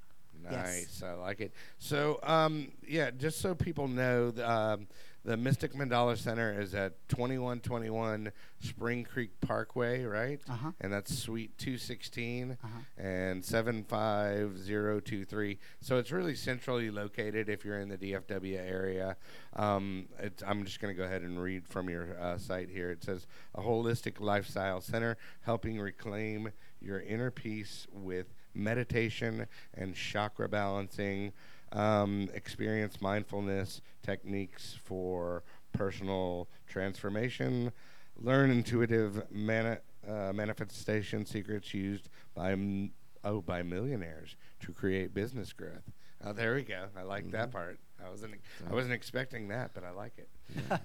Nice, 0.52 1.02
I 1.02 1.12
like 1.14 1.40
it. 1.40 1.52
So, 1.78 2.20
um, 2.22 2.72
yeah, 2.86 3.10
just 3.10 3.40
so 3.40 3.54
people 3.54 3.88
know, 3.88 4.30
the, 4.30 4.48
um, 4.50 4.86
the 5.24 5.36
Mystic 5.38 5.72
Mandala 5.72 6.18
Center 6.18 6.60
is 6.60 6.74
at 6.74 7.08
2121 7.08 8.30
Spring 8.60 9.04
Creek 9.04 9.30
Parkway, 9.40 10.04
right? 10.04 10.38
Uh 10.48 10.52
huh. 10.52 10.70
And 10.82 10.92
that's 10.92 11.16
Suite 11.16 11.56
216 11.56 12.50
Uh 12.52 12.56
huh. 12.62 12.68
and 13.02 13.42
75023. 13.42 15.58
So 15.80 15.98
it's 15.98 16.12
really 16.12 16.34
centrally 16.34 16.90
located 16.90 17.48
if 17.48 17.64
you're 17.64 17.78
in 17.80 17.88
the 17.88 17.96
DFW 17.96 18.58
area. 18.58 19.16
Um, 19.54 20.06
it's, 20.18 20.42
I'm 20.46 20.64
just 20.64 20.80
going 20.80 20.94
to 20.94 20.98
go 20.98 21.04
ahead 21.06 21.22
and 21.22 21.40
read 21.40 21.66
from 21.66 21.88
your 21.88 22.18
uh, 22.20 22.38
site 22.38 22.68
here. 22.68 22.90
It 22.90 23.02
says 23.04 23.26
a 23.54 23.62
holistic 23.62 24.20
lifestyle 24.20 24.80
center 24.80 25.16
helping 25.42 25.78
reclaim 25.80 26.50
your 26.80 27.00
inner 27.00 27.30
peace 27.30 27.86
with 27.92 28.26
meditation 28.54 29.46
and 29.74 29.94
chakra 29.94 30.48
balancing. 30.48 31.32
Um, 31.72 32.28
experience 32.34 33.00
mindfulness 33.00 33.80
techniques 34.02 34.76
for 34.84 35.42
personal 35.72 36.48
transformation. 36.68 37.72
Learn 38.16 38.50
intuitive 38.50 39.24
mani- 39.32 39.78
uh, 40.08 40.32
manifestation 40.32 41.26
secrets 41.26 41.74
used 41.74 42.08
by 42.34 42.52
m- 42.52 42.92
oh 43.24 43.40
by 43.40 43.62
millionaires 43.62 44.36
to 44.60 44.72
create 44.72 45.14
business 45.14 45.52
growth. 45.52 45.90
Oh, 46.24 46.32
there 46.32 46.54
we 46.54 46.62
go. 46.62 46.86
I 46.96 47.02
like 47.02 47.30
that 47.32 47.48
Mhm. 47.48 47.52
part. 47.52 47.78
I 48.04 48.08
wasn't 48.10 48.34
I 48.68 48.72
wasn't 48.72 48.92
expecting 48.94 49.48
that, 49.48 49.72
but 49.74 49.84
I 49.84 49.90
like 49.90 50.18
it. 50.18 50.28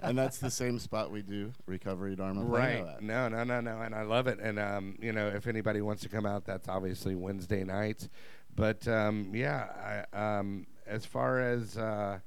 and 0.02 0.18
that's 0.18 0.38
the 0.38 0.50
same 0.52 0.80
spot 0.80 1.12
we 1.12 1.22
do 1.22 1.52
Recovery 1.66 2.16
Dharma 2.16 2.44
Right. 2.44 3.02
No, 3.02 3.28
no, 3.30 3.44
no, 3.44 3.60
no. 3.62 3.82
And 3.82 3.94
I 3.94 4.04
love 4.04 4.28
it. 4.28 4.40
And, 4.40 4.58
um, 4.60 4.98
you 5.02 5.12
know, 5.12 5.28
if 5.28 5.48
anybody 5.48 5.82
wants 5.82 6.02
to 6.04 6.10
come 6.10 6.26
out, 6.26 6.46
that's 6.46 6.70
obviously 6.70 7.16
Wednesday 7.16 7.64
nights. 7.64 8.08
But, 8.56 8.88
um, 8.88 9.32
yeah, 9.34 10.06
I, 10.14 10.38
um, 10.40 10.66
as 10.88 11.06
far 11.06 11.40
as, 11.40 11.78
uh, 11.78 12.20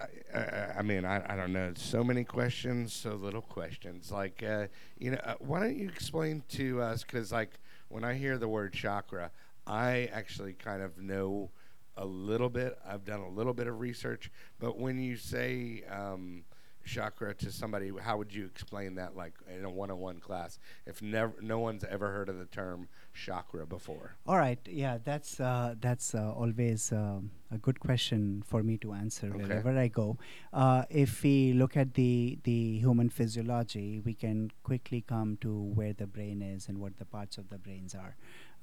I, 0.00 0.38
I, 0.38 0.74
I 0.78 0.82
mean, 0.82 1.04
I, 1.04 1.32
I 1.32 1.36
don't 1.36 1.52
know. 1.52 1.72
So 1.76 2.02
many 2.04 2.24
questions, 2.24 2.92
so 2.92 3.14
little 3.14 3.42
questions. 3.42 4.10
Like, 4.10 4.42
uh, 4.42 4.66
you 4.98 5.12
know, 5.12 5.20
uh, 5.24 5.34
why 5.40 5.60
don't 5.60 5.76
you 5.76 5.88
explain 5.88 6.42
to 6.50 6.80
us? 6.82 7.02
Because, 7.02 7.32
like, 7.32 7.58
when 7.88 8.02
I 8.04 8.14
hear 8.14 8.36
the 8.38 8.48
word 8.48 8.72
chakra, 8.72 9.30
I 9.66 10.08
actually 10.12 10.52
kind 10.54 10.82
of 10.82 10.98
know 10.98 11.50
a 11.96 12.04
little 12.04 12.48
bit. 12.48 12.78
I've 12.86 13.04
done 13.04 13.20
a 13.20 13.28
little 13.28 13.54
bit 13.54 13.66
of 13.66 13.80
research. 13.80 14.30
But 14.58 14.78
when 14.78 14.98
you 15.00 15.16
say, 15.16 15.82
um, 15.90 16.44
chakra 16.86 17.34
to 17.34 17.50
somebody, 17.50 17.90
how 18.00 18.16
would 18.16 18.32
you 18.32 18.46
explain 18.46 18.94
that, 18.94 19.16
like 19.16 19.34
in 19.54 19.64
a 19.64 19.70
one-on-one 19.70 20.20
class, 20.20 20.58
if 20.86 21.02
never, 21.02 21.34
no 21.40 21.58
one's 21.58 21.84
ever 21.84 22.10
heard 22.12 22.28
of 22.28 22.38
the 22.38 22.46
term 22.46 22.88
chakra 23.16 23.66
before? 23.66 24.16
All 24.26 24.36
right. 24.38 24.58
Yeah, 24.68 24.98
that's 25.02 25.40
uh, 25.40 25.74
that's 25.80 26.14
uh, 26.14 26.32
always 26.32 26.92
um, 26.92 27.30
a 27.50 27.58
good 27.58 27.80
question 27.80 28.42
for 28.46 28.62
me 28.62 28.76
to 28.78 28.92
answer 28.92 29.28
Okay. 29.34 29.42
wherever 29.44 29.76
I 29.78 29.88
go. 29.88 30.18
Uh, 30.52 30.84
if 30.90 31.22
we 31.22 31.52
look 31.52 31.76
at 31.76 31.94
the 31.94 32.38
the 32.44 32.78
human 32.78 33.08
physiology, 33.08 34.00
we 34.04 34.14
can 34.14 34.50
quickly 34.62 35.00
come 35.06 35.36
to 35.40 35.52
where 35.80 35.92
the 35.92 36.06
brain 36.06 36.42
is 36.42 36.68
and 36.68 36.78
what 36.78 36.98
the 36.98 37.04
parts 37.04 37.38
of 37.38 37.48
the 37.50 37.58
brains 37.58 37.94
are. 37.94 38.16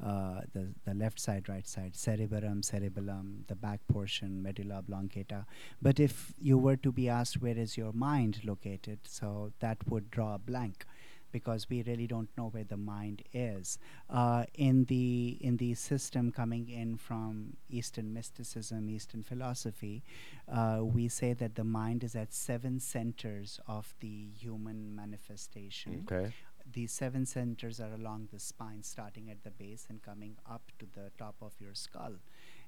Uh, 0.04 0.42
the 0.54 0.68
the 0.86 0.94
left 0.94 1.20
side, 1.20 1.48
right 1.48 1.68
side, 1.68 1.96
cerebrum, 1.96 2.62
cerebellum, 2.64 3.46
the 3.48 3.56
back 3.56 3.80
portion, 3.88 4.42
medulla 4.44 4.80
oblongata. 4.80 5.46
But 5.82 6.00
if 6.00 6.34
you 6.40 6.58
were 6.58 6.76
to 6.78 6.92
be 6.92 7.08
asked 7.10 7.42
where 7.42 7.58
is 7.58 7.78
your 7.78 7.94
mind 7.94 8.42
located, 8.44 9.00
so 9.06 9.54
that 9.60 9.78
would 9.88 10.10
draw 10.12 10.36
a 10.36 10.40
blank 10.40 10.86
because 11.34 11.70
we 11.70 11.84
really 11.84 12.08
don't 12.08 12.30
know 12.38 12.48
where 12.48 12.64
the 12.64 12.78
mind 12.78 13.24
is. 13.34 13.78
Uh, 14.10 14.46
in 14.54 14.86
the 14.86 15.38
in 15.42 15.58
the 15.58 15.74
system 15.74 16.32
coming 16.32 16.70
in 16.70 16.96
from 16.96 17.58
Eastern 17.70 18.14
mysticism, 18.14 18.90
Eastern 18.90 19.24
philosophy, 19.24 20.04
uh, 20.48 20.80
we 20.82 21.10
say 21.10 21.34
that 21.34 21.56
the 21.56 21.66
mind 21.66 22.04
is 22.06 22.16
at 22.16 22.34
seven 22.34 22.80
centers 22.80 23.60
of 23.68 23.94
the 24.00 24.30
human 24.40 24.96
manifestation. 24.96 26.06
Okay. 26.10 26.32
These 26.72 26.94
seven 26.94 27.26
centers 27.26 27.82
are 27.82 27.94
along 27.94 28.30
the 28.32 28.40
spine, 28.40 28.84
starting 28.84 29.30
at 29.30 29.44
the 29.44 29.52
base 29.52 29.86
and 29.90 30.02
coming 30.02 30.38
up 30.50 30.72
to 30.80 30.86
the 30.94 31.12
top 31.18 31.36
of 31.42 31.52
your 31.60 31.74
skull. 31.74 32.14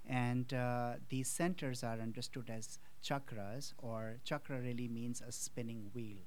And 0.08 0.54
uh, 0.54 0.96
these 1.10 1.28
centers 1.30 1.84
are 1.84 2.00
understood 2.00 2.50
as 2.50 2.78
chakras, 3.04 3.74
or 3.78 4.18
chakra 4.24 4.60
really 4.60 4.88
means 4.88 5.22
a 5.22 5.32
spinning 5.32 5.90
wheel, 5.94 6.18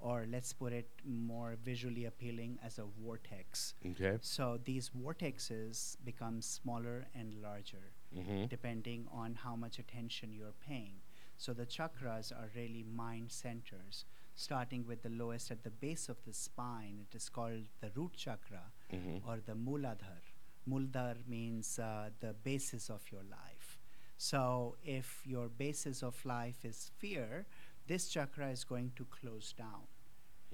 or 0.00 0.26
let's 0.30 0.52
put 0.52 0.72
it 0.72 0.88
more 1.04 1.56
visually 1.62 2.06
appealing 2.06 2.58
as 2.64 2.78
a 2.78 2.84
vortex. 3.02 3.74
Okay. 3.86 4.18
So 4.22 4.58
these 4.64 4.90
vortexes 4.90 5.96
become 6.04 6.40
smaller 6.42 7.06
and 7.14 7.34
larger 7.42 7.92
Mm-hmm. 8.16 8.46
depending 8.46 9.06
on 9.12 9.36
how 9.36 9.54
much 9.54 9.78
attention 9.78 10.32
you're 10.32 10.56
paying. 10.66 10.94
So 11.38 11.52
the 11.52 11.64
chakras 11.64 12.32
are 12.32 12.50
really 12.56 12.82
mind 12.82 13.30
centers, 13.30 14.04
starting 14.34 14.84
with 14.84 15.02
the 15.02 15.10
lowest 15.10 15.52
at 15.52 15.62
the 15.62 15.70
base 15.70 16.08
of 16.08 16.16
the 16.26 16.32
spine. 16.34 17.06
It 17.08 17.14
is 17.14 17.28
called 17.28 17.66
the 17.80 17.90
root 17.94 18.14
chakra 18.16 18.72
Mm-hmm. 18.92 19.28
or 19.30 19.38
the 19.46 19.52
Muladhar. 19.54 20.22
Muladhar 20.68 21.18
means 21.28 21.78
uh, 21.78 22.10
the 22.18 22.32
basis 22.42 22.90
of 22.90 23.00
your 23.12 23.22
life. 23.30 23.78
So 24.16 24.74
if 24.84 25.22
your 25.24 25.48
basis 25.48 26.02
of 26.02 26.16
life 26.24 26.64
is 26.64 26.90
fear, 26.98 27.46
this 27.92 28.08
chakra 28.14 28.48
is 28.56 28.62
going 28.72 28.88
to 28.98 29.04
close 29.18 29.48
down, 29.64 29.82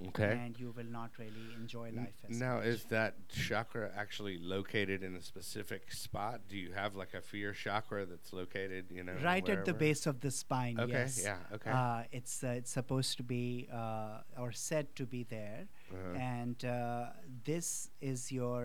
Okay. 0.09 0.32
and 0.45 0.53
you 0.62 0.68
will 0.76 0.91
not 1.01 1.11
really 1.22 1.47
enjoy 1.61 1.87
life 2.03 2.18
as 2.28 2.39
now, 2.47 2.57
much. 2.57 2.66
is 2.74 2.80
that 2.97 3.12
chakra 3.47 3.87
actually 4.03 4.37
located 4.55 5.03
in 5.09 5.12
a 5.16 5.22
specific 5.32 5.82
spot? 6.05 6.37
Do 6.51 6.57
you 6.64 6.72
have 6.82 6.91
like 7.03 7.14
a 7.20 7.22
fear 7.30 7.51
chakra 7.64 8.03
that's 8.12 8.32
located, 8.43 8.84
you 8.99 9.05
know, 9.07 9.14
right 9.32 9.49
at 9.55 9.64
the 9.70 9.74
base 9.87 10.05
of 10.12 10.16
the 10.24 10.30
spine. 10.30 10.76
Okay. 10.84 10.93
yes. 10.93 11.20
Yeah. 11.28 11.55
Okay. 11.57 11.70
Uh, 11.80 12.03
it's 12.18 12.34
uh, 12.45 12.59
it's 12.61 12.72
supposed 12.80 13.12
to 13.20 13.24
be 13.37 13.68
uh, 13.82 14.43
or 14.43 14.51
said 14.68 14.87
to 15.01 15.05
be 15.16 15.22
there, 15.37 15.62
Uh-huh. 15.93 16.18
and 16.39 16.59
uh, 16.64 17.07
this 17.53 17.66
is 18.12 18.20
your 18.41 18.61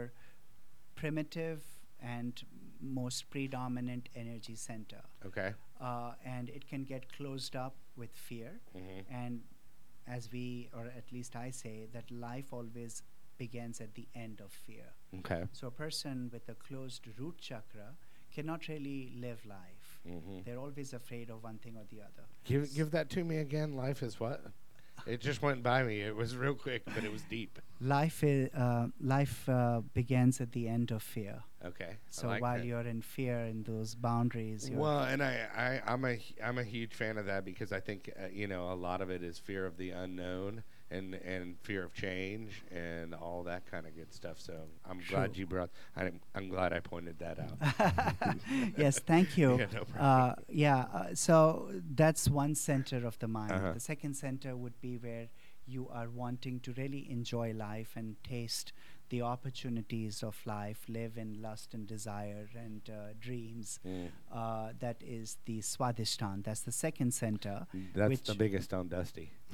primitive 1.02 1.62
and 2.02 2.34
most 2.82 3.30
predominant 3.30 4.10
energy 4.16 4.56
center, 4.56 5.02
okay. 5.26 5.54
uh, 5.80 6.14
and 6.26 6.50
it 6.50 6.68
can 6.68 6.84
get 6.84 7.12
closed 7.16 7.56
up 7.56 7.76
with 7.96 8.12
fear. 8.14 8.60
Mm-hmm. 8.76 9.14
And 9.14 9.42
as 10.08 10.30
we, 10.32 10.70
or 10.76 10.86
at 10.86 11.12
least 11.12 11.36
I 11.36 11.52
say, 11.52 11.88
that 11.94 12.10
life 12.12 12.52
always 12.52 13.04
begins 13.38 13.82
at 13.82 13.96
the 13.96 14.08
end 14.16 14.42
of 14.44 14.52
fear. 14.52 14.86
Okay. 15.20 15.44
So 15.52 15.68
a 15.68 15.72
person 15.72 16.30
with 16.32 16.48
a 16.50 16.56
closed 16.56 17.08
root 17.18 17.38
chakra 17.40 17.96
cannot 18.34 18.68
really 18.68 19.12
live 19.20 19.46
life. 19.46 20.00
Mm-hmm. 20.08 20.40
They're 20.46 20.60
always 20.60 20.94
afraid 20.94 21.30
of 21.30 21.44
one 21.44 21.58
thing 21.58 21.76
or 21.76 21.86
the 21.90 22.02
other. 22.02 22.26
Give 22.46 22.74
give 22.74 22.92
that 22.92 23.10
to 23.12 23.24
me 23.24 23.38
again. 23.38 23.74
Life 23.74 24.04
is 24.04 24.20
what? 24.20 24.42
It 25.06 25.22
just 25.22 25.42
went 25.42 25.64
by 25.64 25.84
me. 25.84 26.02
It 26.02 26.16
was 26.16 26.36
real 26.36 26.54
quick, 26.54 26.84
but 26.86 27.04
it 27.04 27.12
was 27.12 27.22
deep. 27.24 27.60
Life, 27.80 28.24
is, 28.24 28.54
uh, 28.54 28.88
life 29.00 29.48
uh, 29.50 29.82
begins 29.94 30.40
at 30.42 30.52
the 30.52 30.68
end 30.68 30.92
of 30.92 31.02
fear. 31.02 31.44
Okay. 31.66 31.98
So 32.10 32.28
like 32.28 32.42
while 32.42 32.58
that. 32.58 32.66
you're 32.66 32.82
in 32.82 33.02
fear 33.02 33.40
in 33.40 33.64
those 33.64 33.96
boundaries, 33.96 34.70
you're 34.70 34.80
Well, 34.80 35.04
and 35.04 35.22
I, 35.22 35.48
I, 35.56 35.92
I'm 35.92 36.06
a, 36.06 36.20
I'm 36.44 36.58
a 36.58 36.64
huge 36.64 36.94
fan 36.94 37.18
of 37.18 37.26
that 37.26 37.46
because 37.46 37.72
I 37.72 37.80
think, 37.80 38.12
uh, 38.20 38.28
you 38.32 38.48
know, 38.48 38.72
a 38.72 38.76
lot 38.76 39.02
of 39.02 39.10
it 39.10 39.24
is 39.24 39.40
fear 39.40 39.66
of 39.66 39.78
the 39.78 39.92
unknown 39.92 40.64
and, 40.92 41.16
and 41.16 41.58
fear 41.62 41.84
of 41.84 41.94
change 41.94 42.64
and 42.72 43.16
all 43.16 43.44
that 43.44 43.70
kind 43.70 43.88
of 43.88 43.96
good 43.96 44.14
stuff. 44.14 44.40
So 44.40 44.54
I'm 44.90 45.02
glad 45.10 45.38
you 45.38 45.48
brought, 45.48 45.70
I'm, 45.96 46.20
I'm 46.36 46.50
glad 46.50 46.74
I 46.74 46.80
pointed 46.80 47.18
that 47.20 47.40
out. 47.40 48.36
yes, 48.78 49.00
thank 49.06 49.38
you. 49.38 49.52
Yeah, 49.62 49.68
no 49.74 50.02
uh, 50.02 50.36
yeah, 50.50 50.86
uh, 50.94 51.08
so 51.14 51.70
that's 51.94 52.28
one 52.28 52.56
center 52.56 53.06
of 53.06 53.20
the 53.20 53.28
mind. 53.28 53.52
Uh-huh. 53.52 53.74
The 53.74 53.80
second 53.80 54.16
center 54.16 54.56
would 54.56 54.80
be 54.82 54.98
where 54.98 55.28
you 55.68 55.88
are 55.94 56.10
wanting 56.10 56.60
to 56.62 56.74
really 56.74 57.10
enjoy 57.10 57.54
life 57.54 57.94
and 57.96 58.16
taste 58.24 58.74
the 59.12 59.22
opportunities 59.22 60.24
of 60.24 60.36
life, 60.46 60.86
live 60.88 61.18
in 61.18 61.42
lust 61.42 61.74
and 61.74 61.86
desire 61.86 62.48
and 62.56 62.90
uh, 62.90 63.14
dreams. 63.20 63.80
Mm. 63.86 64.08
Uh, 64.34 64.70
that 64.80 64.98
is 65.06 65.38
the 65.46 65.60
Swadhisthana. 65.60 66.44
That's 66.44 66.62
the 66.62 66.72
second 66.72 67.14
center. 67.14 67.68
That's 67.94 68.10
which 68.10 68.24
the 68.24 68.36
biggest 68.36 68.74
on 68.74 68.88
Dusty. 68.88 69.32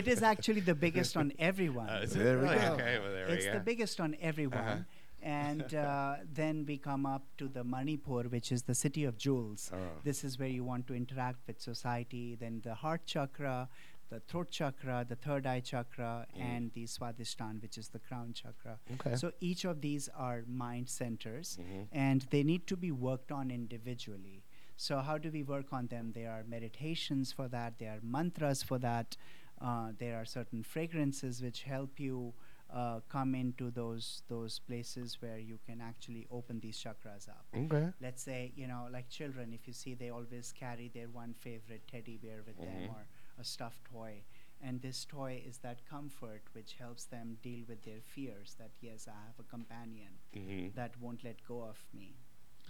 it 0.00 0.08
is 0.08 0.22
actually 0.22 0.60
the 0.60 0.74
biggest 0.74 1.16
on 1.16 1.32
everyone. 1.38 1.88
Uh, 1.88 2.04
There 2.08 2.38
we 2.38 2.48
go. 2.48 2.52
Okay, 2.74 2.98
well, 2.98 3.12
there 3.12 3.28
it's 3.28 3.46
we 3.46 3.52
the 3.52 3.58
go. 3.58 3.64
biggest 3.64 4.00
on 4.00 4.16
everyone. 4.20 4.58
Uh-huh. 4.58 4.78
And 5.22 5.74
uh, 5.74 6.16
then 6.32 6.64
we 6.68 6.76
come 6.78 7.06
up 7.06 7.22
to 7.38 7.48
the 7.48 7.64
Manipur, 7.64 8.24
which 8.28 8.52
is 8.52 8.62
the 8.64 8.74
city 8.74 9.04
of 9.04 9.16
jewels. 9.16 9.70
Oh. 9.72 9.78
This 10.04 10.22
is 10.24 10.38
where 10.38 10.48
you 10.48 10.62
want 10.62 10.86
to 10.88 10.94
interact 10.94 11.38
with 11.46 11.60
society. 11.60 12.36
Then 12.38 12.60
the 12.64 12.74
heart 12.74 13.06
chakra, 13.06 13.68
the 14.08 14.20
throat 14.20 14.50
chakra, 14.50 15.04
the 15.08 15.16
third 15.16 15.46
eye 15.46 15.60
chakra, 15.60 16.26
Mm. 16.34 16.40
and 16.40 16.72
the 16.72 16.84
Swadhisthana, 16.84 17.60
which 17.62 17.76
is 17.78 17.88
the 17.88 17.98
crown 17.98 18.32
chakra. 18.32 18.78
Okay. 18.94 19.16
So 19.16 19.32
each 19.40 19.64
of 19.64 19.80
these 19.80 20.08
are 20.10 20.44
mind 20.46 20.88
centers, 20.88 21.56
Mhm. 21.58 21.88
and 21.92 22.22
they 22.30 22.42
need 22.44 22.66
to 22.68 22.76
be 22.76 22.90
worked 22.92 23.32
on 23.32 23.50
individually. 23.50 24.44
So 24.76 25.00
how 25.00 25.18
do 25.18 25.30
we 25.30 25.42
work 25.42 25.72
on 25.72 25.86
them? 25.88 26.12
There 26.12 26.30
are 26.30 26.44
meditations 26.44 27.32
for 27.32 27.48
that. 27.48 27.78
There 27.78 27.92
are 27.96 28.00
mantras 28.02 28.62
for 28.62 28.78
that. 28.80 29.16
Uh, 29.58 29.92
there 29.98 30.16
are 30.20 30.24
certain 30.26 30.62
fragrances 30.62 31.42
which 31.42 31.62
help 31.62 31.98
you 31.98 32.34
uh, 32.68 32.98
come 33.08 33.32
into 33.36 33.70
those 33.70 34.22
those 34.26 34.58
places 34.58 35.22
where 35.22 35.38
you 35.38 35.56
can 35.64 35.80
actually 35.80 36.26
open 36.32 36.58
these 36.58 36.76
chakras 36.82 37.28
up. 37.28 37.46
Okay. 37.54 37.92
Let's 38.00 38.22
say 38.22 38.52
you 38.56 38.66
know, 38.66 38.88
like 38.90 39.08
children, 39.08 39.52
if 39.52 39.68
you 39.68 39.72
see 39.72 39.94
they 39.94 40.10
always 40.10 40.52
carry 40.52 40.88
their 40.88 41.08
one 41.08 41.32
favorite 41.34 41.86
teddy 41.86 42.16
bear 42.18 42.42
with 42.44 42.56
them 42.58 42.80
Mhm. 42.82 42.88
or 42.90 43.06
a 43.38 43.44
stuffed 43.44 43.84
toy. 43.92 44.22
And 44.62 44.80
this 44.80 45.04
toy 45.04 45.42
is 45.46 45.58
that 45.58 45.84
comfort 45.88 46.42
which 46.52 46.76
helps 46.78 47.04
them 47.04 47.36
deal 47.42 47.64
with 47.68 47.82
their 47.84 48.00
fears 48.00 48.56
that, 48.58 48.70
yes, 48.80 49.06
I 49.08 49.26
have 49.26 49.38
a 49.38 49.48
companion 49.50 50.12
hmm 50.34 50.68
that 50.74 50.92
won't 51.00 51.24
let 51.24 51.36
go 51.46 51.62
of 51.62 51.78
me. 51.92 52.16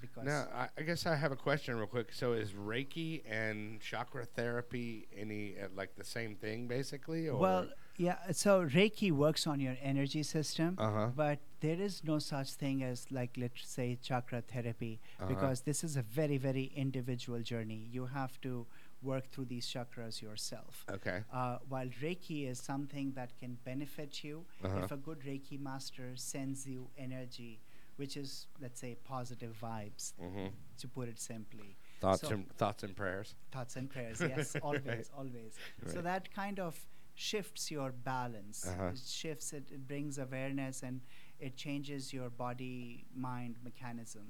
Because 0.00 0.26
Now, 0.26 0.46
I, 0.54 0.68
I 0.76 0.82
guess 0.82 1.06
I 1.06 1.14
have 1.16 1.32
a 1.32 1.36
question 1.36 1.76
real 1.76 1.86
quick. 1.86 2.12
So, 2.12 2.32
is 2.34 2.52
Reiki 2.52 3.22
and 3.26 3.80
chakra 3.80 4.26
therapy 4.26 5.06
any 5.16 5.54
uh, 5.58 5.68
like 5.74 5.96
the 5.96 6.04
same 6.04 6.34
thing, 6.36 6.68
basically? 6.68 7.28
Or? 7.28 7.38
well, 7.40 7.66
yeah, 7.96 8.18
so 8.32 8.66
Reiki 8.66 9.10
works 9.10 9.46
on 9.46 9.58
your 9.58 9.76
energy 9.82 10.22
system, 10.22 10.74
uh 10.78 10.90
huh. 10.90 11.08
but 11.16 11.38
there 11.60 11.80
is 11.80 12.04
no 12.04 12.18
such 12.18 12.50
thing 12.52 12.82
as, 12.82 13.06
like, 13.10 13.30
let's 13.38 13.66
say, 13.66 13.96
chakra 14.02 14.42
therapy, 14.42 15.00
Uh-huh. 15.18 15.28
because 15.32 15.62
this 15.62 15.82
is 15.82 15.96
a 15.96 16.02
very, 16.02 16.36
very 16.36 16.64
individual 16.76 17.40
journey. 17.40 17.88
You 17.90 18.04
have 18.06 18.38
to 18.42 18.66
work 19.12 19.24
through 19.32 19.46
these 19.54 19.66
chakras 19.74 20.20
yourself. 20.26 20.84
Okay. 20.96 21.18
Uh, 21.32 21.58
while 21.68 21.90
Reiki 22.02 22.38
is 22.52 22.58
something 22.72 23.12
that 23.18 23.30
can 23.42 23.52
benefit 23.70 24.12
you, 24.26 24.36
Uh-huh. 24.64 24.80
if 24.84 24.92
a 24.98 25.00
good 25.08 25.20
Reiki 25.28 25.58
master 25.70 26.08
sends 26.16 26.66
you 26.72 26.80
energy, 27.08 27.52
which 28.00 28.14
is, 28.22 28.30
let's 28.64 28.80
say, 28.84 28.92
positive 29.14 29.54
vibes, 29.68 30.04
hmm 30.24 30.48
to 30.82 30.88
put 30.96 31.08
it 31.12 31.18
simply. 31.18 31.70
Thoughts 32.00 32.20
So- 32.28 32.34
and 32.34 32.42
thoughts 32.62 32.82
and 32.86 32.94
prayers. 33.02 33.28
Thoughts 33.54 33.76
and 33.76 33.88
prayers, 33.94 34.18
yes, 34.20 34.48
always, 34.68 34.84
Right. 34.86 35.10
always. 35.20 35.52
So 35.94 36.02
that 36.02 36.24
kind 36.40 36.58
of 36.66 36.74
shifts 37.14 37.70
your 37.76 37.90
balance. 37.92 38.58
Uh-huh. 38.66 38.88
It 38.92 38.98
shifts 39.22 39.52
it, 39.58 39.70
it 39.76 39.82
brings 39.92 40.18
awareness 40.18 40.82
and 40.82 41.00
it 41.46 41.56
changes 41.64 42.12
your 42.12 42.28
body 42.44 43.06
mind 43.28 43.54
mechanism. 43.68 44.26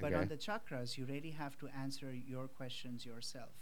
But 0.00 0.12
on 0.14 0.26
the 0.26 0.36
chakras, 0.36 0.98
you 0.98 1.04
really 1.14 1.30
have 1.42 1.54
to 1.62 1.68
answer 1.84 2.12
your 2.12 2.48
questions 2.48 3.06
yourself. 3.06 3.54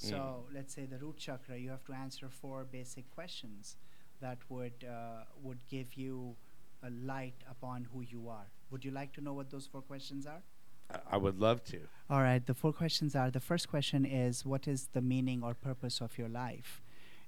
So 0.00 0.44
let's 0.54 0.72
say 0.74 0.86
the 0.86 0.98
root 0.98 1.16
chakra, 1.16 1.56
you 1.58 1.70
have 1.70 1.84
to 1.86 1.92
answer 1.92 2.28
four 2.28 2.64
basic 2.64 3.10
questions 3.14 3.76
that 4.20 4.38
would 4.48 4.84
uh, 4.88 5.24
would 5.42 5.58
give 5.68 5.94
you 5.94 6.36
a 6.82 6.90
light 6.90 7.34
upon 7.50 7.86
who 7.92 8.02
you 8.02 8.28
are. 8.28 8.46
Would 8.70 8.84
you 8.84 8.92
like 8.92 9.12
to 9.14 9.20
know 9.20 9.32
what 9.34 9.50
those 9.50 9.66
four 9.66 9.82
questions 9.82 10.26
are? 10.26 10.42
I, 10.90 11.14
I 11.14 11.16
would 11.16 11.38
love 11.40 11.64
to. 11.64 11.80
All 12.08 12.22
right, 12.22 12.44
the 12.44 12.54
four 12.54 12.72
questions 12.72 13.16
are 13.16 13.30
the 13.30 13.40
first 13.40 13.68
question 13.68 14.04
is 14.04 14.46
what 14.46 14.68
is 14.68 14.88
the 14.92 15.02
meaning 15.02 15.42
or 15.42 15.54
purpose 15.54 16.00
of 16.00 16.16
your 16.16 16.28
life? 16.28 16.80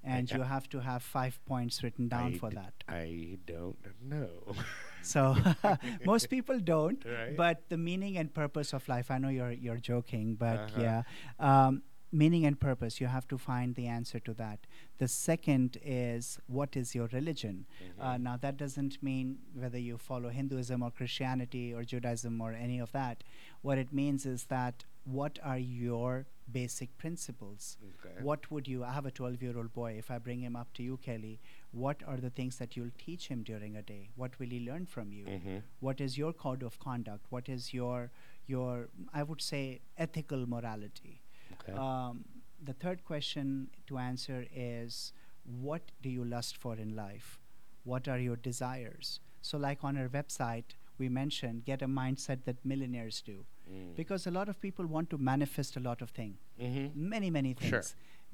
And 0.02 0.30
I- 0.32 0.36
you 0.36 0.42
have 0.44 0.68
to 0.70 0.80
have 0.80 1.02
five 1.02 1.38
points 1.46 1.82
written 1.82 2.08
down 2.08 2.34
I 2.34 2.38
for 2.38 2.50
d- 2.50 2.56
that. 2.56 2.74
I 2.88 3.38
don't 3.46 3.76
know. 4.02 4.30
So 5.02 5.34
most 6.04 6.28
people 6.28 6.60
don't, 6.60 7.02
Right. 7.06 7.34
but 7.34 7.68
the 7.70 7.78
meaning 7.78 8.18
and 8.18 8.32
purpose 8.34 8.74
of 8.74 8.86
life. 8.86 9.10
I 9.10 9.16
know 9.16 9.30
you're 9.30 9.52
you're 9.52 9.80
joking, 9.80 10.34
but 10.34 10.58
Uh-huh. 10.58 10.80
yeah, 10.86 11.02
um, 11.38 11.82
meaning 12.12 12.44
and 12.44 12.58
purpose. 12.58 13.00
You 13.00 13.06
have 13.06 13.28
to 13.28 13.38
find 13.38 13.74
the 13.74 13.86
answer 13.86 14.18
to 14.20 14.34
that. 14.34 14.66
The 14.98 15.08
second 15.08 15.78
is 15.82 16.38
what 16.46 16.76
is 16.76 16.94
your 16.94 17.06
religion? 17.12 17.66
Uh, 17.98 18.14
Mhm. 18.14 18.20
now 18.22 18.36
that 18.36 18.56
doesn't 18.56 19.02
mean 19.02 19.38
whether 19.54 19.78
you 19.78 19.96
follow 19.98 20.28
Hinduism 20.30 20.82
or 20.82 20.90
Christianity 20.90 21.72
or 21.72 21.84
Judaism 21.84 22.40
or 22.40 22.52
any 22.52 22.78
of 22.80 22.90
that. 22.92 23.22
What 23.62 23.78
it 23.78 23.92
means 23.92 24.26
is 24.26 24.46
that 24.46 24.84
what 25.04 25.38
are 25.42 25.58
your 25.58 26.26
basic 26.52 26.96
principles? 26.98 27.78
Okay. 28.04 28.22
What 28.22 28.50
would 28.50 28.66
you? 28.66 28.82
I 28.84 28.92
have 28.92 29.06
a 29.06 29.10
12 29.12 29.40
year 29.42 29.56
old 29.56 29.72
boy. 29.72 29.92
If 29.98 30.10
I 30.10 30.18
bring 30.18 30.40
him 30.40 30.56
up 30.56 30.72
to 30.74 30.82
you, 30.82 30.96
Kelly, 30.96 31.38
what 31.70 32.02
are 32.02 32.16
the 32.16 32.30
things 32.30 32.58
that 32.58 32.76
you'll 32.76 32.90
teach 32.98 33.28
him 33.28 33.42
during 33.44 33.76
a 33.76 33.82
day? 33.82 34.10
What 34.16 34.38
will 34.40 34.48
he 34.48 34.60
learn 34.60 34.86
from 34.86 35.12
you? 35.12 35.24
Mhm. 35.26 35.62
What 35.78 36.00
is 36.00 36.18
your 36.18 36.32
code 36.32 36.62
of 36.64 36.78
conduct? 36.80 37.30
What 37.30 37.48
is 37.48 37.72
your 37.72 38.10
your 38.46 38.88
I 39.12 39.22
would 39.22 39.40
say 39.40 39.80
ethical 39.96 40.44
morality? 40.46 41.20
Okay. 41.60 41.72
Um, 41.72 42.24
the 42.62 42.72
third 42.74 43.04
question 43.04 43.68
to 43.86 43.98
answer 43.98 44.46
is 44.54 45.12
what 45.60 45.82
do 46.02 46.08
you 46.10 46.24
lust 46.24 46.56
for 46.56 46.76
in 46.76 46.94
life? 46.96 47.38
What 47.84 48.08
are 48.08 48.18
your 48.18 48.36
desires? 48.36 49.20
So, 49.42 49.56
like 49.58 49.82
on 49.82 49.96
our 49.96 50.08
website, 50.08 50.74
we 50.98 51.08
mentioned 51.08 51.64
get 51.64 51.80
a 51.82 51.86
mindset 51.88 52.44
that 52.44 52.56
millionaires 52.64 53.22
do. 53.22 53.44
Mm. 53.70 53.96
Because 53.96 54.26
a 54.26 54.30
lot 54.30 54.48
of 54.48 54.60
people 54.60 54.86
want 54.86 55.08
to 55.10 55.18
manifest 55.18 55.76
a 55.76 55.80
lot 55.80 56.02
of 56.02 56.10
things, 56.10 56.36
Mhm. 56.60 56.94
many, 56.94 57.30
many 57.30 57.54
things, 57.54 57.70
Sure. 57.70 57.84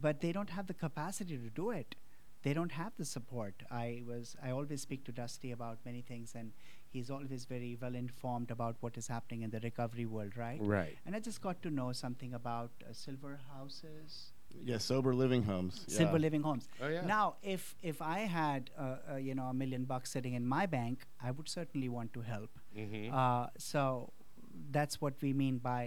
but 0.01 0.21
they 0.21 0.33
don't 0.33 0.51
have 0.51 0.67
the 0.67 0.75
capacity 0.75 1.37
to 1.39 1.51
do 1.51 1.71
it. 1.71 1.95
They 2.43 2.55
don't 2.55 2.73
have 2.73 2.97
the 2.97 3.05
support. 3.05 3.63
I 3.71 4.03
was 4.07 4.37
I 4.43 4.51
always 4.51 4.81
speak 4.83 5.05
to 5.05 5.13
Dusty 5.13 5.53
about 5.53 5.85
many 5.85 6.03
things, 6.03 6.35
and 6.35 6.53
he's 6.97 7.11
always 7.17 7.45
very 7.53 7.71
well 7.81 7.95
informed 8.01 8.51
about 8.57 8.77
what 8.87 8.97
is 9.03 9.07
happening 9.15 9.43
in 9.49 9.51
the 9.57 9.61
recovery 9.67 10.07
world, 10.15 10.37
right? 10.37 10.59
Right. 10.77 10.97
And 11.07 11.15
I 11.19 11.21
just 11.29 11.41
got 11.49 11.61
to 11.67 11.71
know 11.79 11.93
something 11.93 12.35
about 12.41 12.71
uh, 12.89 12.93
silver 13.05 13.39
houses, 13.53 14.17
Yeah, 14.69 14.79
sober 14.85 15.13
living 15.21 15.43
homes. 15.47 15.81
silver 15.95 16.19
yeah. 16.19 16.25
living 16.27 16.43
homes. 16.49 16.69
Oh 16.87 16.89
yeah. 16.93 17.03
Now, 17.15 17.25
if 17.55 17.65
if 17.93 17.99
I 18.11 18.21
had 18.37 18.71
uh, 18.79 18.85
uh, 19.15 19.17
you 19.29 19.35
know 19.41 19.49
a 19.55 19.57
million 19.63 19.85
bucks 19.91 20.15
sitting 20.19 20.37
in 20.41 20.47
my 20.53 20.65
bank, 20.77 21.05
I 21.31 21.33
would 21.39 21.51
certainly 21.55 21.91
want 21.97 22.15
to 22.19 22.23
help. 22.29 22.63
Mhm. 22.85 23.13
Uh, 23.23 23.47
so 23.71 23.83
that's 24.79 25.01
what 25.07 25.21
we 25.27 25.33
mean 25.43 25.59
by 25.67 25.83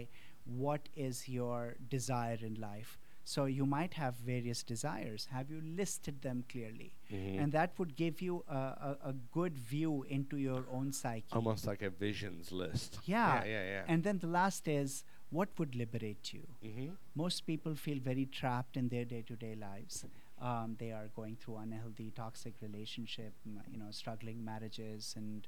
what 0.65 0.89
is 1.07 1.27
your 1.37 1.75
desire 1.95 2.37
in 2.51 2.59
life. 2.65 2.97
So 3.29 3.45
you 3.45 3.65
might 3.71 3.93
have 3.93 4.15
various 4.27 4.61
desires. 4.63 5.27
Have 5.31 5.51
you 5.53 5.61
listed 5.79 6.21
them 6.27 6.43
clearly? 6.53 6.87
Mhm. 7.11 7.41
And 7.43 7.51
that 7.57 7.77
would 7.81 7.91
give 7.95 8.21
you 8.27 8.37
a, 8.47 8.61
a, 8.89 8.97
a 9.11 9.13
good 9.37 9.57
view 9.73 9.93
into 10.17 10.37
your 10.37 10.61
own 10.77 10.91
psyche. 10.99 11.35
Almost 11.41 11.67
like 11.71 11.83
a 11.89 11.91
visions 12.05 12.51
list. 12.51 12.97
Yeah. 13.05 13.43
Yeah. 13.43 13.51
Yeah. 13.55 13.65
yeah. 13.73 13.83
And 13.87 14.03
then 14.03 14.17
the 14.25 14.31
last 14.39 14.67
is 14.67 15.03
what 15.39 15.49
would 15.59 15.75
liberate 15.83 16.33
you? 16.37 16.47
Mhm. 16.69 16.89
most 17.23 17.45
people 17.51 17.75
feel 17.85 17.99
very 18.09 18.25
trapped 18.39 18.77
in 18.81 18.89
their 18.93 19.05
day-to-day 19.13 19.53
lives. 19.63 19.99
Um, 20.49 20.75
they 20.79 20.89
are 20.99 21.07
going 21.19 21.35
through 21.41 21.57
unhealthy, 21.63 22.05
toxic 22.19 22.53
relationship, 22.65 23.33
m- 23.45 23.61
you 23.71 23.77
know, 23.81 23.91
struggling 23.91 24.43
marriages 24.51 25.13
and 25.21 25.47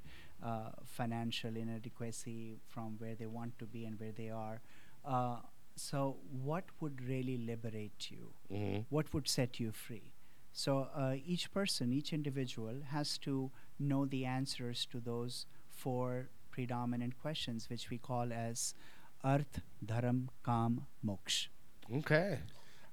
uh, 0.50 0.70
financial 0.98 1.56
inadequacy 1.62 2.42
from 2.74 2.96
where 3.04 3.14
they 3.22 3.26
want 3.38 3.58
to 3.64 3.66
be 3.76 3.84
and 3.90 3.98
where 4.04 4.12
they 4.22 4.28
are. 4.30 4.60
Uh, 5.04 5.38
so, 5.76 6.16
what 6.30 6.64
would 6.80 7.00
really 7.02 7.38
liberate 7.38 8.10
you? 8.10 8.32
Mhm. 8.50 8.86
What 8.90 9.12
would 9.14 9.28
set 9.28 9.58
you 9.60 9.72
free? 9.72 10.12
So, 10.52 10.80
uh, 10.94 11.16
each 11.24 11.50
person, 11.52 11.92
each 11.92 12.12
individual 12.12 12.82
has 12.88 13.18
to 13.18 13.50
know 13.78 14.04
the 14.04 14.24
answers 14.26 14.84
to 14.86 15.00
those 15.00 15.46
four 15.68 16.28
predominant 16.50 17.18
questions, 17.18 17.70
which 17.70 17.88
we 17.90 17.98
call 17.98 18.32
as 18.32 18.74
Arth, 19.24 19.60
Dharam, 19.84 20.28
Kam, 20.44 20.86
moksh 21.04 21.48
Okay. 21.92 22.38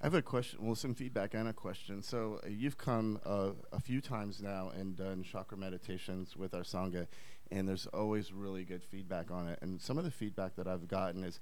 I 0.02 0.06
have 0.06 0.14
a 0.14 0.22
question, 0.22 0.66
well, 0.66 0.76
some 0.76 0.94
feedback 0.96 1.34
and 1.34 1.50
a 1.50 1.54
question. 1.54 2.02
So 2.02 2.40
uh, 2.46 2.48
you've 2.48 2.78
come 2.78 3.20
uh, 3.26 3.52
a 3.74 3.82
few 3.82 4.00
times 4.00 4.42
now 4.42 4.70
and 4.70 4.96
done 4.96 5.24
chakra 5.24 5.58
meditations 5.58 6.38
with 6.38 6.54
our 6.54 6.62
sangha, 6.62 7.08
and 7.52 7.68
there's 7.68 7.86
always 7.88 8.32
really 8.32 8.64
good 8.64 8.82
feedback 8.84 9.30
on 9.30 9.50
it. 9.50 9.60
And 9.62 9.82
some 9.82 9.98
of 9.98 10.06
the 10.06 10.12
feedback 10.12 10.56
that 10.56 10.68
I've 10.68 10.88
gotten 10.88 11.24
is 11.26 11.42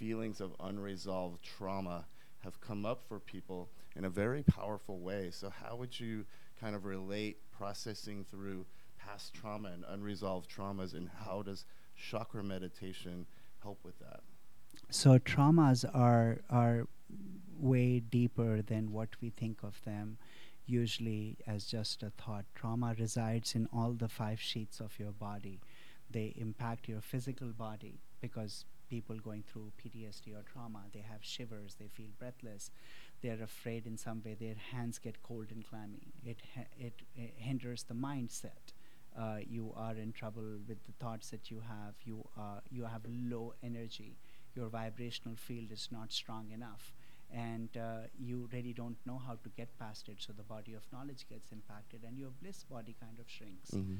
feelings 0.00 0.40
of 0.40 0.56
unresolved 0.60 1.44
trauma 1.44 2.06
have 2.42 2.58
come 2.62 2.86
up 2.86 3.02
for 3.06 3.20
people 3.20 3.68
in 3.94 4.06
a 4.06 4.08
very 4.08 4.42
powerful 4.42 4.98
way. 4.98 5.28
So 5.30 5.50
how 5.50 5.76
would 5.76 6.00
you 6.00 6.24
kind 6.58 6.74
of 6.74 6.86
relate 6.86 7.36
processing 7.52 8.24
through 8.30 8.64
past 8.98 9.34
trauma 9.34 9.68
and 9.68 9.84
unresolved 9.86 10.50
traumas, 10.50 10.94
and 10.94 11.10
how 11.26 11.42
does 11.42 11.66
chakra 11.94 12.42
meditation 12.42 13.26
help 13.62 13.78
with 13.84 13.98
that? 13.98 14.20
So 14.88 15.18
traumas 15.18 15.84
are 15.94 16.38
are 16.48 16.86
way 17.58 18.00
deeper 18.00 18.62
than 18.62 18.92
what 18.92 19.10
we 19.20 19.28
think 19.28 19.58
of 19.62 19.82
them 19.84 20.16
usually 20.66 21.36
as 21.46 21.66
just 21.66 22.02
a 22.02 22.10
thought. 22.10 22.44
Trauma 22.54 22.94
resides 22.98 23.54
in 23.54 23.68
all 23.72 23.92
the 23.92 24.08
five 24.08 24.40
sheets 24.40 24.80
of 24.80 24.98
your 24.98 25.10
body. 25.10 25.60
They 26.10 26.32
impact 26.36 26.88
your 26.88 27.00
physical 27.00 27.48
body 27.48 27.98
because 28.20 28.64
people 28.90 29.16
going 29.16 29.44
through 29.50 29.72
PTSD 29.82 30.34
or 30.34 30.42
trauma, 30.52 30.80
they 30.92 31.04
have 31.08 31.20
shivers, 31.22 31.76
they 31.78 31.88
feel 31.88 32.08
breathless, 32.18 32.70
they're 33.22 33.42
afraid 33.42 33.86
in 33.86 33.96
some 33.96 34.22
way, 34.24 34.34
their 34.38 34.56
hands 34.72 34.98
get 34.98 35.22
cold 35.22 35.46
and 35.50 35.64
clammy. 35.66 36.12
It, 36.26 36.38
it, 36.78 36.94
it 37.16 37.34
hinders 37.36 37.84
the 37.84 37.94
mindset. 37.94 38.74
Uh, 39.18 39.38
you 39.48 39.72
are 39.76 39.94
in 39.94 40.12
trouble 40.12 40.58
with 40.68 40.84
the 40.86 40.92
thoughts 41.00 41.30
that 41.30 41.50
you 41.50 41.62
have. 41.68 41.94
You, 42.04 42.26
uh, 42.38 42.60
you 42.70 42.84
have 42.84 43.02
low 43.08 43.54
energy. 43.62 44.16
Your 44.54 44.68
vibrational 44.68 45.36
field 45.36 45.70
is 45.72 45.88
not 45.90 46.12
strong 46.12 46.50
enough 46.52 46.92
and 47.32 47.68
uh, 47.76 47.98
you 48.18 48.48
really 48.52 48.72
don't 48.72 48.96
know 49.06 49.20
how 49.24 49.34
to 49.34 49.48
get 49.56 49.68
past 49.78 50.08
it 50.08 50.16
so 50.18 50.32
the 50.36 50.42
body 50.42 50.74
of 50.74 50.82
knowledge 50.92 51.24
gets 51.28 51.52
impacted 51.52 52.00
and 52.04 52.18
your 52.18 52.30
bliss 52.42 52.64
body 52.64 52.96
kind 53.00 53.18
of 53.20 53.26
shrinks 53.28 53.70
Mm-hmm. 53.70 53.94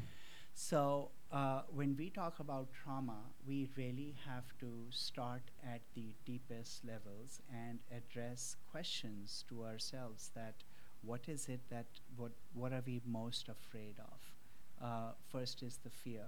So 0.60 1.10
uh, 1.32 1.62
when 1.72 1.96
we 1.96 2.10
talk 2.10 2.38
about 2.38 2.68
trauma 2.72 3.18
we 3.48 3.66
really 3.76 4.14
have 4.26 4.44
to 4.58 4.70
start 4.90 5.42
at 5.64 5.80
the 5.94 6.14
deepest 6.26 6.84
levels 6.84 7.40
and 7.50 7.78
address 7.96 8.56
questions 8.70 9.44
to 9.48 9.64
ourselves 9.64 10.30
that 10.34 10.56
what 11.02 11.22
is 11.28 11.48
it 11.48 11.60
that 11.70 11.86
what 12.16 12.32
what 12.52 12.74
are 12.74 12.82
we 12.86 13.00
most 13.06 13.48
afraid 13.48 13.94
of? 13.98 14.20
Uh, 14.86 15.12
first 15.32 15.62
is 15.62 15.78
the 15.82 15.88
fear. 15.90 16.26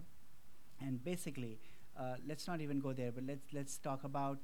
And 0.81 1.05
basically 1.05 1.61
uh, 1.99 2.17
let's 2.27 2.47
not 2.49 2.63
even 2.63 2.81
go 2.81 2.95
there 2.95 3.13
but 3.13 3.25
let's 3.25 3.53
let's 3.53 3.77
talk 3.77 4.05
about 4.05 4.39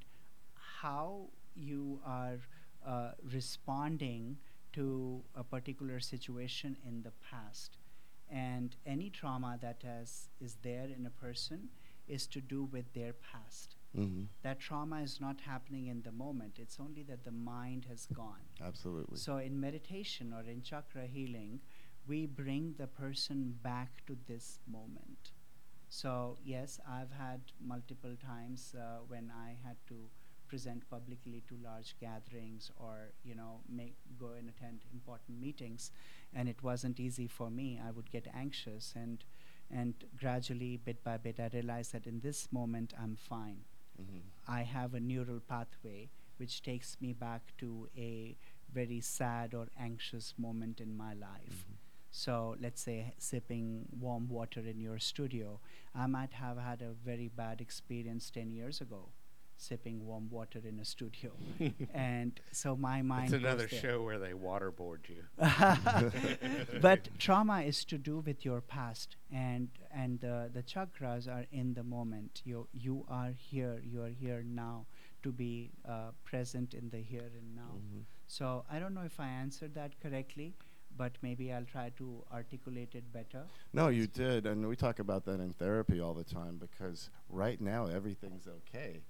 how 0.81 1.29
you 1.55 1.99
are 2.05 2.37
uh, 2.85 3.11
responding 3.33 4.37
to 4.73 5.23
a 5.35 5.43
particular 5.43 5.99
situation 5.99 6.77
in 6.87 7.01
the 7.01 7.11
past 7.31 7.78
and 8.31 8.75
any 8.85 9.09
trauma 9.09 9.57
that 9.61 9.81
has 9.83 10.29
is 10.39 10.57
there 10.61 10.87
in 10.97 11.05
a 11.05 11.09
person 11.09 11.69
is 12.07 12.27
to 12.27 12.41
do 12.41 12.63
with 12.65 12.93
their 12.93 13.13
past. 13.13 13.75
Mm-hmm. 13.97 14.25
that 14.43 14.59
trauma 14.59 15.01
is 15.01 15.19
not 15.19 15.41
happening 15.41 15.87
in 15.87 16.03
the 16.03 16.11
moment. 16.11 16.59
It's 16.59 16.77
only 16.79 17.01
that 17.09 17.23
the 17.23 17.31
mind 17.31 17.87
has 17.89 18.05
gone. 18.13 18.45
Absolutely. 18.61 19.17
so 19.17 19.37
in 19.37 19.59
meditation 19.59 20.31
or 20.31 20.43
in 20.47 20.61
chakra 20.61 21.07
healing 21.07 21.59
we 22.07 22.27
bring 22.27 22.75
the 22.77 22.85
person 22.87 23.55
back 23.63 24.05
to 24.05 24.15
this 24.27 24.59
moment. 24.71 25.31
So 25.89 26.37
yes 26.43 26.79
i've 26.87 27.11
had 27.11 27.41
multiple 27.59 28.15
times 28.23 28.75
uh, 28.77 28.99
when 29.07 29.31
i 29.47 29.55
had 29.65 29.77
to 29.87 29.95
present 30.47 30.87
publicly 30.89 31.43
to 31.47 31.55
large 31.63 31.95
gatherings 31.99 32.71
or 32.77 33.11
you 33.23 33.35
know 33.35 33.61
make 33.69 33.95
go 34.19 34.31
and 34.37 34.49
attend 34.49 34.79
important 34.93 35.39
meetings 35.39 35.91
and 36.33 36.47
it 36.49 36.61
wasn't 36.63 36.99
easy 36.99 37.27
for 37.27 37.49
me 37.49 37.79
i 37.85 37.91
would 37.91 38.09
get 38.11 38.27
anxious 38.33 38.93
and 38.95 39.23
and 39.71 39.93
gradually 40.17 40.77
bit 40.77 41.03
by 41.03 41.17
bit 41.17 41.39
i 41.39 41.49
realized 41.53 41.91
that 41.93 42.07
in 42.07 42.19
this 42.21 42.47
moment 42.51 42.93
i'm 43.01 43.15
fine 43.15 43.59
mm-hmm. 44.01 44.19
I 44.47 44.63
have 44.63 44.93
a 44.93 44.99
neural 44.99 45.39
pathway 45.47 46.09
which 46.37 46.61
takes 46.63 46.97
me 47.01 47.13
back 47.13 47.53
to 47.59 47.87
a 47.95 48.35
very 48.73 48.99
sad 49.01 49.53
or 49.53 49.67
anxious 49.79 50.33
moment 50.37 50.79
in 50.79 50.95
my 50.95 51.13
life. 51.13 51.65
Mhm. 51.67 51.75
So, 52.11 52.55
let's 52.59 52.81
say 52.81 53.13
sipping 53.17 53.87
warm 53.99 54.27
water 54.29 54.61
in 54.61 54.79
your 54.79 54.97
studio, 54.99 55.59
I 55.93 56.07
might 56.07 56.33
have 56.33 56.57
had 56.57 56.81
a 56.81 56.93
very 56.93 57.27
bad 57.27 57.61
experience 57.61 58.31
10 58.31 58.49
years 58.51 58.81
ago 58.81 59.09
sipping 59.59 60.05
warm 60.05 60.29
water 60.29 60.61
in 60.67 60.79
a 60.79 60.85
studio. 60.85 61.31
and 61.93 62.39
so 62.51 62.75
my 62.75 63.01
mind. 63.01 63.33
It's 63.33 63.43
another 63.43 63.67
show 63.67 64.01
where 64.01 64.17
they 64.17 64.31
waterboard 64.33 65.09
you. 65.09 65.23
but 66.81 67.09
trauma 67.19 67.61
is 67.61 67.83
to 67.85 67.97
do 67.97 68.19
with 68.19 68.45
your 68.45 68.61
past 68.61 69.15
and 69.31 69.69
and 69.93 70.19
the 70.21 70.49
the 70.53 70.63
chakras 70.63 71.27
are 71.27 71.45
in 71.51 71.73
the 71.73 71.83
moment 71.83 72.41
you 72.45 72.67
you 72.73 73.05
are 73.09 73.31
here 73.37 73.81
you 73.83 74.01
are 74.01 74.13
here 74.25 74.43
now 74.45 74.85
to 75.23 75.31
be 75.31 75.71
uh, 75.87 76.11
present 76.23 76.73
in 76.73 76.89
the 76.89 77.01
here 77.01 77.29
and 77.39 77.55
now 77.55 77.73
Mhm. 77.75 78.03
so 78.27 78.63
i 78.71 78.79
don't 78.79 78.93
know 78.93 79.05
if 79.13 79.19
i 79.19 79.27
answered 79.27 79.73
that 79.75 79.99
correctly 79.99 80.53
but 80.97 81.17
maybe 81.21 81.51
i'll 81.53 81.65
try 81.65 81.89
to 81.97 82.23
articulate 82.31 82.95
it 82.95 83.11
better 83.13 83.43
No, 83.73 83.89
you 83.89 84.07
did, 84.07 84.45
and 84.47 84.67
we 84.67 84.75
talk 84.75 84.99
about 84.99 85.25
that 85.25 85.39
in 85.39 85.53
therapy 85.53 85.99
all 85.99 86.13
the 86.15 86.23
time 86.23 86.57
because 86.57 87.09
right 87.29 87.61
now 87.61 87.85
everything's 87.85 88.47
okay. 88.47 89.01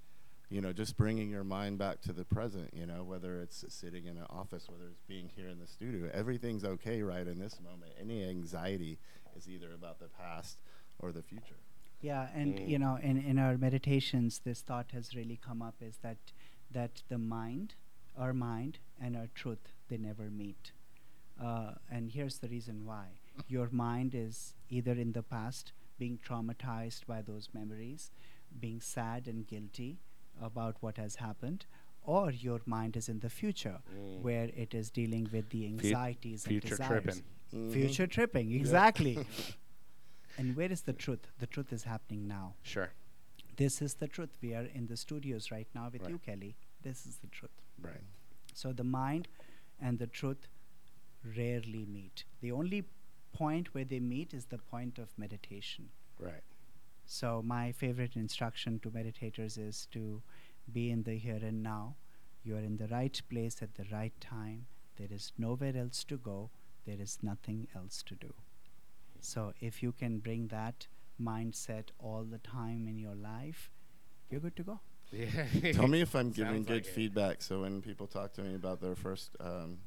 You 0.50 0.62
know, 0.62 0.74
just 0.74 0.98
bringing 0.98 1.30
your 1.30 1.44
mind 1.44 1.78
back 1.78 2.02
to 2.02 2.14
the 2.14 2.26
present. 2.26 2.72
You 2.74 2.86
know, 2.88 3.04
whether 3.04 3.40
it's 3.42 3.64
sitting 3.70 4.06
in 4.08 4.18
an 4.18 4.26
office, 4.30 4.68
whether 4.68 4.86
it's 4.90 5.04
being 5.08 5.30
here 5.36 5.48
in 5.48 5.60
the 5.60 5.68
studio, 5.68 6.10
everything's 6.14 6.64
okay 6.64 7.02
right 7.04 7.28
in 7.28 7.38
this 7.40 7.60
moment. 7.62 7.92
Any 8.02 8.24
anxiety 8.28 8.98
is 9.38 9.48
either 9.48 9.74
about 9.74 10.00
the 10.00 10.08
past 10.08 10.58
or 11.00 11.12
the 11.12 11.22
future. 11.24 11.60
yeah 12.02 12.28
and 12.34 12.56
Mm. 12.58 12.68
you 12.72 12.80
know 12.80 12.96
in 13.10 13.18
in 13.32 13.38
our 13.46 13.58
meditations 13.58 14.40
this 14.46 14.62
thought 14.68 14.92
has 14.98 15.08
really 15.20 15.38
come 15.48 15.62
up 15.70 15.76
is 15.88 15.98
that 16.06 16.32
that 16.78 17.02
the 17.10 17.18
mind 17.18 17.74
our 18.26 18.34
mind 18.34 18.78
and 19.06 19.18
our 19.22 19.28
truth 19.42 19.66
they 19.90 19.98
never 19.98 20.28
meet 20.44 20.72
uh, 21.48 21.72
and 21.92 22.12
here's 22.18 22.38
the 22.40 22.48
reason 22.54 22.86
why 22.92 23.06
your 23.56 23.68
mind 23.72 24.16
is 24.16 24.38
either 24.70 24.96
in 25.06 25.12
the 25.18 25.24
past 25.36 25.74
being 26.04 26.18
traumatized 26.30 27.06
by 27.14 27.22
those 27.22 27.50
memories 27.60 28.12
being 28.66 28.80
sad 28.82 29.28
and 29.28 29.46
guilty 29.54 29.92
about 30.42 30.76
what 30.82 30.98
has 30.98 31.16
happened 31.16 31.66
or 32.04 32.32
your 32.32 32.62
mind 32.66 32.96
is 32.96 33.10
in 33.10 33.20
the 33.20 33.30
future 33.30 33.80
Mm. 33.96 34.22
where 34.22 34.50
it 34.56 34.74
is 34.74 34.90
dealing 34.90 35.28
with 35.32 35.50
the 35.50 35.66
anxieties 35.66 36.46
and 36.46 36.52
Future 36.54 36.70
desires 36.76 37.04
tripping. 37.04 37.24
Mhm. 37.54 37.74
future 37.74 38.08
tripping 38.08 38.50
Yeah. 38.52 38.60
exactly 38.60 39.18
and 40.38 40.56
where 40.56 40.72
is 40.72 40.82
the 40.84 40.94
truth 40.94 41.28
the 41.40 41.48
truth 41.48 41.74
is 41.74 41.84
happening 41.84 42.28
now 42.28 42.54
Sure. 42.64 42.92
this 43.58 43.82
is 43.82 43.96
the 43.96 44.08
truth. 44.08 44.38
We 44.42 44.54
are 44.56 44.64
in 44.80 44.88
the 44.88 44.96
studios 44.96 45.52
right 45.52 45.68
now 45.76 45.90
with 45.90 46.04
Right. 46.04 46.12
you, 46.12 46.20
Kelly. 46.20 46.56
This 46.82 47.06
is 47.06 47.18
the 47.18 47.28
truth. 47.28 47.58
Right. 47.82 48.06
So 48.54 48.72
the 48.72 48.86
mind 48.86 49.28
and 49.82 50.00
the 50.00 50.08
truth 50.08 50.48
rarely 51.38 51.86
meet. 51.86 52.24
The 52.40 52.52
only 52.54 52.86
point 53.34 53.74
where 53.74 53.84
they 53.84 54.00
meet 54.00 54.34
is 54.34 54.46
the 54.46 54.58
point 54.58 54.98
of 54.98 55.18
meditation. 55.18 55.90
Right. 56.18 56.44
So 57.10 57.42
my 57.44 57.72
favorite 57.72 58.16
instruction 58.16 58.80
to 58.82 58.92
meditators 58.92 59.58
is 59.58 59.88
to 59.92 60.22
be 60.72 60.92
in 60.92 61.04
the 61.04 61.18
here 61.18 61.40
and 61.42 61.64
now. 61.64 61.96
You 62.44 62.56
are 62.58 62.60
in 62.62 62.78
the 62.78 62.88
right 62.88 63.20
place 63.30 63.62
at 63.62 63.76
the 63.76 63.86
right 63.92 64.14
time. 64.22 64.68
There 64.98 65.08
is 65.12 65.34
nowhere 65.38 65.76
else 65.76 66.04
to 66.06 66.18
go. 66.18 66.52
There 66.86 67.00
is 67.02 67.20
nothing 67.24 67.68
else 67.76 68.04
to 68.04 68.16
do. 68.16 68.34
So 69.20 69.54
if 69.60 69.82
you 69.84 69.92
can 69.92 70.20
bring 70.20 70.48
that 70.48 70.88
mindset 71.22 71.90
all 72.00 72.24
the 72.24 72.40
time 72.40 72.88
in 72.88 72.98
your 73.00 73.16
life, 73.16 73.72
you're 74.30 74.42
good 74.42 74.56
to 74.58 74.64
go. 74.64 74.80
Yeah. 75.12 75.74
Tell 75.74 75.88
me 75.88 76.02
if 76.02 76.16
I'm 76.16 76.32
giving 76.42 76.66
Sounds 76.66 76.68
good 76.68 76.74
like 76.74 76.86
it. 76.86 76.94
feedback. 76.94 77.42
So 77.42 77.62
when 77.62 77.82
people 77.82 78.08
talk 78.08 78.34
to 78.34 78.42
me 78.42 78.56
about 78.56 78.82
their 78.82 78.96
first, 78.96 79.32
um, 79.40 79.80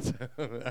So 0.00 0.12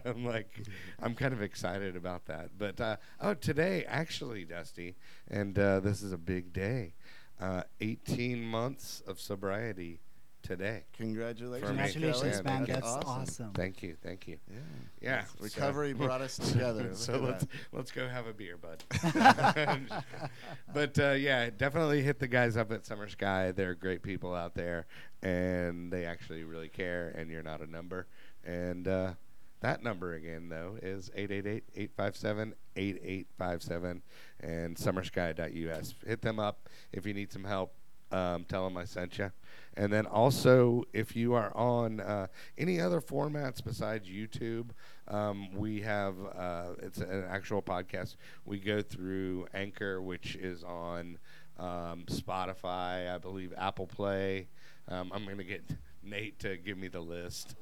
I'm 0.06 0.26
like, 0.26 0.64
I'm 1.02 1.16
kind 1.16 1.34
of 1.34 1.42
excited 1.42 1.96
about 1.96 2.26
that. 2.26 2.50
But 2.58 2.82
uh, 2.82 2.98
oh, 3.22 3.34
today 3.34 3.86
actually, 3.88 4.44
Dusty, 4.44 4.98
and 5.32 5.58
uh, 5.58 5.80
this 5.80 6.02
is 6.02 6.12
a 6.12 6.18
big 6.18 6.52
day. 6.52 6.94
Uh, 7.40 7.64
18 7.82 8.42
months 8.42 9.02
of 9.08 9.20
sobriety 9.20 10.00
today. 10.44 10.84
Congratulations. 10.98 11.70
For 11.70 11.74
me. 11.74 11.92
Congratulations, 11.92 12.38
Yeah, 12.38 12.42
man. 12.44 12.58
thank 12.58 12.68
you. 12.68 12.74
That's 12.76 13.06
awesome. 13.06 13.52
Thank 13.54 13.82
you, 13.84 13.96
thank 14.04 14.28
you. 14.28 14.38
Yeah. 14.52 14.58
Yeah, 15.02 15.26
Recovery 15.40 15.92
so- 15.94 15.98
brought 15.98 16.22
us 16.22 16.38
together. 16.38 16.84
Look 16.90 16.96
so 16.96 17.14
at 17.16 17.22
let's 17.22 17.46
that. 17.46 17.50
let's 17.72 17.92
go 17.92 18.08
have 18.08 18.28
a 18.28 18.34
beer, 18.34 18.58
bud. 18.58 18.84
but 20.74 21.00
uh, 21.00 21.12
yeah, 21.12 21.50
definitely 21.50 22.02
hit 22.02 22.20
the 22.20 22.28
guys 22.28 22.58
up 22.58 22.72
at 22.72 22.86
Summer 22.86 23.08
Sky. 23.10 23.52
They're 23.52 23.76
great 23.76 24.04
people 24.04 24.34
out 24.34 24.54
there, 24.54 24.86
and 25.22 25.92
they 25.92 26.06
actually 26.06 26.44
really 26.44 26.70
care. 26.70 27.10
And 27.18 27.30
you're 27.32 27.44
not 27.44 27.62
a 27.62 27.68
number. 27.68 28.08
And 28.46 28.88
uh, 28.88 29.14
that 29.64 29.82
number 29.82 30.14
again 30.14 30.50
though 30.50 30.78
is 30.82 31.10
888-857-8857 31.18 34.02
and 34.42 34.76
summersky.us. 34.76 35.96
Hit 36.06 36.22
them 36.22 36.38
up 36.38 36.68
if 36.92 37.06
you 37.06 37.14
need 37.14 37.32
some 37.32 37.46
help. 37.46 37.74
Um, 38.12 38.44
tell 38.48 38.66
them 38.66 38.76
I 38.78 38.84
sent 38.86 39.18
you. 39.18 39.32
And 39.76 39.92
then 39.92 40.06
also, 40.06 40.84
if 40.94 41.16
you 41.16 41.34
are 41.34 41.52
on 41.58 42.00
uh, 42.00 42.28
any 42.60 42.80
other 42.80 43.02
formats 43.02 43.64
besides 43.64 44.08
YouTube, 44.08 44.70
um, 45.08 45.56
we 45.56 45.82
have 45.82 46.14
uh, 46.38 46.74
it's 46.80 47.00
an 47.00 47.26
actual 47.28 47.64
podcast. 47.64 48.18
We 48.46 48.60
go 48.60 48.84
through 48.84 49.48
Anchor, 49.54 50.00
which 50.00 50.36
is 50.36 50.64
on 50.64 51.18
um, 51.58 52.04
Spotify, 52.08 53.12
I 53.12 53.18
believe, 53.18 53.52
Apple 53.58 53.88
Play. 53.88 54.48
Um, 54.88 55.12
I'm 55.12 55.26
going 55.26 55.38
to 55.38 55.44
get 55.44 55.64
Nate 56.04 56.38
to 56.40 56.58
give 56.58 56.78
me 56.78 56.90
the 56.90 57.00
list. 57.00 57.56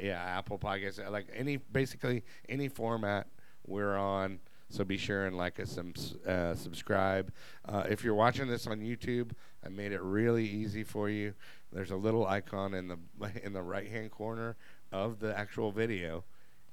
Yeah, 0.00 0.22
Apple 0.22 0.58
Podcasts, 0.58 1.10
like 1.10 1.26
any 1.34 1.56
basically 1.56 2.24
any 2.48 2.68
format 2.68 3.28
we're 3.66 3.96
on. 3.96 4.40
So 4.70 4.84
be 4.84 4.98
sure 4.98 5.26
and 5.26 5.36
like 5.36 5.58
us 5.60 5.78
and 5.78 5.98
uh, 6.26 6.54
subscribe. 6.54 7.32
Uh, 7.66 7.84
if 7.88 8.04
you're 8.04 8.14
watching 8.14 8.48
this 8.48 8.66
on 8.66 8.80
YouTube, 8.80 9.30
I 9.64 9.70
made 9.70 9.92
it 9.92 10.02
really 10.02 10.46
easy 10.46 10.84
for 10.84 11.08
you. 11.08 11.32
There's 11.72 11.90
a 11.90 11.96
little 11.96 12.26
icon 12.26 12.74
in 12.74 12.88
the 12.88 12.98
in 13.42 13.52
the 13.52 13.62
right 13.62 13.88
hand 13.88 14.10
corner 14.10 14.56
of 14.92 15.20
the 15.20 15.36
actual 15.36 15.72
video. 15.72 16.24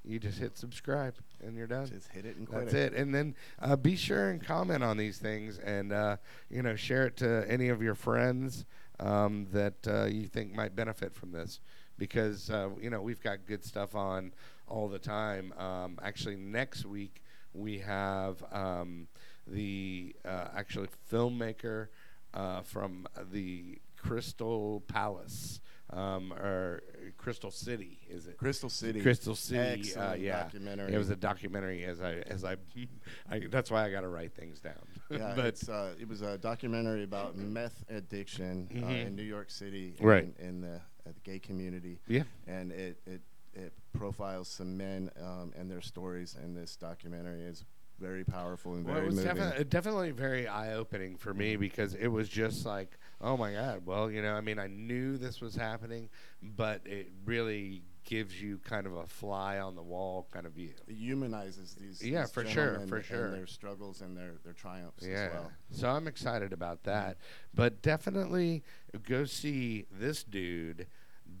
You 0.04 0.20
just 0.20 0.38
hit 0.38 0.56
subscribe 0.56 1.16
and 1.44 1.56
you're 1.56 1.66
done. 1.66 1.86
Just 1.86 2.12
hit 2.12 2.26
it 2.26 2.36
and 2.36 2.46
quit 2.46 2.66
That's 2.66 2.74
it. 2.74 2.94
And 2.94 3.14
then 3.14 3.34
uh, 3.60 3.74
be 3.74 3.96
sure 3.96 4.30
and 4.30 4.44
comment 4.44 4.84
on 4.84 4.96
these 4.96 5.18
things, 5.18 5.58
and 5.58 5.92
uh, 5.92 6.16
you 6.48 6.62
know 6.62 6.76
share 6.76 7.06
it 7.06 7.16
to 7.18 7.44
any 7.48 7.68
of 7.68 7.82
your 7.82 7.94
friends 7.94 8.66
um, 9.00 9.48
that 9.52 9.74
uh, 9.86 10.04
you 10.04 10.26
think 10.26 10.54
might 10.54 10.76
benefit 10.76 11.14
from 11.14 11.32
this, 11.32 11.60
because 11.98 12.50
uh, 12.50 12.68
you 12.80 12.90
know 12.90 13.00
we've 13.00 13.22
got 13.22 13.46
good 13.46 13.64
stuff 13.64 13.94
on 13.94 14.32
all 14.68 14.88
the 14.88 14.98
time. 14.98 15.52
Um, 15.58 15.98
actually, 16.02 16.36
next 16.36 16.84
week 16.84 17.22
we 17.52 17.78
have 17.78 18.42
um, 18.52 19.08
the 19.46 20.14
uh, 20.24 20.48
actually 20.56 20.88
filmmaker 21.10 21.88
uh, 22.34 22.62
from 22.62 23.06
the 23.32 23.78
Crystal 23.96 24.82
Palace 24.88 25.60
um, 25.90 26.32
or 26.32 26.82
Crystal 27.16 27.50
City, 27.50 27.98
is 28.10 28.26
it? 28.26 28.36
Crystal 28.36 28.68
City. 28.68 29.00
Crystal 29.00 29.34
City, 29.34 29.94
uh, 29.94 30.14
yeah. 30.14 30.42
documentary. 30.42 30.92
It 30.92 30.98
was 30.98 31.10
a 31.10 31.16
documentary. 31.16 31.84
As 31.84 32.00
I, 32.00 32.14
as 32.26 32.44
I, 32.44 32.56
I 33.30 33.40
that's 33.50 33.70
why 33.70 33.84
I 33.84 33.90
got 33.90 34.00
to 34.00 34.08
write 34.08 34.34
things 34.34 34.60
down. 34.60 34.74
yeah, 35.10 35.32
but 35.36 35.46
it's, 35.46 35.68
uh, 35.68 35.94
it 36.00 36.08
was 36.08 36.22
a 36.22 36.38
documentary 36.38 37.04
about 37.04 37.36
meth 37.36 37.84
addiction 37.88 38.68
uh, 38.72 38.86
Mhm. 38.86 39.06
in 39.06 39.16
New 39.16 39.22
York 39.22 39.50
City, 39.50 39.94
Right. 40.00 40.24
in, 40.38 40.46
in 40.46 40.60
the, 40.60 40.80
uh, 41.06 41.12
the 41.12 41.20
gay 41.30 41.38
community, 41.38 41.98
yeah, 42.08 42.22
and 42.46 42.72
it, 42.72 42.98
it 43.06 43.20
it 43.54 43.72
profiles 43.92 44.48
some 44.48 44.76
men 44.76 45.10
um, 45.20 45.52
and 45.58 45.70
their 45.70 45.80
stories. 45.80 46.36
And 46.40 46.56
this 46.56 46.76
documentary 46.76 47.42
is 47.42 47.64
very 47.98 48.24
powerful 48.24 48.74
and 48.74 48.84
well, 48.84 48.94
very 48.94 49.06
it 49.06 49.08
was 49.08 49.16
moving. 49.16 49.34
definitely 49.34 49.64
definitely 49.64 50.10
very 50.10 50.46
eye 50.46 50.74
opening 50.74 51.16
for 51.16 51.32
me 51.32 51.56
because 51.56 51.94
it 51.94 52.08
was 52.08 52.28
just 52.28 52.66
like, 52.66 52.98
oh 53.20 53.36
my 53.36 53.52
god. 53.52 53.82
Well, 53.86 54.10
you 54.10 54.22
know, 54.22 54.34
I 54.34 54.40
mean, 54.40 54.58
I 54.58 54.66
knew 54.66 55.16
this 55.16 55.40
was 55.40 55.54
happening, 55.54 56.10
but 56.42 56.82
it 56.84 57.10
really 57.24 57.82
gives 58.06 58.40
you 58.40 58.58
kind 58.64 58.86
of 58.86 58.94
a 58.96 59.06
fly 59.06 59.58
on 59.58 59.74
the 59.74 59.82
wall 59.82 60.26
kind 60.32 60.46
of 60.46 60.52
view. 60.52 60.70
it 60.88 60.94
humanizes 60.94 61.74
these. 61.74 62.02
Yeah, 62.02 62.22
these 62.22 62.30
for 62.30 62.46
sure, 62.46 62.80
for 62.88 62.96
and 62.96 63.04
sure. 63.04 63.30
their 63.32 63.46
struggles 63.46 64.00
and 64.00 64.16
their 64.16 64.32
their 64.44 64.54
triumphs 64.54 65.04
Yeah. 65.06 65.26
as 65.26 65.32
well. 65.34 65.52
So 65.72 65.88
I'm 65.90 66.06
excited 66.08 66.52
about 66.54 66.84
that. 66.84 67.18
But 67.54 67.82
definitely 67.82 68.62
go 69.06 69.24
see 69.24 69.84
this 69.92 70.22
dude, 70.24 70.86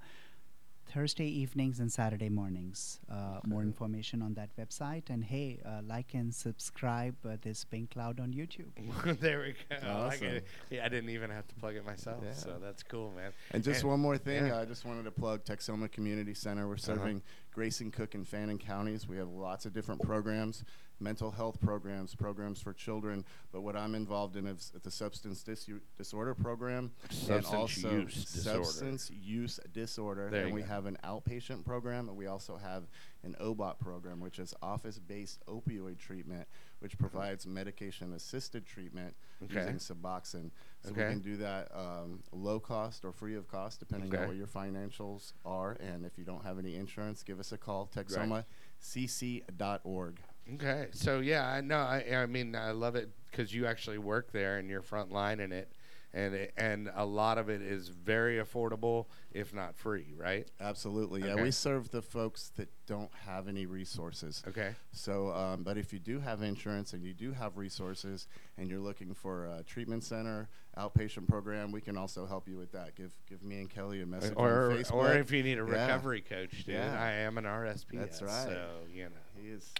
Thursday 0.94 1.28
evenings 1.28 1.80
and 1.80 1.92
Saturday 1.92 2.30
mornings. 2.30 3.00
Uh, 3.12 3.40
More 3.46 3.62
information 3.62 4.22
on 4.22 4.34
that 4.36 4.50
website. 4.58 5.10
And 5.10 5.24
hey, 5.24 5.60
uh, 5.66 5.82
like 5.86 6.14
and 6.14 6.34
subscribe 6.34 7.16
uh, 7.26 7.36
this 7.42 7.64
Pink 7.66 7.92
Cloud 7.92 8.20
on 8.20 8.32
YouTube. 8.34 9.20
there 9.20 9.42
we 9.42 9.54
go. 9.70 9.86
I 9.86 9.90
Awesome. 9.90 10.28
it. 10.28 10.48
Yeah, 10.70 10.86
I 10.86 10.90
didn't 10.90 11.10
even 11.10 11.30
have 11.30 11.48
to 11.48 11.56
plug 11.56 11.76
it 11.76 11.86
myself, 11.86 12.22
Yeah. 12.24 12.34
so 12.34 12.58
that's 12.62 12.84
cool, 12.84 13.12
man. 13.16 13.32
And 13.52 13.64
just 13.64 13.82
And- 13.82 13.90
one 13.92 14.00
more 14.00 14.18
thing, 14.18 14.48
yeah. 14.48 14.60
I 14.60 14.66
just 14.66 14.86
wanted 14.86 15.04
to 15.04 15.12
plug 15.12 15.44
Texoma 15.44 15.92
Community 15.92 16.34
Center. 16.34 16.68
We're 16.68 16.74
Uh-huh. 16.76 16.96
serving 16.96 17.22
Grayson, 17.52 17.92
Cooke, 17.92 18.16
and 18.16 18.28
Fannin 18.28 18.58
counties. 18.58 19.08
We 19.08 19.18
have 19.18 19.30
lots 19.30 19.66
of 19.66 19.74
different 19.74 20.02
programs, 20.02 20.64
mental 21.00 21.32
health 21.32 21.60
programs, 21.62 22.16
programs 22.16 22.62
for 22.62 22.74
children. 22.74 23.24
But 23.52 23.62
what 23.62 23.76
I'm 23.76 23.94
involved 23.96 24.36
in 24.36 24.46
is 24.48 24.72
the 24.84 24.92
substance 24.92 25.44
dis- 25.44 25.70
disorder 25.98 26.34
program 26.34 26.92
and 27.04 27.12
Substance 27.14 27.54
also 27.54 27.92
use 27.92 28.26
disorder. 28.26 28.64
substance 28.64 29.12
use 29.12 29.60
disorder. 29.74 30.30
There 30.32 30.46
and 30.46 30.54
we 30.54 30.62
go. 30.62 30.68
have 30.68 30.86
an 30.86 30.98
outpatient 31.04 31.66
program, 31.66 32.08
and 32.10 32.18
we 32.18 32.28
also 32.28 32.58
have 32.58 32.84
an 33.24 33.36
OBOT 33.42 33.80
program, 33.80 34.20
which 34.20 34.38
is 34.40 34.54
office-based 34.62 35.44
opioid 35.48 35.98
treatment, 35.98 36.48
which 36.80 36.98
provides 36.98 37.46
medication-assisted 37.48 38.66
treatment 38.66 39.16
Okay. 39.44 39.72
using 39.72 39.78
Suboxone. 39.78 40.52
So 40.84 40.92
Okay. 40.92 41.06
we 41.06 41.10
can 41.12 41.20
do 41.20 41.38
that 41.38 41.70
um, 41.76 42.22
low 42.32 42.60
cost 42.60 43.04
or 43.06 43.12
free 43.12 43.36
of 43.36 43.48
cost, 43.48 43.80
depending 43.80 44.14
Okay. 44.14 44.22
on 44.24 44.28
what 44.30 44.38
your 44.38 44.48
financials 44.48 45.34
are. 45.46 45.74
And 45.80 46.06
if 46.06 46.18
you 46.18 46.24
don't 46.26 46.44
have 46.44 46.58
any 46.60 46.76
insurance, 46.76 47.24
give 47.24 47.40
us 47.40 47.52
a 47.52 47.58
call. 47.58 47.88
TexomaCC.org. 47.88 50.20
Okay, 50.56 50.88
so 50.92 51.20
yeah, 51.20 51.48
I 51.48 51.62
know. 51.62 51.78
I, 51.80 52.06
I 52.16 52.26
mean, 52.26 52.56
I 52.56 52.72
love 52.72 52.96
it 52.96 53.10
because 53.30 53.54
you 53.54 53.66
actually 53.66 53.98
work 53.98 54.32
there 54.32 54.58
and 54.58 54.70
you're 54.70 54.82
front 54.82 55.12
line 55.12 55.40
in 55.40 55.52
it, 55.52 55.72
and 56.14 56.34
it, 56.34 56.54
and 56.58 56.90
a 56.96 57.06
lot 57.06 57.38
of 57.38 57.50
it 57.50 57.62
is 57.62 57.90
very 57.90 58.38
affordable, 58.38 59.08
if 59.34 59.54
not 59.54 59.76
free, 59.76 60.14
right? 60.18 60.48
Absolutely. 60.62 61.22
Yeah, 61.24 61.34
Okay. 61.34 61.44
we 61.44 61.52
serve 61.52 61.92
the 61.92 62.02
folks 62.02 62.50
that 62.56 62.70
don't 62.88 63.12
have 63.26 63.48
any 63.50 63.66
resources. 63.66 64.42
Okay. 64.48 64.74
So, 64.94 65.32
um, 65.34 65.64
but 65.64 65.78
if 65.78 65.92
you 65.92 66.00
do 66.00 66.20
have 66.22 66.42
insurance 66.42 66.94
and 66.94 67.04
you 67.04 67.14
do 67.14 67.34
have 67.34 67.58
resources 67.58 68.28
and 68.58 68.70
you're 68.70 68.80
looking 68.80 69.14
for 69.14 69.46
a 69.48 69.64
treatment 69.64 70.04
center, 70.06 70.48
outpatient 70.78 71.28
program, 71.28 71.72
we 71.74 71.82
can 71.82 71.98
also 71.98 72.26
help 72.26 72.48
you 72.48 72.56
with 72.56 72.72
that. 72.72 72.96
Give 72.96 73.12
give 73.30 73.44
me 73.44 73.60
and 73.60 73.70
Kelly 73.70 74.02
a 74.02 74.06
message 74.06 74.34
Or 74.38 74.72
on 74.72 74.78
Facebook. 74.78 74.92
or 74.94 75.14
if 75.18 75.32
you 75.32 75.44
need 75.44 75.60
a 75.60 75.66
Yeah. 75.66 75.82
recovery 75.88 76.22
coach, 76.22 76.64
dude, 76.64 76.76
Yeah. 76.76 77.00
I 77.00 77.12
am 77.12 77.38
an 77.38 77.46
RSPS. 77.46 78.00
That's 78.00 78.22
right. 78.22 78.48
So 78.48 78.70
you 78.94 79.04
know. 79.06 79.10
he 79.36 79.50
is 79.50 79.74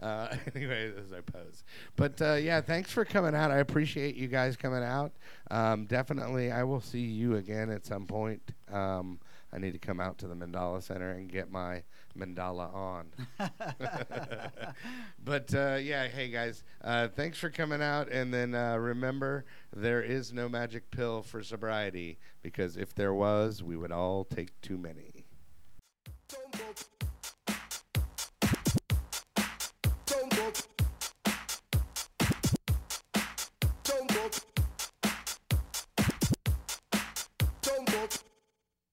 Uh, 0.00 0.34
anyway, 0.54 0.92
as 0.96 1.12
I 1.12 1.20
pose. 1.20 1.64
But 1.96 2.20
uh, 2.22 2.34
yeah, 2.34 2.60
thanks 2.60 2.90
for 2.90 3.04
coming 3.04 3.34
out. 3.34 3.50
I 3.50 3.58
appreciate 3.58 4.14
you 4.16 4.28
guys 4.28 4.56
coming 4.56 4.82
out. 4.82 5.12
Um, 5.50 5.86
definitely, 5.86 6.52
I 6.52 6.64
will 6.64 6.80
see 6.80 7.00
you 7.00 7.36
again 7.36 7.70
at 7.70 7.84
some 7.86 8.06
point. 8.06 8.42
Um, 8.70 9.18
I 9.52 9.58
need 9.58 9.72
to 9.72 9.78
come 9.78 9.98
out 9.98 10.18
to 10.18 10.28
the 10.28 10.34
Mandala 10.34 10.82
Center 10.82 11.12
and 11.12 11.30
get 11.30 11.50
my 11.50 11.82
mandala 12.16 12.74
on. 12.74 13.06
but 15.24 15.54
uh, 15.54 15.78
yeah, 15.80 16.06
hey 16.06 16.28
guys, 16.28 16.64
uh, 16.82 17.08
thanks 17.08 17.38
for 17.38 17.48
coming 17.48 17.80
out. 17.80 18.10
And 18.10 18.32
then 18.32 18.54
uh, 18.54 18.76
remember, 18.76 19.46
there 19.74 20.02
is 20.02 20.32
no 20.32 20.48
magic 20.48 20.90
pill 20.90 21.22
for 21.22 21.42
sobriety 21.42 22.18
because 22.42 22.76
if 22.76 22.94
there 22.94 23.14
was, 23.14 23.62
we 23.62 23.76
would 23.76 23.92
all 23.92 24.24
take 24.24 24.60
too 24.60 24.76
many. 24.76 25.24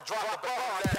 Drop, 0.06 0.22
Drop 0.22 0.42
the 0.44 0.48
bomb. 0.48 0.95